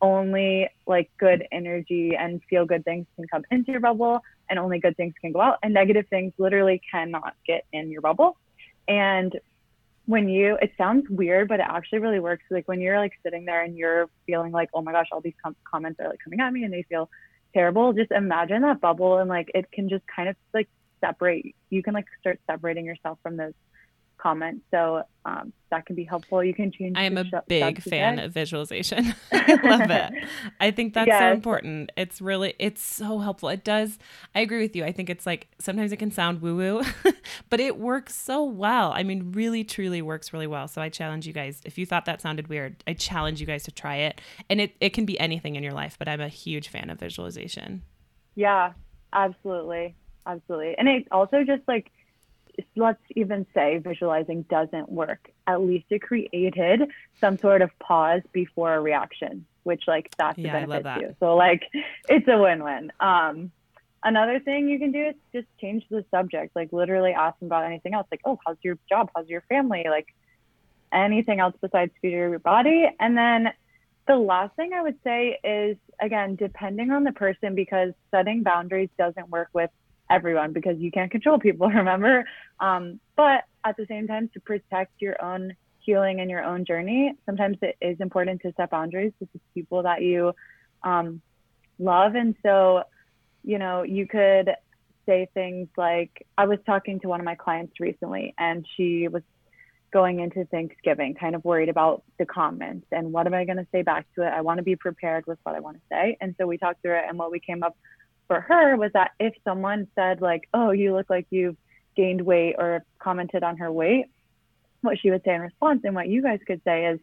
only 0.02 0.70
like 0.86 1.10
good 1.18 1.48
energy 1.52 2.16
and 2.18 2.42
feel 2.50 2.66
good 2.66 2.86
things 2.86 3.06
can 3.16 3.28
come 3.28 3.44
into 3.52 3.72
your 3.72 3.82
bubble 3.82 4.22
and 4.50 4.60
only 4.60 4.80
good 4.80 4.96
things 4.96 5.14
can 5.20 5.32
go 5.32 5.42
out 5.42 5.58
and 5.64 5.74
negative 5.74 6.06
things 6.10 6.32
literally 6.38 6.80
cannot 6.92 7.34
get 7.46 7.66
in 7.74 7.90
your 7.90 8.02
bubble. 8.02 8.38
And 8.88 9.38
when 10.06 10.28
you 10.28 10.58
it 10.62 10.74
sounds 10.78 11.10
weird 11.10 11.48
but 11.48 11.60
it 11.60 11.66
actually 11.68 12.00
really 12.00 12.20
works. 12.20 12.44
Like 12.52 12.68
when 12.68 12.82
you're 12.82 13.00
like 13.00 13.14
sitting 13.24 13.46
there 13.46 13.64
and 13.64 13.76
you're 13.76 14.10
feeling 14.28 14.52
like 14.52 14.70
oh 14.74 14.82
my 14.82 14.92
gosh 14.92 15.08
all 15.12 15.22
these 15.22 15.34
com- 15.44 15.56
comments 15.64 16.00
are 16.00 16.10
like 16.10 16.20
coming 16.24 16.40
at 16.40 16.54
me 16.54 16.64
and 16.64 16.74
they 16.74 16.84
feel 16.84 17.10
terrible. 17.54 17.94
Just 17.94 18.12
imagine 18.12 18.62
that 18.64 18.82
bubble 18.82 19.18
and 19.20 19.30
like 19.30 19.52
it 19.54 19.72
can 19.72 19.90
just 19.90 20.04
kind 20.14 20.30
of 20.30 20.36
like 20.54 20.70
separate 21.02 21.56
you 21.70 21.84
can 21.84 21.94
like 21.94 22.06
start 22.20 22.40
separating 22.48 22.86
yourself 22.86 23.20
from 23.22 23.36
those 23.36 23.54
comments 24.24 24.62
so 24.72 25.04
um, 25.26 25.52
that 25.70 25.86
can 25.86 25.96
be 25.96 26.06
helpful 26.06 26.42
you 26.42 26.54
can 26.54 26.72
change 26.72 26.98
I 26.98 27.04
am 27.04 27.18
a 27.18 27.26
sh- 27.26 27.34
big 27.48 27.82
fan 27.82 28.20
of 28.20 28.34
visualization. 28.34 29.14
I 29.32 29.60
love 29.64 29.90
it. 29.90 30.14
I 30.60 30.72
think 30.72 30.94
that's 30.94 31.12
so 31.12 31.32
important. 31.32 31.92
It's 31.98 32.22
really 32.22 32.54
it's 32.60 32.82
so 32.82 33.20
helpful. 33.20 33.50
It 33.50 33.64
does. 33.64 34.00
I 34.34 34.40
agree 34.40 34.62
with 34.62 34.76
you. 34.76 34.86
I 34.86 34.92
think 34.92 35.10
it's 35.10 35.26
like 35.26 35.48
sometimes 35.60 35.92
it 35.92 35.98
can 35.98 36.12
sound 36.12 36.42
woo 36.42 36.56
woo, 36.56 36.84
but 37.50 37.60
it 37.60 37.78
works 37.78 38.16
so 38.16 38.44
well. 38.44 38.92
I 38.94 39.04
mean, 39.04 39.32
really 39.34 39.64
truly 39.64 40.02
works 40.02 40.32
really 40.32 40.48
well. 40.48 40.68
So 40.68 40.82
I 40.82 40.90
challenge 40.90 41.28
you 41.28 41.34
guys. 41.34 41.62
If 41.66 41.78
you 41.78 41.86
thought 41.86 42.06
that 42.06 42.22
sounded 42.22 42.48
weird, 42.48 42.84
I 42.88 42.94
challenge 42.94 43.42
you 43.42 43.48
guys 43.48 43.64
to 43.64 43.72
try 43.72 43.98
it. 43.98 44.22
And 44.50 44.62
it 44.62 44.76
it 44.80 44.92
can 44.92 45.06
be 45.06 45.20
anything 45.20 45.56
in 45.56 45.64
your 45.64 45.74
life, 45.74 45.98
but 46.00 46.08
I'm 46.08 46.22
a 46.22 46.30
huge 46.30 46.70
fan 46.70 46.90
of 46.90 47.00
visualization. 47.00 47.84
Yeah, 48.36 48.74
absolutely. 49.12 49.96
Absolutely. 50.26 50.76
And 50.78 50.88
it 50.88 51.08
also 51.12 51.44
just 51.44 51.64
like, 51.68 51.92
let's 52.76 53.02
even 53.16 53.46
say 53.54 53.78
visualizing 53.78 54.44
doesn't 54.44 54.92
work. 54.92 55.32
At 55.48 55.62
least 55.62 55.86
it 55.90 56.02
created 56.02 56.84
some 57.20 57.38
sort 57.38 57.62
of 57.62 57.72
pause 57.80 58.22
before 58.32 58.76
a 58.76 58.82
reaction, 58.82 59.46
which 59.64 59.84
like 59.88 60.14
that's 60.18 60.38
Yeah, 60.38 60.62
the 60.62 60.68
love 60.68 60.84
benefit 60.84 60.84
that. 60.84 61.00
too. 61.00 61.16
So 61.20 61.36
like 61.36 61.64
it's 62.10 62.28
a 62.28 62.38
win-win. 62.38 62.92
Um, 63.00 63.52
another 64.04 64.40
thing 64.40 64.68
you 64.68 64.80
can 64.80 64.92
do 64.92 65.08
is 65.08 65.16
just 65.34 65.48
change 65.60 65.84
the 65.90 66.06
subject, 66.12 66.56
like 66.56 66.72
literally 66.72 67.12
ask 67.12 67.40
them 67.40 67.48
about 67.48 67.66
anything 67.66 67.94
else. 67.94 68.08
Like, 68.12 68.22
oh, 68.26 68.40
how's 68.46 68.58
your 68.62 68.78
job? 68.90 69.10
How's 69.16 69.28
your 69.28 69.42
family? 69.50 69.86
Like 69.90 70.08
anything 70.92 71.40
else 71.40 71.56
besides 71.62 71.92
food 72.02 72.14
or 72.14 72.30
your 72.30 72.40
body. 72.40 72.90
And 73.00 73.18
then 73.18 73.50
the 74.08 74.16
last 74.16 74.56
thing 74.56 74.74
I 74.74 74.82
would 74.82 75.00
say 75.04 75.40
is 75.44 75.78
again, 76.00 76.36
depending 76.36 76.92
on 76.92 77.04
the 77.04 77.14
person, 77.14 77.56
because 77.56 77.94
setting 78.12 78.44
boundaries 78.44 78.90
doesn't 78.98 79.30
work 79.30 79.50
with 79.54 79.70
everyone 80.14 80.54
because 80.54 80.78
you 80.78 80.92
can't 80.92 81.12
control 81.12 81.40
people, 81.40 81.68
remember? 81.82 82.26
Um, 82.60 83.00
but 83.16 83.44
at 83.66 83.78
the 83.78 83.86
same 83.88 84.08
time, 84.08 84.30
to 84.34 84.40
protect 84.40 85.02
your 85.02 85.24
own 85.24 85.56
healing 85.80 86.20
and 86.22 86.30
your 86.30 86.44
own 86.44 86.66
journey, 86.66 87.14
sometimes 87.26 87.58
it 87.62 87.76
is 87.82 88.00
important 88.00 88.42
to 88.42 88.54
set 88.56 88.70
boundaries 88.70 89.14
with 89.20 89.30
people 89.54 89.84
that 89.84 90.02
you 90.02 90.34
um, 90.84 91.22
love. 91.80 92.16
And 92.16 92.36
so, 92.44 92.84
you 93.44 93.58
know, 93.58 93.84
you 93.84 94.08
could 94.08 94.52
say 95.06 95.28
things 95.34 95.68
like, 95.78 96.26
I 96.38 96.46
was 96.46 96.60
talking 96.66 97.00
to 97.02 97.08
one 97.08 97.20
of 97.20 97.26
my 97.26 97.36
clients 97.36 97.80
recently, 97.80 98.34
and 98.38 98.66
she 98.78 99.08
was 99.10 99.24
going 99.92 100.20
into 100.20 100.46
Thanksgiving, 100.46 101.14
kind 101.14 101.36
of 101.36 101.46
worried 101.46 101.70
about 101.70 102.04
the 102.18 102.26
comments 102.26 102.88
and 102.92 103.14
what 103.14 103.28
am 103.28 103.34
I 103.36 103.46
going 103.46 103.58
to 103.58 103.68
say 103.72 103.84
back 103.84 104.08
to 104.16 104.24
it. 104.26 104.34
I 104.34 104.42
want 104.42 104.58
to 104.58 104.64
be 104.64 104.76
prepared 104.76 105.28
with 105.28 105.38
what 105.44 105.56
I 105.56 105.60
want 105.60 105.78
to 105.78 105.84
say. 105.90 106.18
And 106.20 106.34
so 106.40 106.48
we 106.48 106.58
talked 106.58 106.82
through 106.82 106.98
it, 106.98 107.06
and 107.08 107.18
what 107.18 107.32
we 107.32 107.40
came 107.40 107.64
up 107.64 107.78
for 108.28 108.42
her 108.42 108.76
was 108.78 108.92
that 108.94 109.12
if 109.20 109.34
someone 109.44 109.88
said 109.96 110.22
like, 110.22 110.48
"Oh, 110.54 110.72
you 110.72 110.94
look 110.94 111.10
like 111.10 111.28
you've 111.30 111.58
gained 111.96 112.22
weight," 112.22 112.56
or 112.58 112.84
commented 113.00 113.44
on 113.44 113.58
her 113.58 113.72
weight, 113.72 114.06
what 114.82 115.00
she 115.00 115.12
would 115.12 115.24
say 115.24 115.36
in 115.36 115.42
response, 115.42 115.82
and 115.84 115.96
what 115.96 116.08
you 116.08 116.22
guys 116.22 116.40
could 116.46 116.62
say 116.64 116.88
is, 116.88 117.00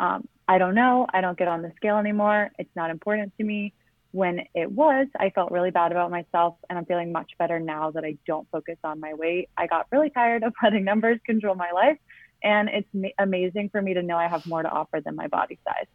um, 0.00 0.28
"I 0.46 0.58
don't 0.58 0.74
know. 0.74 1.06
I 1.12 1.20
don't 1.20 1.38
get 1.38 1.48
on 1.48 1.62
the 1.62 1.72
scale 1.76 1.96
anymore. 1.96 2.50
It's 2.58 2.74
not 2.76 2.90
important 2.90 3.36
to 3.38 3.44
me." 3.44 3.72
When 4.10 4.40
it 4.54 4.72
was, 4.72 5.06
I 5.20 5.28
felt 5.30 5.50
really 5.50 5.70
bad 5.70 5.92
about 5.92 6.10
myself, 6.10 6.56
and 6.70 6.78
I'm 6.78 6.86
feeling 6.86 7.12
much 7.12 7.30
better 7.38 7.60
now 7.60 7.90
that 7.90 8.04
I 8.04 8.16
don't 8.26 8.48
focus 8.50 8.78
on 8.82 9.00
my 9.00 9.12
weight. 9.12 9.50
I 9.54 9.66
got 9.66 9.86
really 9.92 10.08
tired 10.08 10.42
of 10.44 10.54
letting 10.62 10.84
numbers 10.84 11.18
control 11.26 11.54
my 11.54 11.70
life, 11.72 11.98
and 12.42 12.70
it's 12.70 12.88
ma- 12.94 13.08
amazing 13.18 13.68
for 13.68 13.82
me 13.82 13.92
to 13.94 14.02
know 14.02 14.16
I 14.16 14.26
have 14.28 14.46
more 14.46 14.62
to 14.62 14.68
offer 14.68 15.02
than 15.04 15.14
my 15.14 15.26
body 15.26 15.58
size. 15.62 15.86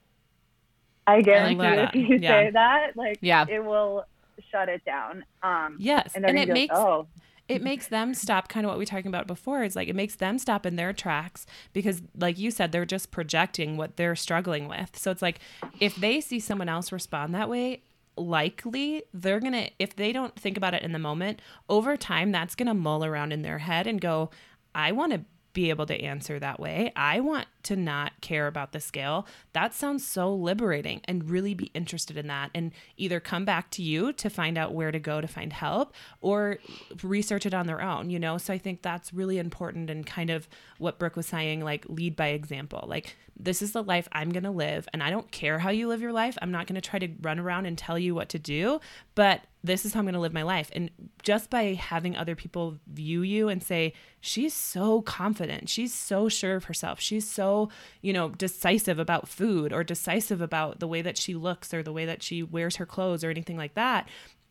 I 1.08 1.22
guarantee 1.22 1.64
like 1.64 1.96
if 1.96 2.10
you 2.10 2.18
Yeah. 2.20 2.30
say 2.30 2.50
that, 2.52 2.96
like 2.96 3.18
Yeah. 3.22 3.46
it 3.50 3.64
will 3.64 4.06
shut 4.54 4.70
it 4.70 4.86
down. 4.86 5.26
Um, 5.42 5.78
Yes, 5.80 6.14
and, 6.16 6.26
and 6.26 6.38
it 6.38 6.46
be 6.46 6.52
like, 6.52 6.54
makes 6.54 6.76
oh, 6.76 7.08
it 7.50 7.62
makes 7.62 7.88
them 7.88 8.14
stop 8.14 8.48
kind 8.48 8.66
of 8.66 8.70
what 8.70 8.78
we 8.78 8.84
were 8.84 8.86
talking 8.86 9.08
about 9.08 9.28
before 9.28 9.64
is 9.64 9.76
like 9.76 9.90
it 9.90 9.96
makes 9.96 10.16
them 10.16 10.40
stop 10.40 10.66
in 10.66 10.76
their 10.76 10.94
tracks 10.94 11.46
because 11.74 12.02
like 12.18 12.38
you 12.38 12.50
said 12.52 12.72
they're 12.72 12.86
just 12.86 13.12
projecting 13.12 13.76
what 13.76 13.98
they're 13.98 14.16
struggling 14.16 14.68
with 14.70 14.98
so 14.98 15.12
it's 15.12 15.22
like 15.22 15.40
if 15.80 15.96
they 15.98 16.22
see 16.22 16.40
someone 16.40 16.70
else 16.70 16.92
respond 16.92 17.36
that 17.36 17.50
way 17.50 17.82
likely 18.16 19.04
they're 19.14 19.42
gonna 19.42 19.68
if 19.78 19.94
they 19.96 20.14
don't 20.14 20.38
think 20.38 20.56
about 20.56 20.74
it 20.74 20.84
in 20.84 20.94
the 20.94 21.00
moment 21.00 21.42
over 21.68 21.98
time 21.98 22.32
that's 22.32 22.56
gonna 22.56 22.74
mull 22.74 23.04
around 23.04 23.34
in 23.34 23.42
their 23.42 23.58
head 23.58 23.88
and 23.88 24.00
go 24.00 24.30
i 24.74 24.92
want 24.92 25.12
to 25.12 25.26
be 25.54 25.70
able 25.70 25.86
to 25.86 26.02
answer 26.02 26.40
that 26.40 26.60
way. 26.60 26.92
I 26.96 27.20
want 27.20 27.48
to 27.64 27.76
not 27.76 28.20
care 28.22 28.48
about 28.48 28.72
the 28.72 28.80
scale. 28.80 29.26
That 29.54 29.74
sounds 29.74 30.06
so 30.06 30.34
liberating 30.34 31.02
and 31.06 31.30
really 31.30 31.54
be 31.54 31.72
interested 31.74 32.18
in 32.18 32.28
that 32.28 32.52
and 32.54 32.72
either 32.98 33.20
come 33.20 33.46
back 33.46 33.70
to 33.72 33.82
you 33.82 34.14
to 34.14 34.30
find 34.30 34.58
out 34.58 34.74
where 34.74 34.92
to 34.92 35.00
go 35.00 35.22
to 35.22 35.28
find 35.28 35.54
help 35.54 35.94
or 36.22 36.58
research 37.02 37.46
it 37.46 37.54
on 37.54 37.68
their 37.68 37.82
own, 37.82 38.10
you 38.10 38.20
know? 38.20 38.38
So 38.38 38.54
I 38.54 38.58
think 38.58 38.82
that's 38.82 39.14
really 39.14 39.38
important 39.40 39.90
and 39.90 40.06
kind 40.06 40.30
of 40.30 40.48
what 40.78 41.00
Brooke 41.00 41.16
was 41.16 41.28
saying, 41.28 41.62
like 41.62 41.86
lead 41.90 42.16
by 42.16 42.28
example. 42.28 42.86
Like, 42.88 43.16
this 43.36 43.64
is 43.64 43.72
the 43.72 43.84
life 43.84 44.08
I'm 44.12 44.30
going 44.30 44.44
to 44.44 44.52
live, 44.52 44.88
and 44.94 45.02
I 45.02 45.10
don't 45.10 45.32
care 45.32 45.58
how 45.58 45.72
you 45.72 45.88
live 45.88 46.02
your 46.02 46.12
life. 46.12 46.38
I'm 46.42 46.52
not 46.52 46.68
going 46.68 46.76
to 46.76 46.88
try 46.88 47.00
to 47.00 47.10
run 47.22 47.40
around 47.40 47.66
and 47.66 47.76
tell 47.76 47.98
you 47.98 48.14
what 48.14 48.30
to 48.30 48.40
do, 48.40 48.80
but 49.16 49.42
this 49.64 49.86
is 49.86 49.94
how 49.94 50.00
I'm 50.00 50.06
going 50.06 50.14
to 50.14 50.20
live 50.20 50.34
my 50.34 50.44
life. 50.44 50.70
And 50.74 50.92
just 51.24 51.50
by 51.50 51.74
having 51.74 52.16
other 52.16 52.36
people 52.36 52.78
view 52.86 53.24
you 53.24 53.50
and 53.50 53.64
say, 53.64 53.94
she's 54.22 54.54
so 54.54 55.02
confident, 55.02 55.68
she's 55.68 55.94
so 55.94 56.30
sure 56.30 56.56
of 56.56 56.66
herself, 56.66 57.00
she's 57.00 57.28
so, 57.28 57.53
you 58.02 58.14
know, 58.14 58.30
decisive 58.30 59.00
about 59.00 59.28
food 59.28 59.72
or 59.74 59.84
decisive 59.84 60.42
about 60.42 60.80
the 60.80 60.88
way 60.88 61.02
that 61.02 61.18
she 61.18 61.36
looks 61.36 61.74
or 61.74 61.84
the 61.84 61.94
way 61.94 62.06
that 62.06 62.24
she 62.24 62.44
wears 62.44 62.78
her 62.78 62.86
clothes 62.86 63.24
or 63.24 63.30
anything 63.30 63.58
like 63.58 63.76
that. 63.76 64.08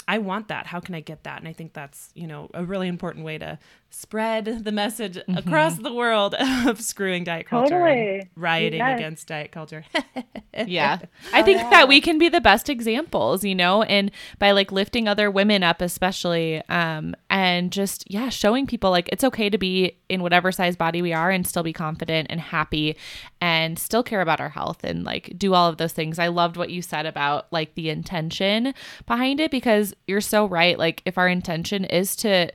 I 0.09 0.19
want 0.19 0.49
that. 0.49 0.67
How 0.67 0.81
can 0.81 0.95
I 0.95 1.01
get 1.01 1.25
that? 1.25 1.39
And 1.39 1.49
I 1.49 1.53
think 1.53 1.73
that's, 1.73 2.11
you 2.15 2.27
know, 2.27 2.51
a 2.55 2.65
really 2.65 2.89
important 2.89 3.25
way 3.25 3.39
to 3.39 3.59
spread 3.91 4.65
the 4.65 4.73
message 4.73 5.19
across 5.37 5.77
the 5.77 5.93
world 5.93 6.35
of 6.67 6.81
screwing 6.81 7.25
diet 7.25 7.47
culture 7.47 7.79
Totally. 7.79 8.27
rioting 8.37 8.79
Yes. 8.79 8.99
against 8.99 9.27
diet 9.29 9.53
culture. 9.53 9.85
yeah 10.67 10.99
i 11.33 11.43
think 11.43 11.59
that 11.71 11.89
we 11.89 12.01
can 12.01 12.19
be 12.19 12.29
the 12.29 12.41
best 12.41 12.69
examples 12.69 13.43
you 13.45 13.55
know 13.55 13.83
and 13.85 14.11
by 14.39 14.51
like 14.51 14.71
lifting 14.71 15.09
other 15.09 15.31
women 15.31 15.63
up 15.63 15.81
especially 15.81 16.63
um 16.69 17.15
and 17.31 17.71
just 17.73 18.05
yeah 18.11 18.29
showing 18.29 18.67
people 18.67 18.91
like 18.91 19.09
it's 19.11 19.25
okay 19.25 19.49
to 19.51 19.57
be 19.59 19.97
in 20.11 20.23
whatever 20.23 20.53
size 20.53 20.77
body 20.77 21.01
we 21.03 21.13
are 21.13 21.31
and 21.31 21.47
still 21.47 21.63
be 21.63 21.73
confident 21.73 22.27
and 22.31 22.41
happy 22.41 22.97
and 23.41 23.79
still 23.79 24.03
care 24.03 24.21
about 24.21 24.41
our 24.41 24.51
health 24.51 24.85
and 24.85 25.05
like 25.05 25.33
do 25.39 25.55
all 25.55 25.69
of 25.69 25.79
those 25.79 25.93
things 25.93 26.19
i 26.19 26.29
loved 26.29 26.57
what 26.59 26.71
you 26.71 26.83
said 26.83 27.07
about 27.07 27.51
like 27.51 27.75
the 27.75 27.89
intention 27.91 28.73
behind 29.07 29.41
it 29.41 29.51
because 29.51 29.92
you're 30.07 30.21
so 30.21 30.47
right 30.47 30.79
like 30.79 31.03
if 31.05 31.19
our 31.19 31.29
intention 31.29 31.85
is 31.85 32.17
to 32.17 32.51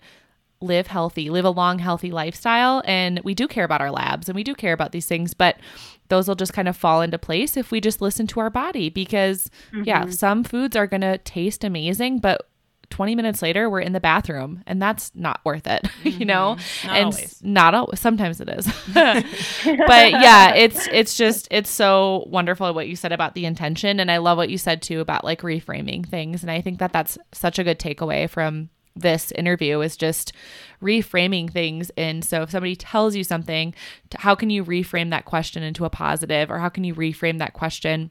live 0.60 0.88
healthy, 0.88 1.30
live 1.30 1.46
a 1.46 1.50
long, 1.50 1.80
healthy 1.80 2.12
lifestyle. 2.12 2.82
And 2.86 3.20
we 3.24 3.36
do 3.36 3.48
care 3.48 3.64
about 3.64 3.82
our 3.82 3.92
labs 3.92 4.28
and 4.28 4.36
we 4.36 4.44
do 4.44 4.56
care 4.56 4.74
about 4.74 4.92
these 4.92 5.06
things, 5.06 5.34
but 5.34 5.58
those 6.10 6.28
will 6.28 6.36
just 6.36 6.54
kind 6.54 6.68
of 6.68 6.76
fall 6.76 7.02
into 7.02 7.18
place 7.18 7.58
if 7.58 7.72
we 7.72 7.82
just 7.82 8.02
listen 8.02 8.28
to 8.28 8.40
our 8.40 8.50
body 8.50 8.90
because, 8.90 9.52
yeah, 9.84 10.04
mm-hmm. 10.04 10.12
some 10.12 10.44
foods 10.44 10.76
are 10.76 10.88
going 10.88 11.02
to 11.02 11.18
taste 11.20 11.64
amazing, 11.64 12.20
but 12.20 12.50
20 12.90 13.16
minutes 13.16 13.42
later 13.42 13.70
we're 13.70 13.82
in 13.82 13.94
the 13.94 14.00
bathroom 14.00 14.64
and 14.66 14.82
that's 14.82 15.12
not 15.14 15.40
worth 15.44 15.68
it 15.68 15.88
you 16.04 16.26
know 16.26 16.56
Mm-hmm. 16.58 16.88
Not 16.88 16.98
and 16.98 17.06
always. 17.06 17.44
not 17.44 17.74
always 17.74 18.00
sometimes 18.00 18.40
it 18.42 18.50
is 18.50 18.66
but 18.94 20.12
yeah 20.12 20.54
it's 20.56 20.88
it's 20.92 21.16
just 21.18 21.48
it's 21.52 21.70
so 21.70 22.26
wonderful 22.28 22.74
what 22.74 22.88
you 22.88 22.96
said 22.96 23.12
about 23.12 23.34
the 23.34 23.46
intention 23.46 24.00
and 24.00 24.10
i 24.12 24.18
love 24.18 24.38
what 24.38 24.50
you 24.50 24.58
said 24.58 24.82
too 24.82 25.00
about 25.02 25.24
like 25.24 25.42
reframing 25.42 26.08
things 26.08 26.42
and 26.44 26.52
i 26.52 26.62
think 26.62 26.80
that 26.80 26.94
that's 26.94 27.18
such 27.34 27.60
a 27.60 27.64
good 27.64 27.80
takeaway 27.80 28.30
from 28.30 28.70
this 28.96 29.32
interview 29.34 29.80
is 29.82 29.96
just 29.96 30.34
reframing 30.82 31.52
things 31.52 31.92
and 31.98 32.24
so 32.26 32.42
if 32.44 32.52
somebody 32.52 32.76
tells 32.76 33.16
you 33.16 33.24
something 33.24 33.74
how 34.16 34.34
can 34.34 34.50
you 34.50 34.64
reframe 34.64 35.10
that 35.12 35.26
question 35.26 35.62
into 35.64 35.86
a 35.86 35.90
positive 35.90 36.50
or 36.50 36.60
how 36.60 36.70
can 36.70 36.84
you 36.84 36.96
reframe 36.96 37.40
that 37.40 37.54
question 37.54 38.10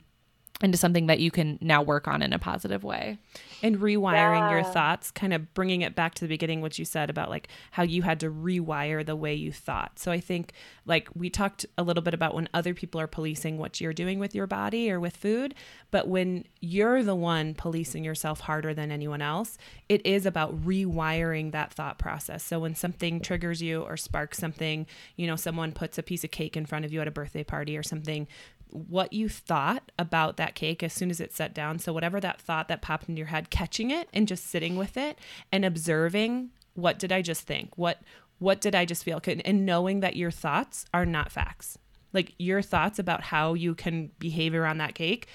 into 0.62 0.78
something 0.78 1.07
that 1.07 1.20
you 1.20 1.30
can 1.30 1.59
now 1.61 1.82
work 1.82 2.09
on 2.09 2.22
in 2.22 2.32
a 2.32 2.38
positive 2.38 2.82
way. 2.82 3.18
And 3.62 3.78
rewiring 3.78 4.50
your 4.50 4.62
thoughts 4.62 5.11
kind 5.11 5.34
of 5.34 5.52
bringing 5.54 5.82
it 5.82 5.94
back 5.94 6.14
to 6.14 6.22
the 6.22 6.28
beginning 6.28 6.62
what 6.62 6.78
you 6.78 6.84
said 6.84 7.11
about 7.11 7.28
like 7.28 7.48
how 7.72 7.82
you 7.82 8.02
had 8.02 8.20
to 8.20 8.30
rewire 8.30 9.04
the 9.04 9.16
way 9.16 9.34
you 9.34 9.52
thought. 9.52 9.98
So 9.98 10.11
i 10.11 10.20
think 10.20 10.52
like 10.86 11.09
we 11.14 11.28
talked 11.28 11.66
a 11.76 11.82
little 11.82 12.02
bit 12.02 12.14
about 12.14 12.34
when 12.34 12.48
other 12.54 12.72
people 12.74 13.00
are 13.00 13.07
policing 13.07 13.59
what 13.59 13.80
you're 13.80 13.92
doing 13.92 14.18
with 14.18 14.34
your 14.34 14.46
body 14.46 14.90
or 14.90 14.98
with 15.00 15.16
food 15.16 15.54
but 15.90 16.09
when 16.09 16.44
you're 16.61 17.02
the 17.02 17.14
one 17.14 17.54
policing 17.54 18.04
yourself 18.04 18.40
harder 18.40 18.72
than 18.72 18.90
anyone 18.90 19.22
else 19.22 19.59
it 19.88 20.04
is 20.07 20.26
about 20.26 20.64
rewiring 20.64 21.52
that 21.52 21.72
thought 21.72 21.98
process. 21.98 22.42
So 22.42 22.61
when 22.61 22.74
something 22.74 23.20
triggers 23.20 23.61
you 23.62 23.82
or 23.82 23.96
sparks 23.96 24.38
something 24.38 24.86
you 25.16 25.26
know 25.26 25.36
someone 25.36 25.72
puts 25.72 25.98
a 25.98 26.02
piece 26.02 26.24
of 26.24 26.30
cake 26.30 26.57
in 26.57 26.66
front 26.66 26.84
of 26.84 26.92
you 26.92 27.00
at 27.00 27.09
a 27.09 27.11
birthday 27.11 27.44
party 27.44 27.76
or 27.76 27.82
something 27.82 28.26
what 28.70 29.12
you 29.12 29.28
thought 29.28 29.90
about 29.98 30.36
that 30.36 30.54
cake 30.54 30.82
as 30.82 30.92
soon 30.92 31.10
as 31.10 31.20
it's 31.20 31.36
set 31.36 31.54
down. 31.54 31.78
So, 31.78 31.92
whatever 31.92 32.20
that 32.20 32.40
thought 32.40 32.68
that 32.68 32.82
popped 32.82 33.08
into 33.08 33.18
your 33.18 33.28
head, 33.28 33.50
catching 33.50 33.90
it 33.90 34.08
and 34.12 34.28
just 34.28 34.46
sitting 34.46 34.76
with 34.76 34.96
it 34.96 35.18
and 35.50 35.64
observing 35.64 36.50
what 36.74 36.98
did 36.98 37.10
I 37.10 37.22
just 37.22 37.42
think? 37.42 37.76
What 37.76 38.00
what 38.38 38.60
did 38.60 38.74
I 38.74 38.84
just 38.84 39.04
feel? 39.04 39.20
And 39.26 39.64
knowing 39.64 40.00
that 40.00 40.16
your 40.16 40.30
thoughts 40.30 40.84
are 40.92 41.06
not 41.06 41.32
facts. 41.32 41.78
Like 42.12 42.34
your 42.38 42.62
thoughts 42.62 42.98
about 42.98 43.22
how 43.22 43.54
you 43.54 43.74
can 43.74 44.10
behave 44.18 44.54
around 44.54 44.78
that 44.78 44.94
cake 44.94 45.26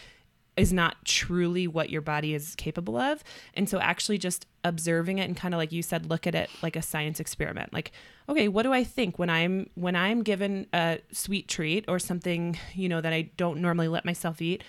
is 0.57 0.73
not 0.73 1.03
truly 1.05 1.67
what 1.67 1.89
your 1.89 2.01
body 2.01 2.33
is 2.33 2.55
capable 2.55 2.97
of. 2.97 3.23
And 3.53 3.69
so 3.69 3.79
actually 3.79 4.17
just 4.17 4.45
observing 4.63 5.17
it 5.17 5.23
and 5.23 5.35
kind 5.35 5.53
of 5.53 5.57
like 5.57 5.71
you 5.71 5.81
said 5.81 6.09
look 6.09 6.27
at 6.27 6.35
it 6.35 6.49
like 6.61 6.75
a 6.75 6.81
science 6.81 7.19
experiment. 7.19 7.73
Like 7.73 7.91
okay, 8.29 8.47
what 8.47 8.63
do 8.63 8.73
I 8.73 8.83
think 8.83 9.19
when 9.19 9.29
I'm 9.29 9.69
when 9.75 9.95
I'm 9.95 10.23
given 10.23 10.67
a 10.73 10.99
sweet 11.11 11.47
treat 11.47 11.85
or 11.87 11.99
something, 11.99 12.57
you 12.73 12.89
know, 12.89 13.01
that 13.01 13.13
I 13.13 13.31
don't 13.37 13.61
normally 13.61 13.87
let 13.87 14.05
myself 14.05 14.41
eat? 14.41 14.63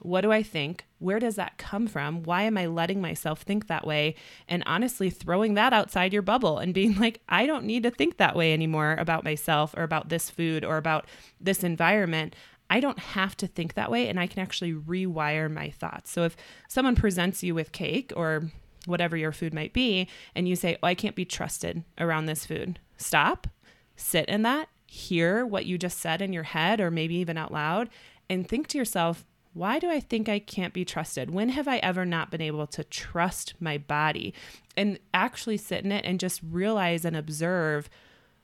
What 0.00 0.20
do 0.20 0.30
I 0.30 0.44
think? 0.44 0.84
Where 1.00 1.18
does 1.18 1.34
that 1.36 1.58
come 1.58 1.88
from? 1.88 2.22
Why 2.22 2.42
am 2.42 2.56
I 2.56 2.66
letting 2.66 3.00
myself 3.00 3.42
think 3.42 3.66
that 3.66 3.86
way? 3.86 4.14
And 4.48 4.62
honestly, 4.66 5.10
throwing 5.10 5.54
that 5.54 5.72
outside 5.72 6.12
your 6.12 6.22
bubble 6.22 6.58
and 6.58 6.72
being 6.72 6.96
like, 6.98 7.20
I 7.28 7.46
don't 7.46 7.64
need 7.64 7.82
to 7.82 7.90
think 7.90 8.16
that 8.16 8.36
way 8.36 8.52
anymore 8.52 8.96
about 8.98 9.24
myself 9.24 9.74
or 9.76 9.82
about 9.82 10.08
this 10.08 10.30
food 10.30 10.64
or 10.64 10.76
about 10.76 11.06
this 11.40 11.64
environment. 11.64 12.36
I 12.70 12.80
don't 12.80 12.98
have 12.98 13.36
to 13.38 13.46
think 13.46 13.74
that 13.74 13.90
way 13.90 14.08
and 14.08 14.20
I 14.20 14.26
can 14.26 14.40
actually 14.40 14.72
rewire 14.72 15.50
my 15.50 15.70
thoughts. 15.70 16.10
So 16.10 16.24
if 16.24 16.36
someone 16.68 16.96
presents 16.96 17.42
you 17.42 17.54
with 17.54 17.72
cake 17.72 18.12
or 18.14 18.50
whatever 18.86 19.16
your 19.16 19.32
food 19.32 19.54
might 19.54 19.72
be 19.72 20.08
and 20.34 20.48
you 20.48 20.56
say, 20.56 20.76
"Oh, 20.82 20.86
I 20.86 20.94
can't 20.94 21.16
be 21.16 21.24
trusted 21.24 21.84
around 21.98 22.26
this 22.26 22.46
food." 22.46 22.78
Stop. 22.96 23.46
Sit 23.96 24.28
in 24.28 24.42
that, 24.42 24.68
hear 24.86 25.44
what 25.44 25.66
you 25.66 25.76
just 25.78 25.98
said 25.98 26.22
in 26.22 26.32
your 26.32 26.44
head 26.44 26.80
or 26.80 26.90
maybe 26.90 27.16
even 27.16 27.36
out 27.36 27.52
loud 27.52 27.90
and 28.30 28.48
think 28.48 28.68
to 28.68 28.78
yourself, 28.78 29.24
why 29.54 29.78
do 29.78 29.90
I 29.90 29.98
think 29.98 30.28
I 30.28 30.38
can't 30.38 30.72
be 30.72 30.84
trusted? 30.84 31.30
When 31.30 31.48
have 31.48 31.66
I 31.66 31.78
ever 31.78 32.04
not 32.04 32.30
been 32.30 32.40
able 32.40 32.66
to 32.68 32.84
trust 32.84 33.54
my 33.58 33.78
body? 33.78 34.32
And 34.76 34.98
actually 35.12 35.56
sit 35.56 35.84
in 35.84 35.90
it 35.90 36.04
and 36.04 36.20
just 36.20 36.40
realize 36.48 37.04
and 37.04 37.16
observe 37.16 37.88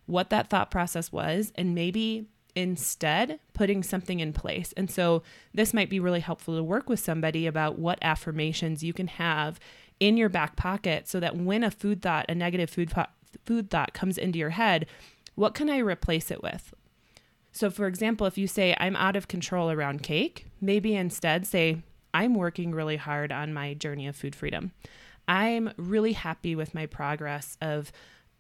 what 0.06 0.30
that 0.30 0.50
thought 0.50 0.70
process 0.70 1.12
was 1.12 1.52
and 1.54 1.74
maybe 1.74 2.26
instead 2.54 3.40
putting 3.52 3.82
something 3.82 4.20
in 4.20 4.32
place. 4.32 4.72
And 4.76 4.90
so 4.90 5.22
this 5.52 5.74
might 5.74 5.90
be 5.90 6.00
really 6.00 6.20
helpful 6.20 6.56
to 6.56 6.62
work 6.62 6.88
with 6.88 7.00
somebody 7.00 7.46
about 7.46 7.78
what 7.78 7.98
affirmations 8.02 8.82
you 8.82 8.92
can 8.92 9.08
have 9.08 9.58
in 10.00 10.16
your 10.16 10.28
back 10.28 10.56
pocket 10.56 11.08
so 11.08 11.20
that 11.20 11.36
when 11.36 11.64
a 11.64 11.70
food 11.70 12.02
thought, 12.02 12.26
a 12.28 12.34
negative 12.34 12.70
food 12.70 12.90
thought, 12.90 13.12
food 13.44 13.70
thought 13.70 13.94
comes 13.94 14.18
into 14.18 14.38
your 14.38 14.50
head, 14.50 14.86
what 15.34 15.54
can 15.54 15.68
I 15.68 15.78
replace 15.78 16.30
it 16.30 16.42
with? 16.42 16.74
So, 17.52 17.70
for 17.70 17.86
example, 17.86 18.26
if 18.26 18.36
you 18.36 18.48
say, 18.48 18.76
I'm 18.78 18.96
out 18.96 19.14
of 19.14 19.28
control 19.28 19.70
around 19.70 20.02
cake, 20.02 20.46
maybe 20.60 20.94
instead 20.96 21.46
say, 21.46 21.82
I'm 22.12 22.34
working 22.34 22.72
really 22.72 22.96
hard 22.96 23.32
on 23.32 23.52
my 23.52 23.74
journey 23.74 24.06
of 24.06 24.16
food 24.16 24.34
freedom. 24.34 24.72
I'm 25.26 25.72
really 25.76 26.12
happy 26.12 26.54
with 26.54 26.74
my 26.74 26.86
progress 26.86 27.56
of 27.60 27.92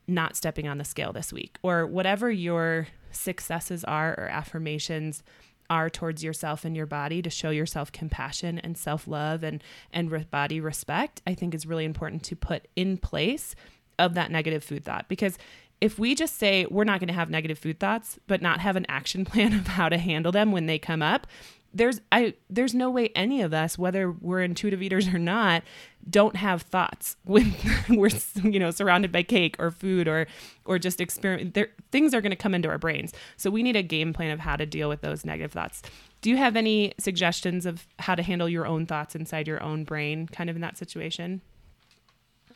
not 0.06 0.36
stepping 0.36 0.68
on 0.68 0.78
the 0.78 0.84
scale 0.84 1.12
this 1.12 1.32
week, 1.32 1.56
or 1.62 1.86
whatever 1.86 2.30
your 2.30 2.88
successes 3.10 3.84
are 3.84 4.14
or 4.18 4.26
affirmations 4.28 5.22
are 5.70 5.88
towards 5.88 6.22
yourself 6.22 6.64
and 6.64 6.76
your 6.76 6.84
body 6.84 7.22
to 7.22 7.30
show 7.30 7.50
yourself 7.50 7.90
compassion 7.90 8.58
and 8.58 8.76
self-love 8.76 9.42
and 9.42 9.62
and 9.94 10.30
body 10.30 10.60
respect 10.60 11.22
i 11.26 11.32
think 11.32 11.54
is 11.54 11.64
really 11.64 11.86
important 11.86 12.22
to 12.22 12.36
put 12.36 12.68
in 12.76 12.98
place 12.98 13.54
of 13.98 14.14
that 14.14 14.30
negative 14.30 14.64
food 14.64 14.84
thought. 14.84 15.08
Because 15.08 15.38
if 15.80 15.98
we 15.98 16.14
just 16.14 16.36
say 16.36 16.66
we're 16.70 16.84
not 16.84 17.00
going 17.00 17.08
to 17.08 17.14
have 17.14 17.30
negative 17.30 17.58
food 17.58 17.78
thoughts 17.78 18.18
but 18.26 18.40
not 18.40 18.60
have 18.60 18.76
an 18.76 18.86
action 18.88 19.24
plan 19.24 19.52
of 19.52 19.66
how 19.66 19.88
to 19.88 19.98
handle 19.98 20.32
them 20.32 20.52
when 20.52 20.66
they 20.66 20.78
come 20.78 21.02
up 21.02 21.26
there's 21.74 22.00
i 22.12 22.32
there's 22.48 22.74
no 22.74 22.88
way 22.88 23.10
any 23.14 23.42
of 23.42 23.52
us 23.52 23.76
whether 23.76 24.10
we're 24.10 24.40
intuitive 24.40 24.82
eaters 24.82 25.08
or 25.08 25.18
not 25.18 25.62
don't 26.08 26.36
have 26.36 26.62
thoughts 26.62 27.16
when 27.24 27.54
we're 27.88 28.10
you 28.42 28.58
know 28.58 28.70
surrounded 28.70 29.10
by 29.10 29.22
cake 29.22 29.56
or 29.58 29.70
food 29.70 30.08
or 30.08 30.26
or 30.64 30.78
just 30.78 31.00
experiment 31.00 31.54
there 31.54 31.68
things 31.94 32.12
are 32.12 32.20
going 32.20 32.30
to 32.30 32.36
come 32.36 32.54
into 32.54 32.68
our 32.68 32.76
brains. 32.76 33.12
So 33.36 33.50
we 33.50 33.62
need 33.62 33.76
a 33.76 33.82
game 33.82 34.12
plan 34.12 34.32
of 34.32 34.40
how 34.40 34.56
to 34.56 34.66
deal 34.66 34.88
with 34.88 35.00
those 35.00 35.24
negative 35.24 35.52
thoughts. 35.52 35.80
Do 36.22 36.28
you 36.28 36.36
have 36.36 36.56
any 36.56 36.92
suggestions 36.98 37.66
of 37.66 37.86
how 38.00 38.16
to 38.16 38.22
handle 38.24 38.48
your 38.48 38.66
own 38.66 38.84
thoughts 38.84 39.14
inside 39.14 39.46
your 39.46 39.62
own 39.62 39.84
brain 39.84 40.26
kind 40.26 40.50
of 40.50 40.56
in 40.56 40.62
that 40.62 40.76
situation? 40.76 41.40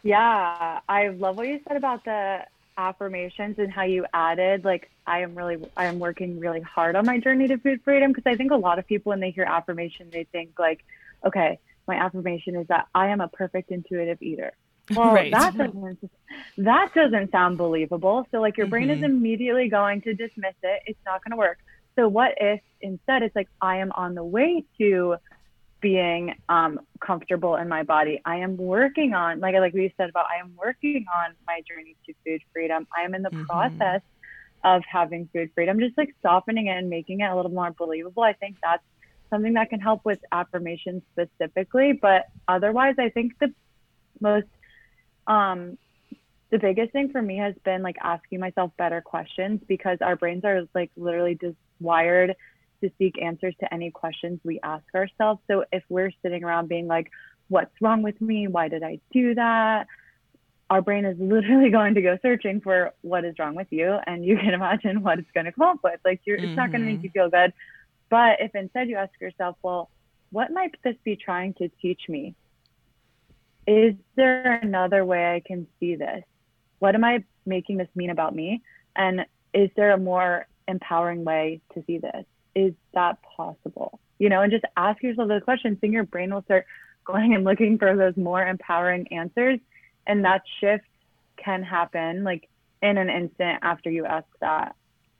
Yeah 0.02 0.80
i 0.88 1.08
love 1.08 1.36
what 1.36 1.46
you 1.46 1.60
said 1.66 1.76
about 1.76 2.04
the 2.04 2.40
affirmations 2.78 3.58
and 3.58 3.70
how 3.70 3.82
you 3.82 4.06
added 4.14 4.64
like 4.64 4.88
I 5.06 5.20
am 5.22 5.34
really 5.34 5.58
I 5.76 5.86
am 5.86 5.98
working 5.98 6.38
really 6.38 6.60
hard 6.60 6.94
on 6.94 7.04
my 7.04 7.18
journey 7.18 7.48
to 7.48 7.58
food 7.58 7.82
freedom 7.82 8.12
because 8.12 8.24
I 8.24 8.36
think 8.36 8.52
a 8.52 8.56
lot 8.56 8.78
of 8.78 8.86
people 8.86 9.10
when 9.10 9.20
they 9.20 9.32
hear 9.32 9.44
affirmation 9.44 10.08
they 10.10 10.24
think 10.24 10.58
like 10.58 10.84
okay 11.26 11.58
my 11.88 11.96
affirmation 11.96 12.54
is 12.54 12.68
that 12.68 12.86
I 12.94 13.08
am 13.08 13.20
a 13.20 13.28
perfect 13.28 13.70
intuitive 13.72 14.22
eater. 14.22 14.52
Well, 14.96 15.12
right. 15.12 15.30
that 15.32 15.54
doesn't 15.54 16.10
that 16.56 16.94
doesn't 16.94 17.30
sound 17.30 17.58
believable. 17.58 18.26
So 18.30 18.40
like 18.40 18.56
your 18.56 18.64
mm-hmm. 18.66 18.70
brain 18.70 18.90
is 18.90 18.96
mm-hmm. 18.96 19.04
immediately 19.04 19.68
going 19.68 20.00
to 20.02 20.14
dismiss 20.14 20.54
it. 20.62 20.82
It's 20.86 20.98
not 21.04 21.22
going 21.22 21.32
to 21.32 21.36
work. 21.36 21.58
So 21.94 22.08
what 22.08 22.32
if 22.40 22.60
instead 22.80 23.22
it's 23.22 23.36
like 23.36 23.48
I 23.60 23.78
am 23.78 23.92
on 23.92 24.14
the 24.14 24.24
way 24.24 24.64
to 24.78 25.16
being 25.80 26.34
um, 26.48 26.80
comfortable 27.00 27.56
in 27.56 27.68
my 27.68 27.82
body. 27.82 28.20
I 28.24 28.36
am 28.36 28.56
working 28.56 29.14
on, 29.14 29.40
like 29.40 29.54
like 29.54 29.74
we 29.74 29.92
said 29.96 30.10
about, 30.10 30.26
I 30.26 30.40
am 30.40 30.54
working 30.56 31.04
on 31.14 31.34
my 31.46 31.62
journey 31.68 31.96
to 32.06 32.14
food 32.24 32.42
freedom. 32.52 32.86
I 32.96 33.02
am 33.02 33.14
in 33.14 33.22
the 33.22 33.30
mm-hmm. 33.30 33.44
process 33.44 34.02
of 34.64 34.82
having 34.90 35.28
food 35.32 35.50
freedom, 35.54 35.78
just 35.78 35.96
like 35.96 36.14
softening 36.22 36.66
it 36.66 36.76
and 36.76 36.90
making 36.90 37.20
it 37.20 37.30
a 37.30 37.36
little 37.36 37.50
more 37.50 37.70
believable. 37.70 38.22
I 38.22 38.32
think 38.32 38.56
that's 38.62 38.82
something 39.30 39.54
that 39.54 39.70
can 39.70 39.80
help 39.80 40.04
with 40.04 40.18
affirmations 40.32 41.02
specifically. 41.12 41.92
But 41.92 42.26
otherwise, 42.48 42.96
I 42.98 43.10
think 43.10 43.38
the 43.38 43.52
most, 44.20 44.48
um, 45.26 45.78
the 46.50 46.58
biggest 46.58 46.92
thing 46.92 47.10
for 47.10 47.20
me 47.20 47.36
has 47.36 47.54
been 47.64 47.82
like 47.82 47.96
asking 48.02 48.40
myself 48.40 48.72
better 48.78 49.00
questions 49.00 49.60
because 49.68 49.98
our 50.00 50.16
brains 50.16 50.44
are 50.44 50.62
like 50.74 50.90
literally 50.96 51.36
just 51.40 51.56
wired 51.78 52.34
to 52.82 52.90
seek 52.98 53.20
answers 53.20 53.54
to 53.60 53.72
any 53.72 53.90
questions 53.90 54.40
we 54.44 54.60
ask 54.62 54.84
ourselves. 54.94 55.40
So 55.48 55.64
if 55.72 55.82
we're 55.88 56.12
sitting 56.22 56.44
around 56.44 56.68
being 56.68 56.86
like, 56.86 57.10
what's 57.48 57.72
wrong 57.80 58.02
with 58.02 58.20
me? 58.20 58.46
Why 58.46 58.68
did 58.68 58.82
I 58.82 59.00
do 59.12 59.34
that? 59.34 59.86
Our 60.70 60.82
brain 60.82 61.04
is 61.04 61.16
literally 61.18 61.70
going 61.72 61.94
to 61.94 62.02
go 62.02 62.18
searching 62.22 62.60
for 62.60 62.92
what 63.02 63.24
is 63.24 63.34
wrong 63.38 63.54
with 63.54 63.68
you. 63.70 63.98
And 64.06 64.24
you 64.24 64.36
can 64.36 64.54
imagine 64.54 65.02
what 65.02 65.18
it's 65.18 65.30
going 65.32 65.46
to 65.46 65.52
come 65.52 65.66
up 65.66 65.78
with. 65.82 66.00
Like, 66.04 66.20
you're, 66.24 66.36
mm-hmm. 66.36 66.48
it's 66.48 66.56
not 66.56 66.70
going 66.70 66.82
to 66.84 66.92
make 66.92 67.02
you 67.02 67.10
feel 67.10 67.30
good. 67.30 67.52
But 68.10 68.40
if 68.40 68.54
instead 68.54 68.88
you 68.88 68.96
ask 68.96 69.12
yourself, 69.20 69.56
well, 69.62 69.90
what 70.30 70.50
might 70.52 70.74
this 70.84 70.96
be 71.04 71.16
trying 71.16 71.54
to 71.54 71.70
teach 71.80 72.02
me? 72.08 72.34
Is 73.66 73.94
there 74.16 74.54
another 74.62 75.04
way 75.04 75.34
I 75.34 75.42
can 75.46 75.66
see 75.78 75.94
this? 75.94 76.22
What 76.78 76.94
am 76.94 77.04
I 77.04 77.24
making 77.44 77.78
this 77.78 77.88
mean 77.94 78.10
about 78.10 78.34
me? 78.34 78.62
And 78.96 79.26
is 79.52 79.70
there 79.76 79.92
a 79.92 79.98
more 79.98 80.46
empowering 80.66 81.24
way 81.24 81.60
to 81.74 81.82
see 81.86 81.98
this? 81.98 82.24
Is 82.54 82.74
that 82.94 83.18
possible? 83.22 84.00
You 84.18 84.28
know, 84.28 84.42
and 84.42 84.50
just 84.50 84.64
ask 84.76 85.02
yourself 85.02 85.28
those 85.28 85.42
questions, 85.42 85.78
then 85.80 85.92
your 85.92 86.04
brain 86.04 86.32
will 86.32 86.42
start 86.42 86.66
going 87.04 87.34
and 87.34 87.44
looking 87.44 87.78
for 87.78 87.96
those 87.96 88.16
more 88.16 88.44
empowering 88.44 89.06
answers. 89.12 89.60
And 90.06 90.24
that 90.24 90.42
shift 90.60 90.84
can 91.36 91.62
happen 91.62 92.24
like 92.24 92.48
in 92.82 92.98
an 92.98 93.10
instant 93.10 93.60
after 93.62 93.90
you 93.90 94.04
ask 94.04 94.26
that 94.40 94.74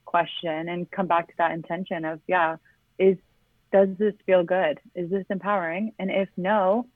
question 0.05 0.69
and 0.69 0.89
come 0.89 1.07
back 1.07 1.27
to 1.27 1.33
that 1.37 1.51
intention 1.51 2.05
of, 2.05 2.19
yeah, 2.27 2.57
is 2.97 3.17
does 3.71 3.89
this 3.97 4.13
feel 4.25 4.43
good? 4.43 4.79
Is 4.95 5.09
this 5.09 5.25
empowering? 5.29 5.93
And 5.99 6.09
if 6.09 6.29
no, 6.35 6.87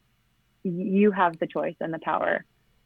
you 0.63 1.11
have 1.11 1.37
the 1.39 1.47
choice 1.47 1.75
and 1.79 1.93
the 1.93 1.99
power 1.99 2.45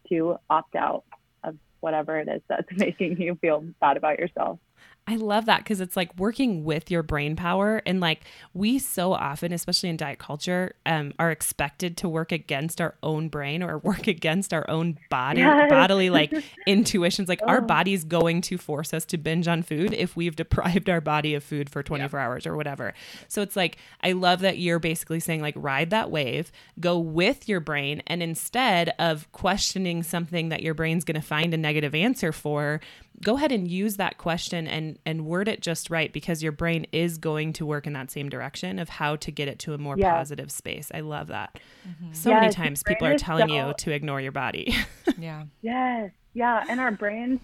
to 0.09 0.37
opt 0.49 0.75
out 0.75 1.03
of 1.43 1.55
whatever 1.79 2.19
it 2.19 2.27
is 2.27 2.41
that's 2.47 2.67
making 2.77 3.21
you 3.21 3.35
feel 3.35 3.63
bad 3.79 3.97
about 3.97 4.19
yourself. 4.19 4.59
I 5.09 5.15
love 5.15 5.45
that 5.45 5.59
because 5.59 5.79
it's 5.79 5.95
like 5.95 6.17
working 6.19 6.65
with 6.65 6.91
your 6.91 7.01
brain 7.01 7.37
power. 7.37 7.81
And 7.85 8.01
like 8.01 8.25
we 8.53 8.77
so 8.77 9.13
often, 9.13 9.53
especially 9.53 9.87
in 9.87 9.95
diet 9.95 10.19
culture, 10.19 10.75
um, 10.85 11.13
are 11.17 11.31
expected 11.31 11.95
to 11.97 12.09
work 12.09 12.33
against 12.33 12.81
our 12.81 12.95
own 13.01 13.29
brain 13.29 13.63
or 13.63 13.77
work 13.77 14.07
against 14.07 14.53
our 14.53 14.69
own 14.69 14.97
body, 15.09 15.39
yes. 15.39 15.69
bodily 15.69 16.09
like 16.09 16.33
intuitions. 16.67 17.29
Like 17.29 17.39
oh. 17.43 17.47
our 17.47 17.61
body's 17.61 18.03
going 18.03 18.41
to 18.41 18.57
force 18.57 18.93
us 18.93 19.05
to 19.05 19.17
binge 19.17 19.47
on 19.47 19.63
food 19.63 19.93
if 19.93 20.17
we've 20.17 20.35
deprived 20.35 20.89
our 20.89 20.99
body 20.99 21.33
of 21.35 21.43
food 21.43 21.69
for 21.69 21.81
24 21.81 22.19
hours 22.19 22.45
or 22.45 22.57
whatever. 22.57 22.93
So 23.29 23.41
it's 23.41 23.55
like, 23.55 23.77
I 24.03 24.11
love 24.11 24.41
that 24.41 24.57
you're 24.57 24.79
basically 24.79 25.21
saying, 25.21 25.41
like, 25.41 25.55
ride 25.55 25.89
that 25.91 26.11
wave, 26.11 26.51
go 26.81 26.99
with 26.99 27.47
your 27.47 27.61
brain. 27.61 28.03
And 28.07 28.21
instead 28.21 28.93
of 28.99 29.31
questioning 29.31 30.03
something 30.03 30.49
that 30.49 30.63
your 30.63 30.73
brain's 30.73 31.05
going 31.05 31.15
to 31.15 31.25
find 31.25 31.53
a 31.53 31.57
negative 31.57 31.95
answer 31.95 32.33
for, 32.33 32.81
go 33.23 33.35
ahead 33.35 33.51
and 33.51 33.67
use 33.67 33.97
that 33.97 34.17
question 34.17 34.67
and 34.67 34.99
and 35.05 35.25
word 35.25 35.47
it 35.47 35.61
just 35.61 35.89
right 35.89 36.11
because 36.13 36.43
your 36.43 36.51
brain 36.51 36.85
is 36.91 37.17
going 37.17 37.53
to 37.53 37.65
work 37.65 37.87
in 37.87 37.93
that 37.93 38.11
same 38.11 38.29
direction 38.29 38.79
of 38.79 38.89
how 38.89 39.15
to 39.15 39.31
get 39.31 39.47
it 39.47 39.59
to 39.59 39.73
a 39.73 39.77
more 39.77 39.97
yes. 39.97 40.11
positive 40.11 40.51
space. 40.51 40.91
I 40.93 40.99
love 41.01 41.27
that. 41.27 41.59
Mm-hmm. 41.87 42.13
So 42.13 42.29
yes, 42.29 42.41
many 42.41 42.53
times 42.53 42.83
people 42.83 43.07
are 43.07 43.17
telling 43.17 43.49
so, 43.49 43.55
you 43.55 43.73
to 43.77 43.91
ignore 43.91 44.21
your 44.21 44.31
body. 44.31 44.75
yeah. 45.17 45.43
Yes. 45.61 46.11
Yeah, 46.33 46.63
and 46.69 46.79
our 46.79 46.91
brains 46.91 47.39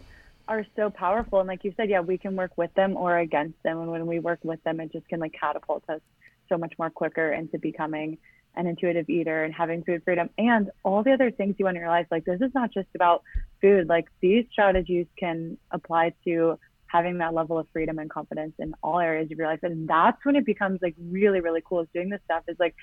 are 0.48 0.66
so 0.76 0.90
powerful 0.90 1.40
and 1.40 1.48
like 1.48 1.64
you 1.64 1.74
said, 1.76 1.90
yeah, 1.90 2.02
we 2.02 2.18
can 2.18 2.36
work 2.36 2.52
with 2.58 2.74
them 2.76 2.96
or 2.98 3.18
against 3.18 3.62
them 3.64 3.80
and 3.80 3.90
when 3.90 4.06
we 4.06 4.20
work 4.20 4.40
with 4.44 4.64
them 4.64 4.80
it 4.80 4.92
just 4.92 5.08
can 5.08 5.20
like 5.20 5.34
catapult 5.40 5.84
us 5.90 6.02
so 6.50 6.58
much 6.58 6.74
more 6.78 6.90
quicker 6.90 7.32
into 7.32 7.58
becoming 7.58 8.18
an 8.56 8.68
intuitive 8.68 9.10
eater 9.10 9.44
and 9.44 9.54
having 9.54 9.84
food 9.84 10.04
freedom 10.04 10.30
and 10.38 10.70
all 10.84 11.04
the 11.04 11.12
other 11.12 11.32
things 11.32 11.56
you 11.58 11.66
want 11.66 11.78
in 11.78 11.82
your 11.82 11.90
life. 11.90 12.08
Like 12.12 12.26
this 12.26 12.42
is 12.42 12.52
not 12.54 12.72
just 12.72 12.90
about 12.96 13.24
food. 13.62 13.88
Like 13.88 14.06
these 14.22 14.46
strategies 14.52 15.08
can 15.18 15.58
apply 15.72 16.14
to 16.26 16.60
having 16.86 17.18
that 17.18 17.34
level 17.34 17.58
of 17.58 17.68
freedom 17.74 17.98
and 17.98 18.10
confidence 18.10 18.54
in 18.60 18.76
all 18.84 19.00
areas 19.00 19.32
of 19.32 19.38
your 19.38 19.48
life. 19.48 19.62
And 19.64 19.88
that's 19.88 20.24
when 20.24 20.36
it 20.36 20.46
becomes 20.46 20.80
like 20.82 20.96
really, 21.00 21.40
really 21.40 21.64
cool 21.66 21.82
is 21.82 21.88
doing 21.94 22.10
this 22.10 22.22
stuff 22.26 22.44
is 22.48 22.58
like 22.60 22.76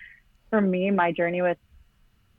for 0.51 0.61
me, 0.61 0.91
my 0.91 1.13
journey 1.13 1.43
with 1.43 1.59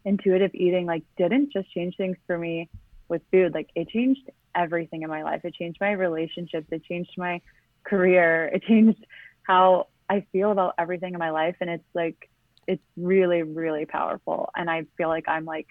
intuitive 0.04 0.52
eating 0.54 0.86
like 0.86 1.04
didn't 1.18 1.54
just 1.54 1.72
change 1.72 1.96
things 1.96 2.18
for 2.28 2.38
me 2.38 2.70
with 3.08 3.22
food. 3.32 3.54
Like 3.54 3.70
it 3.76 3.88
changed 3.90 4.30
everything 4.54 5.04
in 5.04 5.10
my 5.10 5.24
life. 5.24 5.42
It 5.46 5.54
changed 5.54 5.80
my 5.80 5.92
relationships. 5.92 6.68
It 6.72 6.84
changed 6.84 7.12
my 7.18 7.42
career. 7.86 8.48
It 8.54 8.64
changed 8.64 9.06
how 9.44 9.88
I 10.10 10.26
feel 10.34 10.52
about 10.52 10.74
everything 10.78 11.14
in 11.14 11.20
my 11.20 11.32
life. 11.32 11.56
And 11.62 11.70
it's 11.70 11.84
like 11.94 12.30
it's 12.72 12.82
really 12.96 13.44
really 13.44 13.86
powerful 13.86 14.50
and 14.56 14.70
i 14.70 14.86
feel 14.96 15.10
like 15.10 15.28
i'm 15.28 15.44
like 15.44 15.68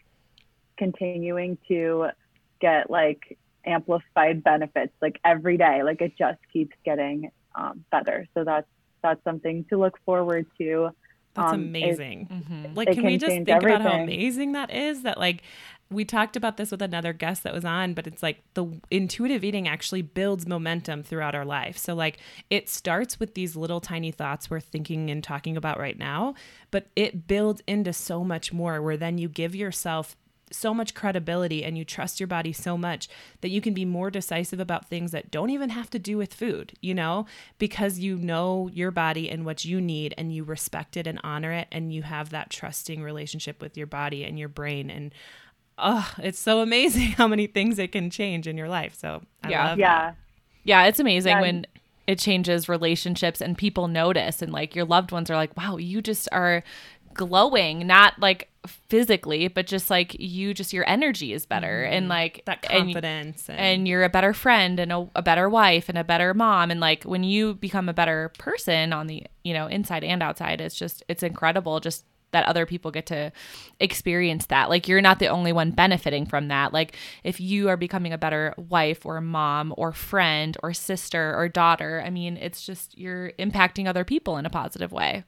continuing 0.77 1.57
to 1.67 2.09
get 2.61 2.91
like 2.91 3.39
amplified 3.65 4.45
benefits 4.45 4.93
like 5.01 5.19
every 5.25 5.57
day 5.57 5.83
like 5.83 6.03
it 6.03 6.13
just 6.19 6.39
keeps 6.53 6.77
getting 6.85 7.31
um, 7.55 7.85
better 7.91 8.27
so 8.35 8.45
that's 8.45 8.67
that's 9.03 9.23
something 9.25 9.65
to 9.71 9.79
look 9.79 9.99
forward 10.05 10.45
to 10.59 10.91
that's 11.35 11.53
um, 11.53 11.61
amazing. 11.61 12.29
Mm-hmm. 12.29 12.75
Like, 12.75 12.89
can, 12.89 12.97
can, 12.97 13.05
we 13.05 13.17
just 13.17 13.31
think 13.31 13.49
everything. 13.49 13.81
about 13.81 13.93
how 13.93 14.03
amazing 14.03 14.51
that 14.53 14.73
is? 14.73 15.03
That 15.03 15.17
like 15.17 15.43
we 15.91 16.05
talked 16.05 16.37
about 16.37 16.57
this 16.57 16.71
with 16.71 16.83
another 16.83 17.13
guest 17.13 17.43
that 17.43 17.53
was 17.53 17.65
on, 17.65 17.95
but 17.95 18.07
it's 18.07 18.23
like 18.23 18.43
the 18.55 18.67
intuitive 18.91 19.43
eating 19.43 19.67
actually 19.67 20.03
builds 20.03 20.47
momentum 20.47 21.03
throughout 21.03 21.35
our 21.35 21.45
life. 21.45 21.77
So, 21.77 21.95
like, 21.95 22.19
it 22.49 22.69
starts 22.69 23.19
with 23.19 23.35
these 23.35 23.57
little 23.57 23.81
tiny 23.81 24.13
thoughts 24.13 24.49
we're 24.49 24.61
thinking 24.61 25.11
and 25.11 25.23
talking 25.23 25.57
about 25.57 25.81
right 25.81 25.99
now, 25.99 26.35
but 26.71 26.87
it 26.95 27.27
builds 27.27 27.61
into 27.67 27.93
so 27.93 28.23
much 28.23 28.53
more 28.53 28.81
where 28.81 28.97
then 28.97 29.19
you 29.19 29.29
give 29.29 29.55
yourself 29.55 30.17
so 30.53 30.75
much 30.75 30.95
credibility 30.95 31.65
and 31.65 31.79
you 31.79 31.85
trust 31.85 32.19
your 32.19 32.27
body 32.27 32.53
so 32.53 32.77
much 32.77 33.09
that 33.41 33.51
you 33.51 33.61
can 33.61 33.73
be 33.73 33.85
more 33.85 34.11
decisive 34.11 34.59
about 34.61 34.89
things 34.89 35.13
that 35.13 35.31
don't 35.31 35.51
even 35.51 35.71
have 35.71 35.89
to 35.91 35.99
do 35.99 36.17
with 36.17 36.35
food, 36.35 36.73
you 36.81 36.95
know, 36.95 37.27
because 37.59 37.99
you 37.99 38.17
know 38.17 38.69
your 38.73 38.91
body 38.91 39.31
and 39.31 39.45
what 39.45 39.65
you 39.65 39.81
need 39.81 40.15
and 40.19 40.35
you 40.35 40.43
respect 40.45 40.97
it 40.97 41.07
and 41.07 41.21
honor 41.23 41.53
it 41.53 41.69
and 41.71 41.93
you 41.93 42.03
have 42.03 42.31
that 42.31 42.51
trusting 42.51 43.03
relationship 43.03 43.63
with 43.63 43.77
your 43.77 43.87
body 43.87 44.25
and 44.25 44.39
your 44.39 44.49
brain 44.49 44.91
and 44.91 45.15
oh, 45.81 46.13
it's 46.19 46.39
so 46.39 46.61
amazing 46.61 47.09
how 47.17 47.29
many 47.29 47.47
things 47.47 47.79
it 47.79 47.93
can 47.93 48.11
change 48.11 48.47
in 48.47 48.57
your 48.57 48.69
life. 48.69 48.95
So 48.95 49.23
I 49.43 49.51
yeah, 49.51 49.75
yeah, 49.75 49.77
that. 49.77 50.17
yeah. 50.65 50.85
It's 50.85 51.01
amazing 51.01 51.33
yeah. 51.33 51.41
when 51.41 51.67
it 52.07 52.19
changes 52.19 52.69
relationships 52.69 53.41
and 53.41 53.57
people 53.57 53.89
notice 53.89 54.43
and 54.43 54.53
like 54.53 54.75
your 54.75 54.85
loved 54.85 55.13
ones 55.13 55.31
are 55.31 55.37
like, 55.37 55.57
wow, 55.57 55.77
you 55.77 56.03
just 56.03 56.29
are 56.33 56.63
glowing, 57.15 57.87
not 57.87 58.19
like 58.19 58.49
physically, 58.89 59.49
but 59.49 59.67
just 59.67 59.91
like 59.91 60.17
you 60.19 60.53
just 60.53 60.73
your 60.73 60.89
energy 60.89 61.33
is 61.33 61.47
better 61.47 61.85
mm-hmm. 61.85 61.95
and 61.95 62.09
like 62.09 62.43
that 62.47 62.65
and- 62.69 62.85
confidence 62.85 63.49
and, 63.49 63.59
and 63.59 63.89
you're 63.89 64.05
a 64.05 64.09
better 64.09 64.35
friend 64.35 64.79
and 64.79 64.93
a, 64.93 65.09
a 65.15 65.23
better 65.23 65.49
wife 65.49 65.89
and 65.89 65.97
a 65.97 66.05
better 66.05 66.35
mom 66.35 66.71
and 66.71 66.81
like 66.81 67.05
when 67.05 67.25
you 67.25 67.55
become 67.55 67.89
a 67.89 67.95
better 67.95 68.31
person 68.39 68.93
on 68.93 69.07
the 69.07 69.25
you 69.45 69.55
know 69.55 69.67
inside 69.67 70.05
and 70.05 70.23
outside 70.23 70.61
it's 70.61 70.75
just 70.75 71.03
it's 71.09 71.23
incredible 71.23 71.81
just 71.81 72.05
that 72.33 72.45
other 72.47 72.67
people 72.67 72.91
get 72.91 73.07
to 73.07 73.33
experience 73.79 74.47
that 74.47 74.69
like 74.69 74.87
you're 74.89 75.01
not 75.01 75.19
the 75.19 75.27
only 75.29 75.53
one 75.53 75.71
benefiting 75.71 76.27
from 76.27 76.49
that 76.49 76.73
like 76.73 76.97
if 77.25 77.41
you 77.41 77.69
are 77.69 77.77
becoming 77.77 78.13
a 78.13 78.19
better 78.19 78.55
wife 78.57 79.05
or 79.07 79.21
mom 79.21 79.73
or 79.77 79.93
friend 79.93 80.57
or 80.63 80.73
sister 80.73 81.35
or 81.37 81.49
daughter 81.49 82.03
i 82.05 82.11
mean 82.11 82.37
it's 82.37 82.65
just 82.65 82.97
you're 82.99 83.33
impacting 83.39 83.87
other 83.89 84.05
people 84.05 84.37
in 84.37 84.47
a 84.47 84.51
positive 84.51 84.93
way 84.93 85.25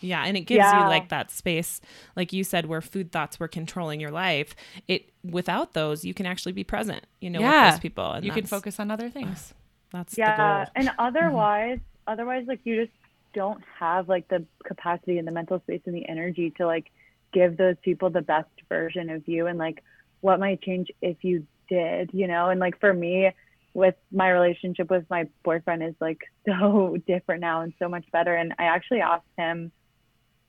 Yeah, 0.00 0.24
and 0.26 0.36
it 0.36 0.42
gives 0.42 0.58
Yeah. 0.58 0.82
you 0.82 0.88
like 0.88 1.08
that 1.08 1.30
space, 1.30 1.80
like 2.14 2.30
you 2.34 2.44
said, 2.44 2.66
where 2.66 2.82
food 2.82 3.10
thoughts 3.10 3.40
were 3.40 3.48
controlling 3.48 4.00
your 4.00 4.10
life. 4.10 4.54
It 4.86 5.08
without 5.24 5.72
those, 5.72 6.04
you 6.04 6.12
can 6.12 6.26
actually 6.26 6.52
be 6.52 6.62
present, 6.64 7.06
you 7.20 7.30
know, 7.30 7.40
with 7.40 7.70
those 7.72 7.80
people, 7.80 8.12
and 8.12 8.22
you 8.22 8.30
can 8.30 8.44
focus 8.44 8.78
on 8.78 8.90
other 8.90 9.08
things 9.08 9.54
That's 9.92 10.18
yeah 10.18 10.36
the 10.36 10.42
goal. 10.42 10.72
and 10.76 10.88
mm-hmm. 10.88 11.00
otherwise 11.06 11.78
otherwise 12.06 12.44
like 12.46 12.60
you 12.64 12.84
just 12.84 12.92
don't 13.34 13.62
have 13.78 14.08
like 14.08 14.28
the 14.28 14.44
capacity 14.64 15.18
and 15.18 15.26
the 15.26 15.32
mental 15.32 15.60
space 15.60 15.82
and 15.86 15.94
the 15.94 16.08
energy 16.08 16.50
to 16.56 16.66
like 16.66 16.90
give 17.32 17.56
those 17.56 17.76
people 17.82 18.10
the 18.10 18.22
best 18.22 18.48
version 18.68 19.10
of 19.10 19.26
you 19.28 19.46
and 19.46 19.58
like 19.58 19.82
what 20.20 20.40
might 20.40 20.62
change 20.62 20.90
if 21.02 21.22
you 21.22 21.46
did 21.68 22.10
you 22.12 22.26
know? 22.26 22.48
And 22.50 22.60
like 22.60 22.80
for 22.80 22.92
me 22.92 23.30
with 23.74 23.96
my 24.12 24.30
relationship 24.30 24.88
with 24.88 25.04
my 25.10 25.28
boyfriend 25.42 25.82
is 25.82 25.94
like 26.00 26.20
so 26.46 26.96
different 27.06 27.40
now 27.40 27.62
and 27.62 27.72
so 27.78 27.88
much 27.88 28.04
better. 28.12 28.34
And 28.34 28.54
i 28.58 28.64
actually 28.64 29.00
asked 29.00 29.24
him 29.36 29.72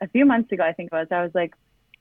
a 0.01 0.07
few 0.09 0.25
months 0.25 0.51
ago 0.51 0.63
i 0.63 0.73
think 0.73 0.89
it 0.91 0.95
was 0.95 1.07
i 1.09 1.23
was 1.23 1.31
like 1.33 1.53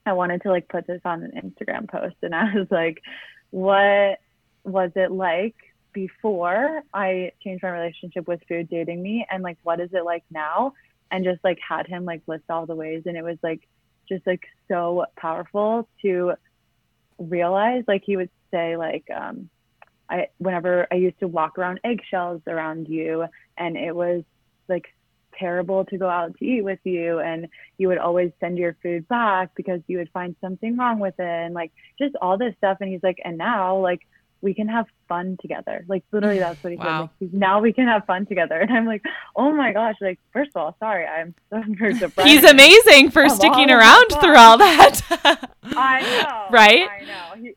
i 0.05 0.13
wanted 0.13 0.43
to 0.43 0.51
like 0.51 0.69
put 0.69 0.85
this 0.87 1.01
on 1.05 1.23
an 1.23 1.33
instagram 1.43 1.89
post. 1.89 2.17
And 2.23 2.35
i 2.35 2.55
was 2.55 2.69
like 2.71 3.03
what 3.51 4.19
was 4.65 4.91
it 4.97 5.13
like 5.13 5.55
before 5.95 6.83
I 6.93 7.33
changed 7.43 7.63
my 7.63 7.71
relationship 7.71 8.29
with 8.29 8.41
food 8.47 8.69
dating 8.69 9.03
me 9.03 9.27
and 9.31 9.43
like 9.43 9.57
what 9.63 9.81
is 9.81 9.91
it 9.93 10.05
like 10.05 10.25
now? 10.31 10.75
And 11.11 11.25
just 11.25 11.43
like 11.45 11.59
had 11.67 11.87
him 11.87 12.05
like 12.05 12.23
list 12.27 12.45
all 12.51 12.67
the 12.67 12.75
ways 12.75 13.05
and 13.07 13.17
it 13.17 13.23
was 13.23 13.39
like 13.43 13.67
just 14.09 14.27
like 14.27 14.43
so 14.69 15.07
powerful 15.17 15.89
to 16.03 16.35
realize 17.19 17.85
like 17.87 18.03
he 18.05 18.17
would 18.17 18.31
say 18.51 18.77
like 18.77 19.05
um 19.15 19.49
I 20.11 20.29
whenever 20.39 20.87
I 20.91 20.97
used 20.97 21.19
to 21.21 21.29
walk 21.29 21.59
around 21.59 21.81
eggshells 21.85 22.43
around 22.47 22.89
you 22.89 23.27
and 23.57 23.77
it 23.77 23.95
was 23.95 24.25
like 24.69 24.87
terrible 25.39 25.85
to 25.87 25.99
go 25.99 26.09
out 26.09 26.37
to 26.39 26.45
eat 26.45 26.63
with 26.63 26.79
you 26.85 27.19
and 27.19 27.49
you 27.79 27.89
would 27.89 27.99
always 27.99 28.31
send 28.41 28.59
your 28.59 28.77
food 28.83 29.07
back 29.09 29.51
because 29.55 29.81
you 29.87 29.99
would 29.99 30.11
find 30.11 30.37
something 30.41 30.77
wrong 30.77 30.99
with 30.99 31.15
it 31.19 31.25
and 31.25 31.55
like 31.55 31.73
just 31.99 32.15
all 32.21 32.39
this 32.39 32.55
stuff. 32.59 32.79
And 32.81 32.91
he's 32.91 33.03
like 33.03 33.21
and 33.25 33.39
now 33.39 33.79
like 33.79 34.01
we 34.45 34.53
can 34.53 34.69
have 34.69 34.87
fun 35.09 35.39
together. 35.41 35.85
Like 35.89 36.05
literally 36.13 36.39
that's 36.39 36.63
what 36.63 36.75
he 36.75 36.77
said. 36.77 36.87
Like, 36.87 37.11
now 37.33 37.61
we 37.61 37.73
can 37.73 37.87
have 37.87 38.05
fun 38.05 38.27
together. 38.27 38.61
And 38.61 38.71
i'm 38.77 38.87
like 38.87 39.03
oh 39.35 39.51
my 39.53 39.73
gosh. 39.73 39.97
Like 40.01 40.21
first 40.33 40.51
of 40.55 40.63
all 40.63 40.77
sorry. 40.79 41.07
I'm 41.07 41.35
so 41.51 41.63
surprised. 41.99 42.29
He's 42.29 42.45
amazing 42.45 43.11
for 43.11 43.29
sticking 43.31 43.71
around 43.71 44.11
the 44.11 44.19
through 44.21 44.37
all 44.37 44.59
that. 44.59 45.01
I 45.65 46.03
know. 46.03 46.47
Right? 46.57 46.89
I 46.89 47.05
know. 47.05 47.43
He 47.43 47.55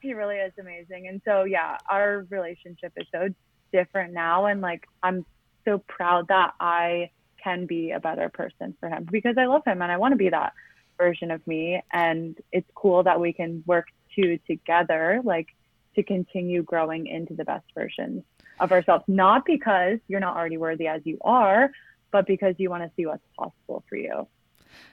he 0.00 0.14
really 0.14 0.36
is 0.36 0.52
amazing. 0.58 1.08
And 1.08 1.20
so 1.24 1.44
yeah, 1.44 1.76
our 1.90 2.24
relationship 2.30 2.92
is 2.96 3.06
so 3.12 3.28
different 3.72 4.14
now. 4.14 4.46
And 4.46 4.60
like 4.60 4.86
I'm 5.02 5.26
so 5.64 5.78
proud 5.78 6.28
that 6.28 6.54
I 6.60 7.10
can 7.42 7.66
be 7.66 7.90
a 7.90 7.98
better 7.98 8.28
person 8.28 8.76
for 8.78 8.88
him 8.88 9.08
because 9.10 9.36
I 9.36 9.46
love 9.46 9.62
him 9.66 9.82
and 9.82 9.90
I 9.90 9.96
want 9.96 10.12
to 10.12 10.16
be 10.16 10.28
that 10.28 10.52
version 10.96 11.32
of 11.32 11.44
me. 11.46 11.82
And 11.92 12.36
it's 12.52 12.70
cool 12.76 13.02
that 13.02 13.18
we 13.18 13.32
can 13.32 13.64
work 13.66 13.86
two 14.14 14.38
together. 14.46 15.20
Like 15.24 15.48
to 15.94 16.02
continue 16.02 16.62
growing 16.62 17.06
into 17.06 17.34
the 17.34 17.44
best 17.44 17.66
versions 17.74 18.22
of 18.60 18.72
ourselves 18.72 19.04
not 19.08 19.44
because 19.44 19.98
you're 20.08 20.20
not 20.20 20.36
already 20.36 20.56
worthy 20.56 20.86
as 20.86 21.00
you 21.04 21.18
are 21.22 21.70
but 22.12 22.26
because 22.26 22.54
you 22.58 22.70
want 22.70 22.82
to 22.82 22.90
see 22.96 23.06
what's 23.06 23.22
possible 23.36 23.82
for 23.88 23.96
you 23.96 24.26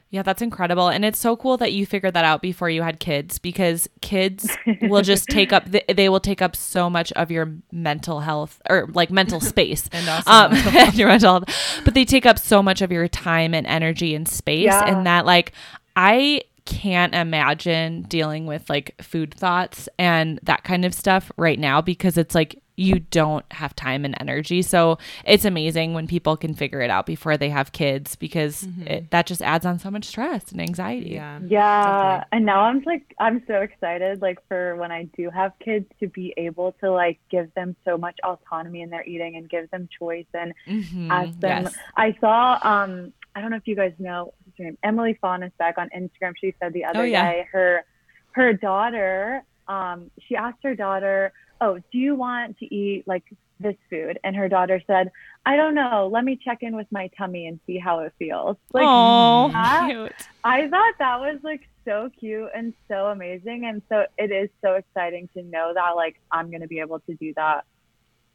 Yeah, 0.09 0.23
that's 0.23 0.41
incredible. 0.41 0.87
And 0.87 1.03
it's 1.03 1.19
so 1.19 1.35
cool 1.35 1.57
that 1.57 1.73
you 1.73 1.85
figured 1.85 2.13
that 2.13 2.23
out 2.23 2.41
before 2.41 2.69
you 2.69 2.81
had 2.81 2.99
kids 2.99 3.39
because 3.39 3.89
kids 4.01 4.49
will 4.83 5.01
just 5.01 5.27
take 5.29 5.51
up, 5.51 5.69
th- 5.69 5.83
they 5.93 6.07
will 6.07 6.21
take 6.21 6.41
up 6.41 6.55
so 6.55 6.89
much 6.89 7.11
of 7.13 7.29
your 7.29 7.53
mental 7.73 8.21
health 8.21 8.61
or 8.69 8.87
like 8.93 9.11
mental 9.11 9.41
space. 9.53 9.89
And 9.91 10.07
also 10.07 10.31
um, 10.31 10.51
mental 10.53 10.77
and 10.77 10.95
your 10.95 11.09
mental 11.09 11.31
health. 11.31 11.81
But 11.83 11.93
they 11.93 12.05
take 12.05 12.25
up 12.25 12.39
so 12.39 12.63
much 12.63 12.81
of 12.81 12.89
your 12.89 13.09
time 13.09 13.53
and 13.53 13.67
energy 13.67 14.15
and 14.15 14.25
space. 14.27 14.63
Yeah. 14.63 14.85
And 14.85 15.05
that, 15.05 15.25
like, 15.25 15.51
I 15.97 16.43
can't 16.67 17.15
imagine 17.15 18.03
dealing 18.03 18.45
with 18.45 18.69
like 18.69 18.93
food 19.01 19.33
thoughts 19.33 19.87
and 19.97 20.39
that 20.43 20.63
kind 20.63 20.83
of 20.85 20.93
stuff 20.93 21.31
right 21.37 21.57
now 21.57 21.81
because 21.81 22.17
it's 22.17 22.35
like 22.35 22.61
you 22.79 22.99
don't 22.99 23.45
have 23.53 23.75
time 23.75 24.05
and 24.05 24.13
energy. 24.19 24.61
So 24.61 24.99
it's 25.25 25.45
amazing 25.45 25.95
when 25.95 26.05
people 26.05 26.37
can 26.37 26.53
figure 26.53 26.79
it 26.81 26.91
out 26.91 27.07
before 27.07 27.35
they 27.35 27.49
have 27.49 27.71
kids 27.71 28.15
because 28.15 28.67
it, 28.85 29.09
that 29.09 29.25
just 29.25 29.41
adds 29.41 29.65
on 29.65 29.79
so 29.79 29.89
much 29.89 30.05
stress 30.05 30.51
and 30.51 30.61
anxiety. 30.61 31.09
Yeah. 31.11 31.39
Yeah, 31.47 32.23
and 32.31 32.45
now 32.45 32.59
I'm 32.61 32.83
like 32.85 33.15
I'm 33.19 33.41
so 33.47 33.61
excited 33.61 34.21
like 34.21 34.37
for 34.47 34.75
when 34.75 34.91
I 34.91 35.03
do 35.17 35.31
have 35.31 35.53
kids 35.57 35.87
to 36.01 36.07
be 36.07 36.35
able 36.37 36.73
to 36.81 36.91
like 36.91 37.17
give 37.31 37.51
them 37.55 37.75
so 37.83 37.97
much 37.97 38.19
autonomy 38.23 38.81
in 38.81 38.91
their 38.91 39.03
eating 39.05 39.37
and 39.37 39.49
give 39.49 39.71
them 39.71 39.89
choice 39.97 40.27
and 40.35 40.53
Mhm. 40.67 41.07
ask 41.09 41.39
them. 41.39 41.63
Yes. 41.63 41.75
I 41.95 42.15
saw 42.19 42.59
um 42.61 43.11
I 43.33 43.41
don't 43.41 43.49
know 43.51 43.57
if 43.57 43.67
you 43.67 43.75
guys 43.75 43.93
know 43.97 44.25
what's 44.25 44.36
her 44.57 44.63
name 44.65 44.77
Emily 44.83 45.17
Fonnesbeck 45.21 45.77
on 45.77 45.89
Instagram. 45.95 46.33
She 46.39 46.53
said 46.59 46.73
the 46.73 46.85
other 46.85 47.01
Oh, 47.01 47.03
yeah. 47.03 47.31
day 47.31 47.47
her 47.51 47.83
her 48.31 48.53
daughter 48.53 49.43
um 49.67 50.09
she 50.27 50.35
asked 50.35 50.59
her 50.63 50.75
daughter, 50.75 51.33
"Oh, 51.61 51.79
do 51.91 51.97
you 51.97 52.15
want 52.15 52.57
to 52.59 52.73
eat 52.73 53.07
like 53.07 53.23
this 53.59 53.75
food?" 53.89 54.19
And 54.23 54.35
her 54.35 54.47
daughter 54.47 54.81
said, 54.87 55.11
"I 55.45 55.55
don't 55.55 55.75
know. 55.75 56.09
Let 56.11 56.23
me 56.23 56.39
check 56.43 56.59
in 56.61 56.75
with 56.75 56.87
my 56.91 57.09
tummy 57.17 57.47
and 57.47 57.59
see 57.67 57.77
how 57.77 57.99
it 57.99 58.13
feels." 58.19 58.57
Like 58.73 58.85
oh, 58.87 59.51
cute. 59.87 60.13
I 60.43 60.67
thought 60.69 60.93
that 60.99 61.19
was 61.19 61.39
like 61.43 61.67
so 61.83 62.09
cute 62.19 62.49
and 62.55 62.73
so 62.87 63.07
amazing. 63.07 63.65
And 63.65 63.81
so 63.89 64.05
it 64.17 64.31
is 64.31 64.49
so 64.63 64.73
exciting 64.75 65.29
to 65.35 65.43
know 65.43 65.73
that 65.73 65.91
like 65.95 66.19
I'm 66.31 66.49
going 66.49 66.61
to 66.61 66.67
be 66.67 66.79
able 66.79 66.99
to 67.01 67.13
do 67.15 67.33
that 67.35 67.65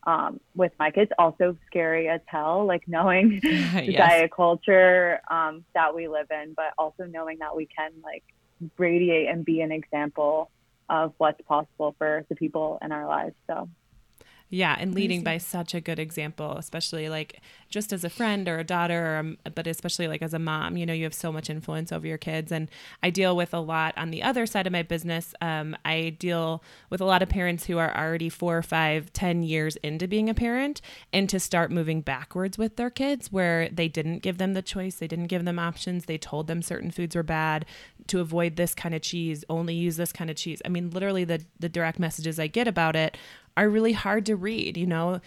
um, 0.04 0.40
with 0.54 0.72
my 0.78 0.90
kids. 0.90 1.10
Also 1.18 1.56
scary 1.66 2.08
as 2.08 2.20
hell, 2.26 2.66
like 2.66 2.82
knowing 2.86 3.40
the 3.42 3.92
Yes. 3.92 3.98
diet 3.98 4.30
culture 4.34 5.20
um, 5.30 5.64
that 5.74 5.94
we 5.94 6.08
live 6.08 6.26
in, 6.30 6.54
but 6.56 6.72
also 6.78 7.04
knowing 7.04 7.38
that 7.38 7.56
we 7.56 7.66
can 7.66 7.92
like 8.02 8.24
radiate 8.78 9.28
and 9.28 9.44
be 9.44 9.60
an 9.60 9.72
example 9.72 10.50
of 10.88 11.14
what's 11.18 11.40
possible 11.42 11.94
for 11.98 12.24
the 12.28 12.36
people 12.36 12.78
in 12.82 12.92
our 12.92 13.06
lives. 13.06 13.34
So 13.48 13.68
Yeah, 14.54 14.76
and 14.78 14.94
leading 14.94 15.24
by 15.24 15.38
such 15.38 15.72
a 15.72 15.80
good 15.80 15.98
example, 15.98 16.58
especially 16.58 17.08
like 17.08 17.40
just 17.70 17.90
as 17.90 18.04
a 18.04 18.10
friend 18.10 18.46
or 18.46 18.58
a 18.58 18.64
daughter, 18.64 19.14
or, 19.14 19.16
um, 19.16 19.38
but 19.54 19.66
especially 19.66 20.08
like 20.08 20.20
as 20.20 20.34
a 20.34 20.38
mom, 20.38 20.76
you 20.76 20.84
know, 20.84 20.92
you 20.92 21.04
have 21.04 21.14
so 21.14 21.32
much 21.32 21.48
influence 21.48 21.90
over 21.90 22.06
your 22.06 22.18
kids. 22.18 22.52
And 22.52 22.68
I 23.02 23.08
deal 23.08 23.34
with 23.34 23.54
a 23.54 23.60
lot 23.60 23.96
on 23.96 24.10
the 24.10 24.22
other 24.22 24.44
side 24.44 24.66
of 24.66 24.72
my 24.74 24.82
business. 24.82 25.32
Um, 25.40 25.74
I 25.86 26.16
deal 26.18 26.62
with 26.90 27.00
a 27.00 27.06
lot 27.06 27.22
of 27.22 27.30
parents 27.30 27.64
who 27.64 27.78
are 27.78 27.96
already 27.96 28.28
four, 28.28 28.60
five, 28.60 29.10
ten 29.14 29.42
years 29.42 29.76
into 29.76 30.06
being 30.06 30.28
a 30.28 30.34
parent 30.34 30.82
and 31.14 31.30
to 31.30 31.40
start 31.40 31.70
moving 31.70 32.02
backwards 32.02 32.58
with 32.58 32.76
their 32.76 32.90
kids 32.90 33.32
where 33.32 33.70
they 33.70 33.88
didn't 33.88 34.18
give 34.18 34.36
them 34.36 34.52
the 34.52 34.60
choice, 34.60 34.96
they 34.96 35.08
didn't 35.08 35.28
give 35.28 35.46
them 35.46 35.58
options, 35.58 36.04
they 36.04 36.18
told 36.18 36.46
them 36.46 36.60
certain 36.60 36.90
foods 36.90 37.16
were 37.16 37.22
bad 37.22 37.64
to 38.08 38.20
avoid 38.20 38.56
this 38.56 38.74
kind 38.74 38.94
of 38.94 39.00
cheese, 39.00 39.44
only 39.48 39.74
use 39.74 39.96
this 39.96 40.12
kind 40.12 40.28
of 40.28 40.36
cheese. 40.36 40.60
I 40.64 40.68
mean, 40.68 40.90
literally 40.90 41.24
the 41.24 41.40
the 41.58 41.70
direct 41.70 41.98
messages 41.98 42.38
I 42.38 42.48
get 42.48 42.68
about 42.68 42.96
it 42.96 43.16
are 43.56 43.68
really 43.68 43.92
hard 43.92 44.26
to 44.26 44.36
read, 44.36 44.76
you 44.76 44.86
know. 44.86 45.20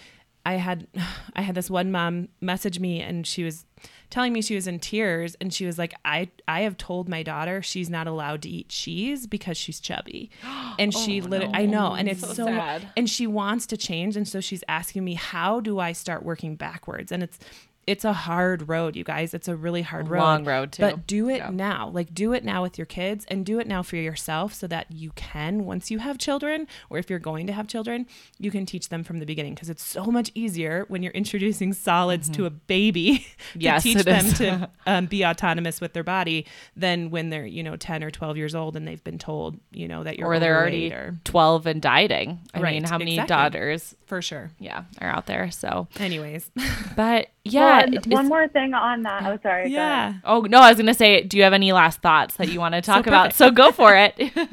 I 0.45 0.53
had 0.55 0.88
I 1.36 1.41
had 1.41 1.55
this 1.55 1.69
one 1.69 1.91
mom 1.91 2.30
message 2.41 2.80
me 2.80 3.01
and 3.01 3.26
she 3.26 3.43
was 3.43 3.65
telling 4.09 4.32
me 4.34 4.41
she 4.41 4.55
was 4.55 4.67
in 4.67 4.80
tears 4.80 5.36
and 5.41 5.53
she 5.53 5.65
was 5.65 5.78
like 5.80 5.93
I 6.05 6.30
I 6.47 6.61
have 6.61 6.78
told 6.78 7.09
my 7.09 7.23
daughter 7.23 7.61
she's 7.61 7.89
not 7.89 8.05
allowed 8.07 8.43
to 8.43 8.49
eat 8.49 8.69
cheese 8.69 9.26
because 9.28 9.57
she's 9.57 9.80
chubby. 9.80 10.30
And 10.78 10.93
she 10.93 11.21
oh, 11.21 11.26
literally 11.26 11.55
I 11.55 11.65
know 11.65 11.93
and 11.93 12.07
it's 12.09 12.21
So 12.21 12.34
so, 12.34 12.45
sad. 12.45 12.88
and 12.97 13.09
she 13.09 13.28
wants 13.28 13.65
to 13.67 13.78
change 13.78 14.15
and 14.17 14.28
so 14.28 14.39
she's 14.41 14.63
asking 14.67 15.03
me 15.05 15.13
how 15.13 15.59
do 15.61 15.80
I 15.80 15.93
start 15.93 16.23
working 16.23 16.55
backwards 16.55 17.11
and 17.11 17.23
it's 17.23 17.39
it's 17.88 18.03
a 18.03 18.13
hard 18.13 18.67
road, 18.67 18.95
you 18.95 19.03
guys. 19.03 19.33
It's 19.33 19.47
a 19.47 19.55
really 19.55 19.83
hard 19.83 20.07
road. 20.09 20.19
long 20.19 20.43
road, 20.45 20.71
too. 20.71 20.81
But 20.81 21.05
do 21.05 21.29
it 21.29 21.38
Yeah. 21.38 21.49
now. 21.51 21.89
Like 21.89 22.13
do 22.13 22.33
it 22.33 22.43
now 22.43 22.63
with 22.63 22.77
your 22.79 22.86
kids 22.88 23.25
and 23.29 23.45
do 23.45 23.59
it 23.59 23.67
now 23.67 23.83
for 23.83 23.95
yourself 23.95 24.53
so 24.55 24.65
that 24.67 24.88
you 24.91 25.11
can 25.15 25.65
once 25.65 25.91
you 25.91 25.99
have 25.99 26.17
children 26.17 26.67
or 26.89 26.97
if 26.97 27.09
you're 27.09 27.19
going 27.19 27.45
to 27.47 27.53
have 27.53 27.67
children, 27.67 28.07
you 28.39 28.49
can 28.49 28.65
teach 28.65 28.89
them 28.89 29.03
from 29.03 29.19
the 29.19 29.25
beginning 29.25 29.53
because 29.53 29.69
it's 29.69 29.83
so 29.83 30.05
much 30.05 30.31
easier 30.33 30.86
when 30.88 31.03
you're 31.03 31.11
introducing 31.23 31.73
solids 31.73 32.27
to 32.29 32.45
a 32.45 32.49
baby 32.49 33.17
to 33.53 33.59
Mm-hmm. 33.59 33.61
Yes, 33.61 33.83
teach 33.83 34.03
them 34.03 34.25
to 34.33 34.69
um, 34.88 35.05
be 35.05 35.23
autonomous 35.25 35.79
with 35.79 35.93
their 35.93 36.03
body 36.03 36.45
than 36.75 37.09
when 37.11 37.29
they're, 37.29 37.45
you 37.45 37.61
know, 37.63 37.75
10 37.75 38.03
or 38.03 38.09
12 38.11 38.38
years 38.38 38.55
old 38.55 38.75
and 38.75 38.88
they've 38.88 39.03
been 39.03 39.17
told, 39.19 39.59
you 39.71 39.88
know, 39.88 40.03
that 40.03 40.17
you're 40.17 40.27
or 40.27 40.39
they're 40.39 40.57
already 40.57 40.91
or 40.91 41.15
12 41.23 41.65
and 41.67 41.81
dieting. 41.81 42.39
I 42.53 42.61
Right, 42.61 42.73
mean, 42.73 42.83
how 42.86 42.97
many 42.97 43.13
exactly. 43.13 43.36
daughters, 43.36 43.95
for 44.07 44.21
sure. 44.21 44.51
yeah, 44.59 44.86
are 44.99 45.09
out 45.09 45.25
there? 45.27 45.51
So, 45.51 45.88
Anyways, 45.99 46.49
but 46.95 47.27
yeah, 47.43 47.65
Well, 47.65 47.74
Yeah. 47.91 47.99
one 48.15 48.28
more 48.28 48.47
thing 48.47 48.73
on 48.73 49.03
that. 49.03 49.26
Oh, 49.26 49.39
sorry. 49.41 49.69
Yeah. 49.71 50.15
Oh 50.23 50.41
no, 50.41 50.59
I 50.59 50.69
was 50.69 50.78
gonna 50.78 50.93
say, 50.93 51.23
do 51.23 51.38
you 51.38 51.43
have 51.43 51.53
any 51.53 51.71
last 51.71 52.01
thoughts 52.01 52.36
that 52.36 52.49
you 52.49 52.59
want 52.59 52.76
to 52.76 52.82
talk 52.91 53.07
about? 53.07 53.34
So 53.34 53.51
go 53.51 53.71
for 53.71 53.95
it. 53.95 54.19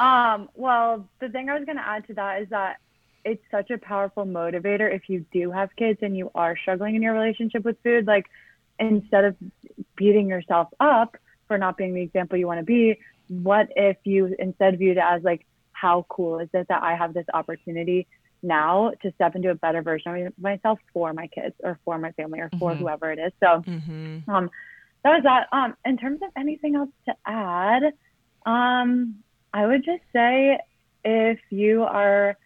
Um, 0.00 0.48
well, 0.54 1.08
the 1.20 1.28
thing 1.28 1.48
I 1.48 1.54
was 1.56 1.64
going 1.64 1.78
to 1.78 1.86
add 1.86 2.06
to 2.08 2.14
that 2.14 2.42
is 2.42 2.48
that 2.50 2.78
it's 3.24 3.42
such 3.50 3.70
a 3.70 3.78
powerful 3.78 4.24
motivator 4.24 4.92
if 4.92 5.08
you 5.08 5.24
do 5.32 5.50
have 5.50 5.70
kids 5.76 6.00
and 6.02 6.16
you 6.16 6.30
are 6.34 6.56
struggling 6.56 6.96
in 6.96 7.02
your 7.02 7.14
relationship 7.14 7.64
with 7.64 7.76
food. 7.82 8.06
Like, 8.06 8.26
instead 8.78 9.24
of 9.24 9.36
beating 9.96 10.28
yourself 10.28 10.68
up 10.80 11.16
for 11.46 11.58
not 11.58 11.76
being 11.76 11.94
the 11.94 12.02
example 12.02 12.36
you 12.36 12.46
want 12.46 12.60
to 12.60 12.64
be, 12.64 12.98
what 13.28 13.68
if 13.76 13.96
you 14.04 14.34
instead 14.38 14.78
viewed 14.78 14.96
it 14.96 15.04
as 15.04 15.22
like, 15.22 15.46
how 15.72 16.06
cool 16.08 16.38
is 16.38 16.48
it 16.52 16.66
that 16.68 16.82
I 16.82 16.96
have 16.96 17.14
this 17.14 17.26
opportunity 17.32 18.06
now 18.44 18.92
to 19.02 19.12
step 19.14 19.36
into 19.36 19.50
a 19.50 19.54
better 19.56 19.82
version 19.82 20.26
of 20.28 20.34
myself 20.38 20.78
for 20.92 21.12
my 21.12 21.28
kids 21.28 21.56
or 21.64 21.80
for 21.84 21.98
my 21.98 22.12
family 22.12 22.40
or 22.40 22.52
for 22.58 22.74
Mhm. 22.74 22.78
whoever 22.78 23.12
it 23.12 23.18
is? 23.18 23.32
So, 23.42 23.64
Mm-hmm. 23.68 24.18
um, 24.28 24.50
that 25.04 25.10
was 25.10 25.22
that. 25.24 25.48
Um, 25.52 25.74
in 25.84 25.96
terms 25.98 26.20
of 26.22 26.30
anything 26.36 26.76
else 26.76 26.90
to 27.08 27.14
add, 27.26 27.82
um, 28.46 29.16
I 29.52 29.66
would 29.66 29.84
just 29.84 30.02
say 30.14 30.58
if 31.04 31.38
you 31.50 31.82
are 31.84 32.36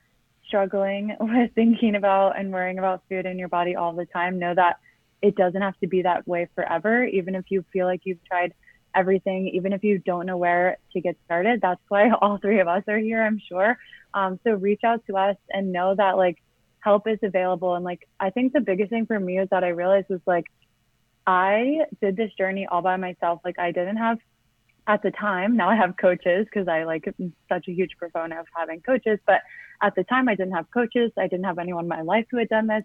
struggling 0.47 1.17
with 1.21 1.51
thinking 1.55 1.95
about 1.97 2.39
and 2.39 2.53
worrying 2.53 2.79
about 2.79 3.03
food 3.09 3.27
in 3.27 3.39
your 3.39 3.49
body 3.49 3.77
all 3.77 3.95
the 3.95 4.07
time, 4.07 4.39
know 4.39 4.55
that 4.55 4.77
it 5.23 5.37
doesn't 5.37 5.63
have 5.63 5.79
to 5.79 5.89
be 5.89 6.03
that 6.03 6.27
way 6.27 6.49
forever. 6.55 7.05
Even 7.05 7.35
if 7.35 7.45
you 7.51 7.65
feel 7.73 7.87
like 7.87 8.03
you've 8.05 8.25
tried 8.25 8.53
everything, 8.95 9.49
even 9.49 9.73
if 9.73 9.85
you 9.85 9.99
don't 9.99 10.27
know 10.27 10.37
where 10.37 10.79
to 10.93 11.01
get 11.01 11.17
started, 11.25 11.61
that's 11.61 11.81
why 11.89 12.11
all 12.21 12.39
three 12.39 12.61
of 12.61 12.69
us 12.69 12.83
are 12.89 12.99
here, 12.99 13.23
I'm 13.23 13.41
sure. 13.49 13.79
Um, 14.15 14.41
so 14.45 14.53
reach 14.53 14.85
out 14.85 15.05
to 15.07 15.17
us 15.17 15.37
and 15.51 15.73
know 15.73 15.95
that 15.95 16.17
like 16.17 16.39
help 16.81 17.07
is 17.07 17.19
available. 17.23 17.75
And 17.75 17.85
like, 17.85 18.09
I 18.19 18.31
think 18.31 18.53
the 18.53 18.61
biggest 18.61 18.91
thing 18.91 19.07
for 19.07 19.19
me 19.19 19.39
is 19.39 19.49
that 19.51 19.65
I 19.65 19.69
realized 19.69 20.09
was 20.09 20.21
like, 20.27 20.47
I 21.27 21.83
did 22.01 22.17
this 22.17 22.33
journey 22.39 22.67
all 22.67 22.81
by 22.81 22.97
myself. 22.97 23.41
Like 23.45 23.59
I 23.59 23.71
didn't 23.71 23.99
have 23.99 24.19
at 24.87 25.03
the 25.03 25.11
time, 25.11 25.55
now 25.55 25.69
I 25.69 25.77
have 25.77 25.99
coaches 25.99 26.47
because 26.47 26.67
I 26.67 26.85
like 26.85 27.07
am 27.21 27.35
such 27.47 27.69
a 27.69 27.73
huge 27.73 27.91
proponent 27.99 28.41
of 28.41 28.47
having 28.57 28.81
coaches, 28.81 29.19
but 29.27 29.43
at 29.83 29.95
the 29.95 30.05
time 30.05 30.29
I 30.29 30.35
didn't 30.35 30.55
have 30.55 30.71
coaches. 30.71 31.13
I 31.19 31.29
didn't 31.29 31.45
have 31.45 31.59
anyone 31.59 31.85
in 31.85 31.89
my 31.89 32.01
life 32.01 32.25
who 32.31 32.39
had 32.39 32.49
done 32.49 32.67
this. 32.67 32.85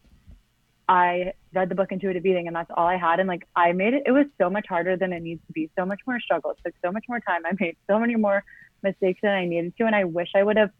I 0.87 1.33
read 1.53 1.69
the 1.69 1.75
book 1.75 1.91
Intuitive 1.91 2.25
Eating 2.25 2.47
and 2.47 2.55
that's 2.55 2.71
all 2.75 2.87
I 2.87 2.97
had. 2.97 3.19
And 3.19 3.27
like 3.27 3.47
I 3.55 3.71
made 3.71 3.93
it, 3.93 4.03
it 4.05 4.11
was 4.11 4.25
so 4.37 4.49
much 4.49 4.65
harder 4.67 4.97
than 4.97 5.13
it 5.13 5.21
needs 5.21 5.41
to 5.47 5.53
be, 5.53 5.69
so 5.77 5.85
much 5.85 6.01
more 6.05 6.19
struggle. 6.19 6.51
It 6.51 6.57
took 6.63 6.73
so 6.83 6.91
much 6.91 7.05
more 7.07 7.19
time. 7.19 7.45
I 7.45 7.51
made 7.59 7.77
so 7.87 7.99
many 7.99 8.15
more 8.15 8.43
mistakes 8.81 9.21
than 9.21 9.31
I 9.31 9.45
needed 9.45 9.77
to. 9.77 9.85
And 9.85 9.95
I 9.95 10.03
wish 10.03 10.29
I 10.35 10.43
would 10.43 10.57
have 10.57 10.71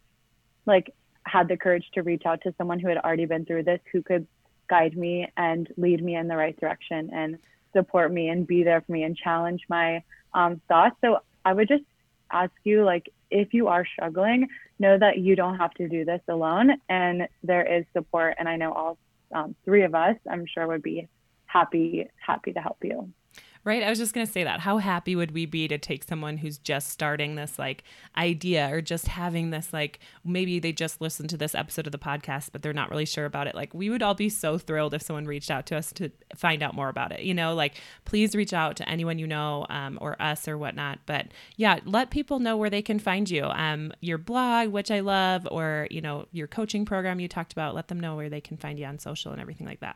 like 0.66 0.94
had 1.26 1.48
the 1.48 1.58
courage 1.58 1.86
to 1.94 2.04
reach 2.04 2.24
out 2.26 2.42
to 2.42 2.54
someone 2.58 2.80
who 2.80 2.90
had 2.90 2.98
already 2.98 3.26
been 3.26 3.46
through 3.46 3.64
this, 3.64 3.80
who 3.92 4.02
could 4.02 4.28
guide 4.70 4.98
me 4.98 5.28
and 5.38 5.72
lead 5.78 6.04
me 6.04 6.16
in 6.16 6.28
the 6.28 6.36
right 6.36 6.60
direction 6.60 7.10
and 7.14 7.38
support 7.74 8.12
me 8.12 8.30
and 8.30 8.46
be 8.46 8.64
there 8.64 8.82
for 8.82 8.92
me 8.92 9.04
and 9.04 9.16
challenge 9.16 9.62
my 9.70 10.04
um, 10.34 10.62
thoughts. 10.68 10.96
So 11.02 11.20
I 11.46 11.54
would 11.54 11.68
just 11.68 11.84
ask 12.32 12.52
you, 12.64 12.84
like, 12.84 13.10
if 13.30 13.54
you 13.54 13.68
are 13.68 13.86
struggling, 13.86 14.48
know 14.80 14.98
that 14.98 15.18
you 15.18 15.36
don't 15.36 15.58
have 15.58 15.74
to 15.76 15.88
do 15.88 16.06
this 16.06 16.22
alone, 16.28 16.72
and 16.90 17.28
there 17.44 17.66
is 17.66 17.86
support. 17.94 18.36
And 18.38 18.48
I 18.48 18.58
know 18.58 18.72
all 18.74 18.98
um, 19.34 19.56
three 19.66 19.84
of 19.84 19.96
us, 19.96 20.16
I'm 20.30 20.46
sure, 20.46 20.68
would 20.68 20.84
be 20.84 21.08
happy 21.46 22.08
happy 22.26 22.54
to 22.54 22.60
help 22.60 22.78
you. 22.84 23.12
Right. 23.66 23.82
I 23.82 23.90
was 23.90 23.98
just 23.98 24.14
going 24.14 24.28
to 24.28 24.32
say 24.32 24.44
that. 24.44 24.60
How 24.60 24.78
happy 24.78 25.16
would 25.16 25.32
we 25.32 25.46
be 25.46 25.70
to 25.70 25.78
take 25.78 26.04
someone 26.04 26.36
who's 26.36 26.58
just 26.58 26.90
starting 26.90 27.36
this 27.36 27.58
like 27.58 27.86
idea 28.18 28.70
or 28.70 28.82
just 28.82 29.08
having 29.08 29.52
this 29.52 29.72
like 29.72 30.00
maybe 30.26 30.60
they 30.60 30.74
just 30.74 31.00
listened 31.00 31.30
to 31.30 31.38
this 31.38 31.56
episode 31.56 31.86
of 31.86 31.94
the 31.94 31.98
podcast, 31.98 32.50
but 32.52 32.62
they're 32.62 32.74
not 32.74 32.90
really 32.90 33.06
sure 33.06 33.24
about 33.24 33.48
it. 33.48 33.56
Like, 33.56 33.74
we 33.74 33.90
would 33.90 34.04
all 34.04 34.16
be 34.16 34.28
so 34.28 34.58
thrilled 34.58 34.94
if 34.94 35.02
someone 35.02 35.28
reached 35.28 35.50
out 35.50 35.66
to 35.68 35.78
us 35.78 35.94
to 35.94 36.12
find 36.36 36.62
out 36.62 36.76
more 36.76 36.90
about 36.90 37.14
it. 37.14 37.22
You 37.22 37.34
know, 37.34 37.56
like, 37.56 37.76
please 38.04 38.36
reach 38.36 38.52
out 38.52 38.76
to 38.78 38.90
anyone 38.90 39.18
you 39.18 39.28
know 39.28 39.66
um, 39.70 39.98
or 40.02 40.22
us 40.22 40.46
or 40.46 40.58
whatnot. 40.58 41.00
But 41.06 41.28
yeah, 41.56 41.80
let 41.86 42.10
people 42.10 42.40
know 42.40 42.58
where 42.58 42.70
they 42.70 42.82
can 42.82 43.00
find 43.00 43.30
you. 43.30 43.46
Um, 43.46 43.94
your 44.02 44.18
blog, 44.18 44.70
which 44.70 44.92
I 44.92 45.00
love, 45.00 45.48
or, 45.50 45.88
you 45.90 46.02
know, 46.02 46.28
your 46.34 46.48
coaching 46.48 46.84
program 46.84 47.22
you 47.22 47.30
talked 47.30 47.54
about, 47.54 47.76
let 47.76 47.88
them 47.88 48.00
know 48.02 48.18
where 48.18 48.30
they 48.30 48.42
can 48.42 48.58
find 48.58 48.78
you 48.78 48.86
on 48.86 49.00
social 49.00 49.32
and 49.32 49.40
everything 49.40 49.68
like 49.68 49.80
that. 49.80 49.96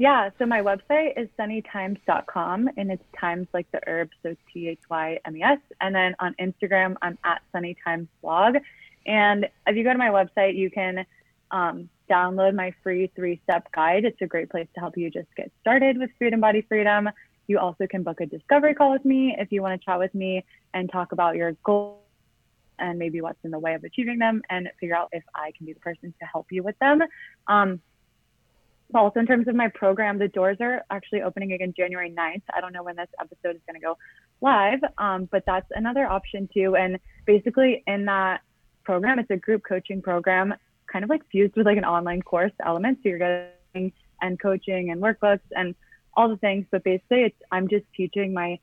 Yeah, 0.00 0.30
so 0.38 0.46
my 0.46 0.62
website 0.62 1.20
is 1.20 1.28
sunnythymes.com 1.36 2.70
and 2.76 2.92
it's 2.92 3.02
times 3.18 3.48
like 3.52 3.66
the 3.72 3.80
herb, 3.84 4.10
so 4.22 4.36
T 4.52 4.68
H 4.68 4.78
Y 4.88 5.18
M 5.24 5.36
E 5.36 5.42
S. 5.42 5.58
And 5.80 5.92
then 5.92 6.14
on 6.20 6.36
Instagram, 6.40 6.94
I'm 7.02 7.18
at 7.24 7.42
sunnythymesblog. 7.52 8.60
And 9.06 9.48
if 9.66 9.76
you 9.76 9.82
go 9.82 9.92
to 9.92 9.98
my 9.98 10.10
website, 10.10 10.56
you 10.56 10.70
can 10.70 11.04
um, 11.50 11.88
download 12.08 12.54
my 12.54 12.72
free 12.80 13.10
three 13.16 13.40
step 13.42 13.72
guide. 13.72 14.04
It's 14.04 14.22
a 14.22 14.26
great 14.26 14.50
place 14.50 14.68
to 14.74 14.80
help 14.80 14.96
you 14.96 15.10
just 15.10 15.34
get 15.36 15.50
started 15.60 15.98
with 15.98 16.10
food 16.20 16.32
and 16.32 16.40
body 16.40 16.62
freedom. 16.62 17.08
You 17.48 17.58
also 17.58 17.88
can 17.88 18.04
book 18.04 18.20
a 18.20 18.26
discovery 18.26 18.74
call 18.74 18.92
with 18.92 19.04
me 19.04 19.34
if 19.36 19.50
you 19.50 19.62
want 19.62 19.80
to 19.80 19.84
chat 19.84 19.98
with 19.98 20.14
me 20.14 20.44
and 20.74 20.88
talk 20.92 21.10
about 21.10 21.34
your 21.34 21.52
goals 21.64 21.98
and 22.78 23.00
maybe 23.00 23.20
what's 23.20 23.38
in 23.42 23.50
the 23.50 23.58
way 23.58 23.74
of 23.74 23.82
achieving 23.82 24.20
them 24.20 24.42
and 24.48 24.68
figure 24.78 24.94
out 24.94 25.08
if 25.10 25.24
I 25.34 25.50
can 25.56 25.66
be 25.66 25.72
the 25.72 25.80
person 25.80 26.14
to 26.20 26.26
help 26.26 26.46
you 26.52 26.62
with 26.62 26.78
them. 26.78 27.00
Um, 27.48 27.80
also 28.94 29.20
in 29.20 29.26
terms 29.26 29.48
of 29.48 29.54
my 29.54 29.68
program, 29.68 30.18
the 30.18 30.28
doors 30.28 30.56
are 30.60 30.82
actually 30.90 31.22
opening 31.22 31.52
again 31.52 31.74
January 31.76 32.10
9th. 32.10 32.42
I 32.54 32.60
don't 32.60 32.72
know 32.72 32.82
when 32.82 32.96
this 32.96 33.08
episode 33.20 33.56
is 33.56 33.62
going 33.66 33.80
to 33.80 33.84
go 33.84 33.98
live, 34.40 34.80
um, 34.96 35.28
but 35.30 35.44
that's 35.46 35.66
another 35.72 36.06
option 36.06 36.48
too. 36.52 36.76
And 36.76 36.98
basically 37.26 37.82
in 37.86 38.06
that 38.06 38.40
program, 38.84 39.18
it's 39.18 39.30
a 39.30 39.36
group 39.36 39.62
coaching 39.68 40.00
program, 40.00 40.54
kind 40.90 41.04
of 41.04 41.10
like 41.10 41.22
fused 41.30 41.54
with 41.56 41.66
like 41.66 41.76
an 41.76 41.84
online 41.84 42.22
course 42.22 42.52
element. 42.64 42.98
So 43.02 43.10
you're 43.10 43.18
getting 43.18 43.92
and 44.20 44.40
coaching 44.40 44.90
and 44.90 45.02
workbooks 45.02 45.40
and 45.54 45.74
all 46.14 46.28
the 46.28 46.36
things. 46.36 46.66
But 46.70 46.84
basically, 46.84 47.22
it's 47.22 47.36
I'm 47.52 47.68
just 47.68 47.84
teaching 47.96 48.32
my 48.32 48.58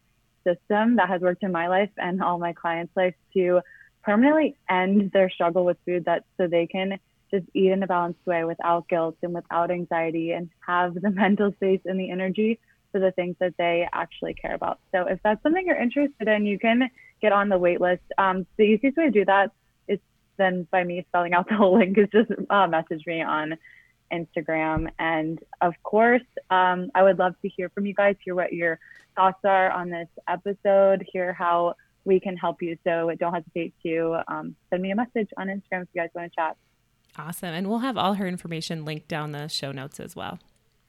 system 0.46 0.96
that 0.98 1.10
has 1.10 1.22
worked 1.22 1.44
in 1.44 1.52
my 1.52 1.68
life 1.68 1.90
and 1.98 2.22
all 2.22 2.38
my 2.38 2.54
clients' 2.54 2.96
life 2.96 3.16
to 3.34 3.62
permanently 4.04 4.56
end 4.70 5.12
their 5.12 5.30
struggle 5.30 5.66
with 5.66 5.78
food 5.86 6.06
that 6.06 6.24
so 6.38 6.48
they 6.48 6.68
can 6.68 7.00
just 7.40 7.50
eat 7.54 7.72
in 7.72 7.84
a 7.84 7.88
balanced 7.88 8.26
way 8.26 8.44
without 8.44 8.88
guilt 8.88 9.18
and 9.22 9.34
without 9.34 9.72
anxiety 9.72 10.32
and 10.32 10.50
have 10.66 10.94
the 10.96 11.10
mental 11.12 11.52
space 11.54 11.82
and 11.86 12.00
the 12.00 12.12
energy 12.12 12.60
for 12.92 13.00
the 13.00 13.12
things 13.12 13.36
that 13.40 13.54
they 13.58 13.88
actually 13.92 14.34
care 14.34 14.56
about. 14.56 14.80
So 14.94 15.06
if 15.08 15.20
that's 15.24 15.42
something 15.44 15.66
you're 15.66 15.82
interested 15.82 16.28
in, 16.28 16.46
you 16.46 16.58
can 16.58 16.90
get 17.22 17.32
on 17.32 17.50
the 17.50 17.58
wait 17.58 17.82
list. 17.82 18.04
Um, 18.18 18.46
the 18.58 18.64
easiest 18.64 18.98
way 18.98 19.06
to 19.06 19.12
do 19.12 19.26
that 19.26 19.52
is 19.88 20.00
then 20.38 20.68
by 20.72 20.84
me 20.84 21.06
spelling 21.10 21.34
out 21.34 21.48
the 21.50 21.56
whole 21.56 21.78
link 21.78 21.98
is 21.98 22.08
just 22.12 22.32
uh, 22.50 22.68
message 22.68 23.04
me 23.06 23.22
on 23.22 23.58
Instagram. 24.14 24.90
And 25.00 25.40
of 25.62 25.74
course, 25.84 26.22
um, 26.50 26.90
I 26.96 27.04
would 27.04 27.20
love 27.20 27.36
to 27.42 27.50
hear 27.50 27.70
from 27.70 27.86
you 27.86 27.94
guys, 27.94 28.16
hear 28.24 28.36
what 28.36 28.54
your 28.54 28.80
thoughts 29.16 29.44
are 29.44 29.72
on 29.72 29.90
this 29.90 30.10
episode, 30.28 31.06
hear 31.12 31.34
how 31.34 31.76
we 32.06 32.20
can 32.20 32.38
help 32.38 32.62
you. 32.62 32.78
So 32.84 33.12
don't 33.20 33.34
hesitate 33.34 33.74
to 33.84 34.22
um, 34.28 34.56
send 34.70 34.82
me 34.82 34.92
a 34.92 34.96
message 34.96 35.30
on 35.38 35.48
Instagram 35.48 35.84
if 35.84 35.88
you 35.94 36.02
guys 36.02 36.10
want 36.16 36.32
to 36.32 36.36
chat. 36.36 36.56
Awesome. 37.18 37.54
And 37.54 37.68
we'll 37.70 37.80
have 37.80 37.98
all 37.98 38.16
her 38.16 38.28
information 38.28 38.84
linked 38.86 39.08
down 39.08 39.32
the 39.32 39.48
show 39.48 39.72
notes 39.72 40.00
as 40.00 40.16
well. 40.16 40.40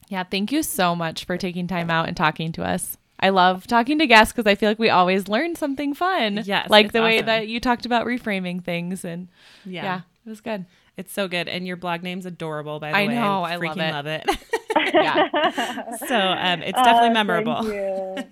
Yeah, 0.09 0.23
thank 0.23 0.51
you 0.51 0.63
so 0.63 0.95
much 0.95 1.25
for 1.25 1.37
taking 1.37 1.67
time 1.67 1.89
out 1.89 2.07
and 2.07 2.15
talking 2.15 2.51
to 2.53 2.63
us. 2.63 2.97
I 3.19 3.29
love 3.29 3.65
talking 3.67 3.97
to 3.99 4.07
guests 4.07 4.31
because 4.33 4.49
I 4.49 4.55
feel 4.55 4.69
like 4.69 4.77
we 4.79 4.89
always 4.89 5.27
learn 5.27 5.55
something 5.55 5.93
fun. 5.93 6.41
Yes, 6.45 6.69
like 6.69 6.85
it's 6.85 6.93
the 6.93 7.01
way 7.01 7.21
that 7.21 7.47
you 7.47 7.59
talked 7.59 7.85
about 7.85 8.05
reframing 8.05 8.63
things, 8.63 9.03
and 9.03 9.27
Yeah. 9.65 9.83
yeah, 9.83 10.01
it 10.25 10.29
was 10.29 10.39
good. 10.39 10.65
It's 10.97 11.11
so 11.11 11.27
good. 11.27 11.47
And 11.47 11.65
your 11.67 11.77
blog 11.77 12.03
name's 12.03 12.25
adorable, 12.25 12.79
by 12.79 12.91
the 12.91 12.97
I 12.97 13.07
way. 13.07 13.15
know, 13.15 13.43
I 13.43 13.55
love 13.55 13.61
freaking 13.75 13.89
it. 13.89 13.93
love 13.93 14.05
it. 14.07 14.25
Yeah. 14.93 15.95
so 16.07 16.15
um, 16.17 16.61
it's 16.61 16.71
definitely 16.77 17.09
Oh, 17.09 17.13
memorable. 17.13 17.63
Thank 17.63 17.73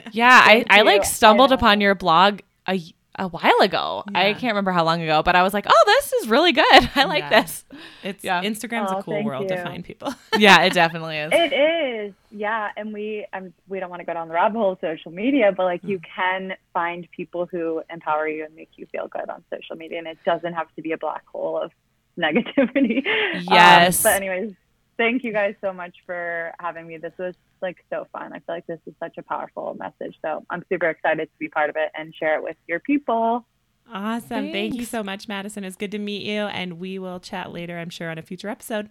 you. 0.05 0.09
Yeah, 0.13 0.41
I, 0.45 0.53
Thank 0.53 0.71
I 0.71 0.77
you. 0.79 0.83
like 0.85 1.03
stumbled 1.03 1.51
I 1.51 1.55
upon 1.55 1.81
your 1.81 1.95
blog 1.95 2.39
a, 2.67 2.79
a 3.17 3.27
while 3.27 3.59
ago. 3.61 4.03
I 4.13 4.33
can't 4.33 4.51
remember 4.53 4.71
how 4.71 4.83
long 4.83 5.01
ago, 5.01 5.23
but 5.23 5.35
I 5.35 5.43
was 5.43 5.53
like, 5.53 5.65
oh, 5.67 5.83
this 5.85 6.13
is 6.13 6.27
really 6.27 6.51
good. 6.51 6.65
I 6.95 7.05
like 7.05 7.23
Yeah. 7.31 7.41
this. 7.41 7.65
It's 8.03 8.23
Yeah. 8.23 8.43
Instagram's 8.43 8.91
Oh, 8.91 8.99
a 8.99 9.03
cool 9.03 9.13
thank 9.15 9.25
world 9.25 9.47
to 9.47 9.63
find 9.63 9.83
people. 9.83 10.13
Yeah, 10.37 10.63
it 10.63 10.73
definitely 10.73 11.17
is. 11.17 11.31
It 11.33 11.53
is, 11.53 12.13
yeah. 12.29 12.69
And 12.75 12.93
we 12.93 13.25
um, 13.33 13.53
we 13.67 13.79
don't 13.79 13.89
want 13.89 14.01
to 14.01 14.05
go 14.05 14.13
down 14.13 14.27
the 14.27 14.33
rabbit 14.33 14.57
hole 14.57 14.73
of 14.73 14.79
social 14.81 15.11
media, 15.11 15.51
but 15.55 15.63
like 15.63 15.81
you 15.83 15.99
can 16.15 16.53
find 16.73 17.07
people 17.15 17.47
who 17.49 17.81
empower 17.89 18.27
you 18.27 18.43
and 18.45 18.53
make 18.55 18.69
you 18.75 18.85
feel 18.91 19.07
good 19.07 19.29
on 19.29 19.43
social 19.53 19.75
media, 19.77 19.97
and 19.99 20.07
it 20.07 20.17
doesn't 20.25 20.53
have 20.53 20.67
to 20.75 20.81
be 20.81 20.91
a 20.91 20.97
black 20.97 21.25
hole 21.27 21.57
of 21.61 21.71
negativity. 22.19 22.97
Um, 23.07 23.43
Yes. 23.49 24.03
but 24.03 24.13
anyways, 24.13 24.53
thank 24.97 25.23
you 25.23 25.33
guys 25.33 25.55
so 25.61 25.73
much 25.73 25.95
for 26.05 26.53
having 26.59 26.87
me. 26.87 26.97
This 26.97 27.13
was 27.17 27.35
like 27.61 27.77
so 27.89 28.07
fun. 28.11 28.33
I 28.33 28.39
feel 28.39 28.55
like 28.55 28.67
this 28.67 28.79
is 28.85 28.93
such 28.99 29.17
a 29.17 29.23
powerful 29.23 29.75
message, 29.79 30.17
so 30.21 30.45
I'm 30.49 30.63
super 30.71 30.89
excited 30.89 31.25
to 31.25 31.39
be 31.39 31.49
part 31.49 31.69
of 31.69 31.75
it 31.77 31.91
and 31.97 32.13
share 32.13 32.35
it 32.35 32.43
with 32.43 32.57
your 32.67 32.79
people. 32.79 33.45
Awesome. 33.91 34.51
Thank 34.51 34.75
you 34.75 34.85
so 34.85 35.03
much, 35.03 35.27
Madison. 35.27 35.63
It's 35.63 35.75
good 35.75 35.91
to 35.91 35.99
meet 35.99 36.23
you. 36.23 36.41
And 36.41 36.79
we 36.79 36.97
will 36.97 37.19
chat 37.19 37.51
later, 37.51 37.77
I'm 37.77 37.89
sure, 37.89 38.09
on 38.09 38.17
a 38.17 38.23
future 38.23 38.49
episode. 38.49 38.89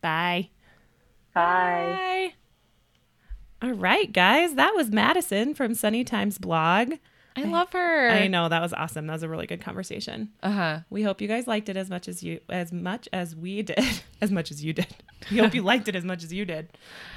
Bye. 0.00 0.50
Bye. 1.32 2.34
All 3.62 3.72
right, 3.72 4.12
guys. 4.12 4.54
That 4.54 4.74
was 4.74 4.90
Madison 4.90 5.54
from 5.54 5.74
Sunny 5.74 6.02
Thymes 6.02 6.38
blog. 6.38 6.94
I 7.36 7.42
love 7.44 7.72
her. 7.72 8.08
I 8.10 8.26
know 8.26 8.48
that 8.48 8.60
was 8.60 8.72
awesome. 8.72 9.06
That 9.06 9.12
was 9.14 9.22
a 9.22 9.28
really 9.28 9.46
good 9.46 9.60
conversation. 9.60 10.30
Uh 10.42 10.50
huh. 10.50 10.78
We 10.90 11.02
hope 11.02 11.20
you 11.20 11.28
guys 11.28 11.46
liked 11.46 11.68
it 11.68 11.76
as 11.76 11.88
much 11.88 12.08
as 12.08 12.22
you 12.22 12.40
as 12.48 12.72
much 12.72 13.08
as 13.12 13.34
we 13.36 13.62
did. 13.62 13.78
As 14.22 14.30
much 14.30 14.50
as 14.50 14.62
you 14.62 14.74
did. 14.74 14.86
We 15.30 15.38
hope 15.38 15.54
you 15.54 15.62
liked 15.62 15.88
it 15.88 15.96
as 15.96 16.04
much 16.04 16.22
as 16.22 16.30
you 16.30 16.44
did. 16.44 16.68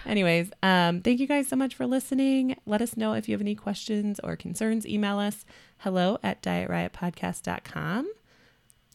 Anyways, 0.05 0.51
um, 0.63 1.01
thank 1.01 1.19
you 1.19 1.27
guys 1.27 1.49
so 1.49 1.57
much 1.57 1.75
for 1.75 1.85
listening. 1.85 2.55
Let 2.65 2.81
us 2.81 2.95
know 2.95 3.11
if 3.11 3.27
you 3.27 3.33
have 3.33 3.41
any 3.41 3.55
questions 3.55 4.21
or 4.23 4.37
concerns. 4.37 4.87
Email 4.87 5.19
us 5.19 5.43
hello 5.79 6.17
at 6.23 6.41
dietriotpodcast.com 6.41 8.09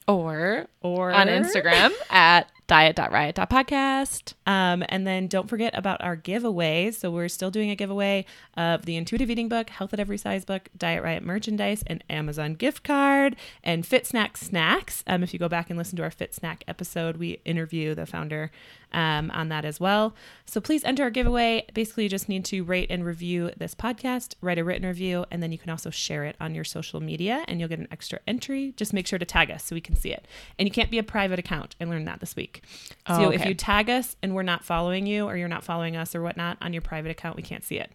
Or 0.06 0.66
or 0.80 1.10
on 1.12 1.26
Instagram 1.26 1.92
at 2.10 2.50
diet.riot.podcast. 2.68 4.34
Um, 4.46 4.84
and 4.88 5.06
then 5.06 5.26
don't 5.26 5.48
forget 5.48 5.76
about 5.76 6.02
our 6.02 6.16
giveaways. 6.16 6.94
So 6.94 7.10
we're 7.10 7.28
still 7.28 7.50
doing 7.50 7.70
a 7.70 7.76
giveaway 7.76 8.26
of 8.56 8.84
the 8.84 8.96
Intuitive 8.96 9.30
Eating 9.30 9.48
book, 9.48 9.70
Health 9.70 9.92
at 9.92 9.98
Every 9.98 10.18
Size 10.18 10.44
book, 10.44 10.68
Diet 10.76 11.02
Riot 11.02 11.24
merchandise, 11.24 11.82
and 11.86 12.04
Amazon 12.08 12.54
gift 12.54 12.84
card, 12.84 13.36
and 13.64 13.84
Fit 13.84 14.06
Snack 14.06 14.36
snacks. 14.36 15.02
Um, 15.06 15.22
if 15.22 15.32
you 15.32 15.38
go 15.38 15.48
back 15.48 15.70
and 15.70 15.78
listen 15.78 15.96
to 15.96 16.02
our 16.02 16.10
Fit 16.10 16.34
Snack 16.34 16.62
episode, 16.68 17.16
we 17.16 17.40
interview 17.44 17.94
the 17.94 18.06
founder 18.06 18.50
um, 18.92 19.30
on 19.32 19.48
that 19.50 19.64
as 19.64 19.78
well. 19.78 20.14
So 20.46 20.60
please 20.60 20.82
enter 20.84 21.02
our 21.02 21.10
giveaway. 21.10 21.66
Basically, 21.74 22.04
you 22.04 22.08
just 22.08 22.28
need 22.28 22.44
to 22.46 22.62
rate 22.62 22.88
and 22.90 23.04
review 23.04 23.50
this 23.56 23.74
podcast, 23.74 24.34
write 24.40 24.58
a 24.58 24.64
written 24.64 24.86
review, 24.86 25.26
and 25.30 25.42
then 25.42 25.52
you 25.52 25.58
can 25.58 25.70
also 25.70 25.90
share 25.90 26.24
it 26.24 26.36
on 26.40 26.54
your 26.54 26.64
social 26.64 27.00
media, 27.00 27.44
and 27.48 27.60
you'll 27.60 27.68
get 27.68 27.78
an 27.78 27.88
extra 27.90 28.18
entry. 28.26 28.72
Just 28.76 28.92
make 28.92 29.06
sure 29.06 29.18
to 29.18 29.26
tag 29.26 29.50
us 29.50 29.64
so 29.64 29.74
we 29.74 29.80
can 29.80 29.94
see 29.96 30.10
it. 30.12 30.26
And 30.58 30.66
you 30.66 30.72
can't 30.72 30.90
be 30.90 30.98
a 30.98 31.02
private 31.02 31.38
account. 31.38 31.76
I 31.80 31.84
learned 31.84 32.06
that 32.08 32.20
this 32.20 32.34
week. 32.36 32.62
So 33.06 33.26
Oh, 33.26 33.30
if 33.30 33.44
you 33.44 33.54
tag 33.54 33.90
us 33.90 34.16
and 34.22 34.34
we're 34.34 34.42
not 34.42 34.64
following 34.64 35.06
you 35.06 35.26
or 35.26 35.36
you're 35.36 35.48
not 35.48 35.64
following 35.64 35.96
us 35.96 36.14
or 36.14 36.22
whatnot 36.22 36.56
on 36.60 36.72
your 36.72 36.82
private 36.82 37.10
account, 37.10 37.36
we 37.36 37.42
can't 37.42 37.64
see 37.64 37.78
it. 37.78 37.90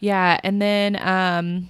Yeah, 0.00 0.38
and 0.44 0.62
then 0.62 0.96
um 0.96 1.68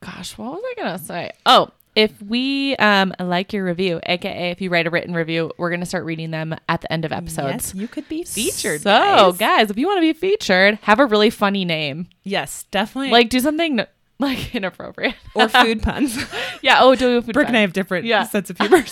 gosh, 0.00 0.38
what 0.38 0.52
was 0.52 0.62
I 0.64 0.74
gonna 0.80 0.98
say? 0.98 1.32
Oh, 1.44 1.70
if 1.96 2.22
we 2.22 2.76
um 2.76 3.12
like 3.18 3.52
your 3.52 3.64
review, 3.64 3.98
aka 4.04 4.50
if 4.52 4.60
you 4.60 4.70
write 4.70 4.86
a 4.86 4.90
written 4.90 5.14
review, 5.14 5.50
we're 5.58 5.70
gonna 5.70 5.86
start 5.86 6.04
reading 6.04 6.30
them 6.30 6.54
at 6.68 6.82
the 6.82 6.92
end 6.92 7.04
of 7.04 7.10
episodes. 7.12 7.72
Yes, 7.72 7.74
you 7.74 7.88
could 7.88 8.08
be 8.08 8.22
featured. 8.22 8.82
So, 8.82 8.90
guys. 9.32 9.38
guys. 9.38 9.70
if 9.70 9.78
you 9.78 9.86
want 9.88 9.96
to 9.96 10.02
be 10.02 10.12
featured, 10.12 10.78
have 10.82 11.00
a 11.00 11.06
really 11.06 11.30
funny 11.30 11.64
name. 11.64 12.06
yes, 12.22 12.64
definitely. 12.70 13.10
Like 13.10 13.30
do 13.30 13.40
something 13.40 13.80
like 14.18 14.54
inappropriate. 14.54 15.14
or 15.34 15.48
food 15.50 15.82
puns. 15.82 16.16
yeah, 16.62 16.78
oh, 16.80 16.94
do 16.94 17.20
food 17.22 17.32
Brooke 17.32 17.48
and 17.48 17.56
I 17.56 17.60
have 17.62 17.72
different 17.72 18.04
Yeah. 18.06 18.22
sense 18.24 18.50
of 18.50 18.58
humor. 18.60 18.84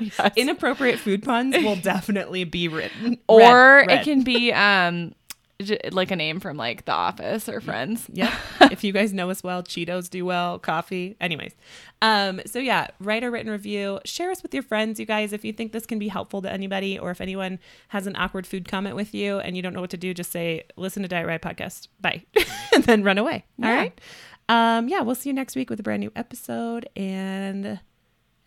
Yes. 0.00 0.32
Inappropriate 0.36 0.98
food 0.98 1.22
puns 1.22 1.56
will 1.56 1.76
definitely 1.76 2.44
be 2.44 2.68
written. 2.68 3.18
or 3.28 3.80
it 3.88 4.02
can 4.04 4.22
be 4.22 4.52
um 4.52 5.14
like 5.92 6.10
a 6.10 6.16
name 6.16 6.40
from 6.40 6.56
like 6.56 6.84
The 6.84 6.92
Office 6.92 7.48
or 7.48 7.60
Friends. 7.60 8.06
Yeah. 8.12 8.34
if 8.70 8.84
you 8.84 8.92
guys 8.92 9.12
know 9.12 9.30
us 9.30 9.42
well, 9.42 9.62
Cheetos 9.62 10.08
do 10.10 10.24
well, 10.24 10.58
coffee. 10.58 11.16
Anyways. 11.20 11.54
Um, 12.02 12.40
so 12.46 12.58
yeah, 12.58 12.88
write 12.98 13.22
a 13.24 13.30
written 13.30 13.50
review. 13.50 14.00
Share 14.04 14.30
us 14.30 14.42
with 14.42 14.54
your 14.54 14.62
friends, 14.62 14.98
you 14.98 15.06
guys. 15.06 15.32
If 15.32 15.44
you 15.44 15.52
think 15.52 15.72
this 15.72 15.86
can 15.86 15.98
be 15.98 16.08
helpful 16.08 16.40
to 16.42 16.50
anybody, 16.50 16.98
or 16.98 17.10
if 17.10 17.20
anyone 17.20 17.58
has 17.88 18.06
an 18.06 18.16
awkward 18.16 18.46
food 18.46 18.68
comment 18.68 18.96
with 18.96 19.14
you 19.14 19.38
and 19.38 19.56
you 19.56 19.62
don't 19.62 19.74
know 19.74 19.80
what 19.80 19.90
to 19.90 19.96
do, 19.98 20.14
just 20.14 20.30
say, 20.32 20.64
listen 20.76 21.02
to 21.02 21.08
Diet 21.08 21.26
Riot 21.26 21.42
Podcast. 21.42 21.88
Bye. 22.00 22.24
and 22.74 22.84
then 22.84 23.02
run 23.02 23.18
away. 23.18 23.44
All 23.62 23.68
Yeah. 23.68 23.76
right. 23.76 24.00
Um, 24.48 24.88
yeah, 24.88 25.00
we'll 25.02 25.14
see 25.14 25.28
you 25.28 25.34
next 25.34 25.54
week 25.54 25.70
with 25.70 25.78
a 25.78 25.82
brand 25.82 26.00
new 26.00 26.10
episode. 26.16 26.88
And 26.96 27.78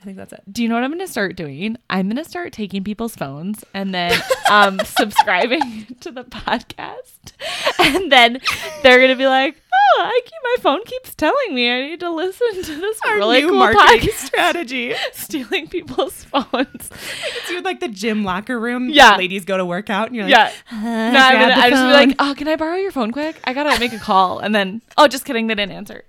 I 0.03 0.05
think 0.05 0.17
that's 0.17 0.33
it. 0.33 0.43
Do 0.51 0.61
you 0.61 0.67
know 0.67 0.75
what 0.75 0.83
I'm 0.83 0.89
going 0.89 0.99
to 0.99 1.09
start 1.09 1.37
doing? 1.37 1.77
I'm 1.89 2.09
going 2.09 2.21
to 2.21 2.29
start 2.29 2.51
taking 2.51 2.83
people's 2.83 3.15
phones 3.15 3.63
and 3.73 3.95
then 3.95 4.21
um, 4.51 4.77
subscribing 4.83 5.95
to 6.01 6.11
the 6.11 6.25
podcast. 6.25 7.31
And 7.79 8.11
then 8.11 8.41
they're 8.81 8.97
going 8.97 9.11
to 9.11 9.15
be 9.15 9.27
like, 9.27 9.62
oh, 9.97 10.01
I 10.05 10.21
keep 10.23 10.33
my 10.43 10.55
phone 10.61 10.83
keeps 10.85 11.13
telling 11.15 11.53
me 11.55 11.69
I 11.71 11.81
need 11.81 11.99
to 12.01 12.09
listen 12.09 12.47
to 12.63 12.75
this 12.75 12.99
Our 13.05 13.15
really 13.17 13.41
new 13.41 13.49
cool 13.49 13.59
marketing 13.59 14.09
podcast. 14.09 14.13
strategy. 14.25 14.93
Stealing 15.13 15.67
people's 15.67 16.23
phones. 16.25 16.89
It's 16.91 17.49
you 17.49 17.61
like 17.61 17.79
the 17.79 17.87
gym 17.87 18.23
locker 18.23 18.59
room. 18.59 18.89
Yeah. 18.89 19.15
Ladies 19.17 19.45
go 19.45 19.57
to 19.57 19.65
work 19.65 19.89
out 19.89 20.07
and 20.07 20.15
you're 20.15 20.25
like, 20.25 20.31
yeah. 20.31 20.51
"Uh, 20.71 20.75
No, 21.11 21.11
the 21.11 21.53
I'm 21.53 21.69
just 21.71 21.83
be 21.83 21.91
like, 21.93 22.15
oh, 22.19 22.33
can 22.37 22.47
I 22.47 22.55
borrow 22.55 22.75
your 22.77 22.91
phone 22.91 23.11
quick? 23.11 23.39
I 23.43 23.53
gotta 23.53 23.79
make 23.79 23.93
a 23.93 23.99
call, 23.99 24.39
and 24.39 24.53
then, 24.53 24.81
oh, 24.97 25.07
just 25.07 25.25
kidding, 25.25 25.47
they 25.47 25.55
didn't 25.55 25.73
answer. 25.73 26.03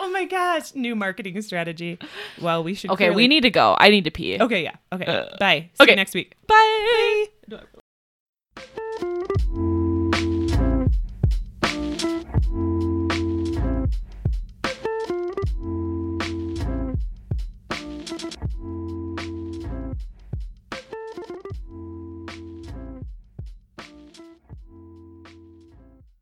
oh 0.00 0.10
my 0.10 0.24
gosh, 0.24 0.74
new 0.74 0.94
marketing 0.94 1.40
strategy. 1.42 1.98
Well, 2.40 2.62
we 2.64 2.74
should. 2.74 2.90
Okay, 2.90 3.06
clearly- 3.06 3.16
we 3.16 3.28
need 3.28 3.42
to 3.42 3.50
go. 3.50 3.76
I 3.78 3.90
need 3.90 4.04
to 4.04 4.10
pee. 4.10 4.38
Okay, 4.40 4.62
yeah. 4.62 4.74
Okay. 4.92 5.06
Uh, 5.06 5.26
Bye. 5.38 5.70
See 5.74 5.82
okay. 5.84 5.92
you 5.92 5.96
next 5.96 6.14
week. 6.14 6.34
Bye. 6.46 7.26
Bye. 7.48 7.60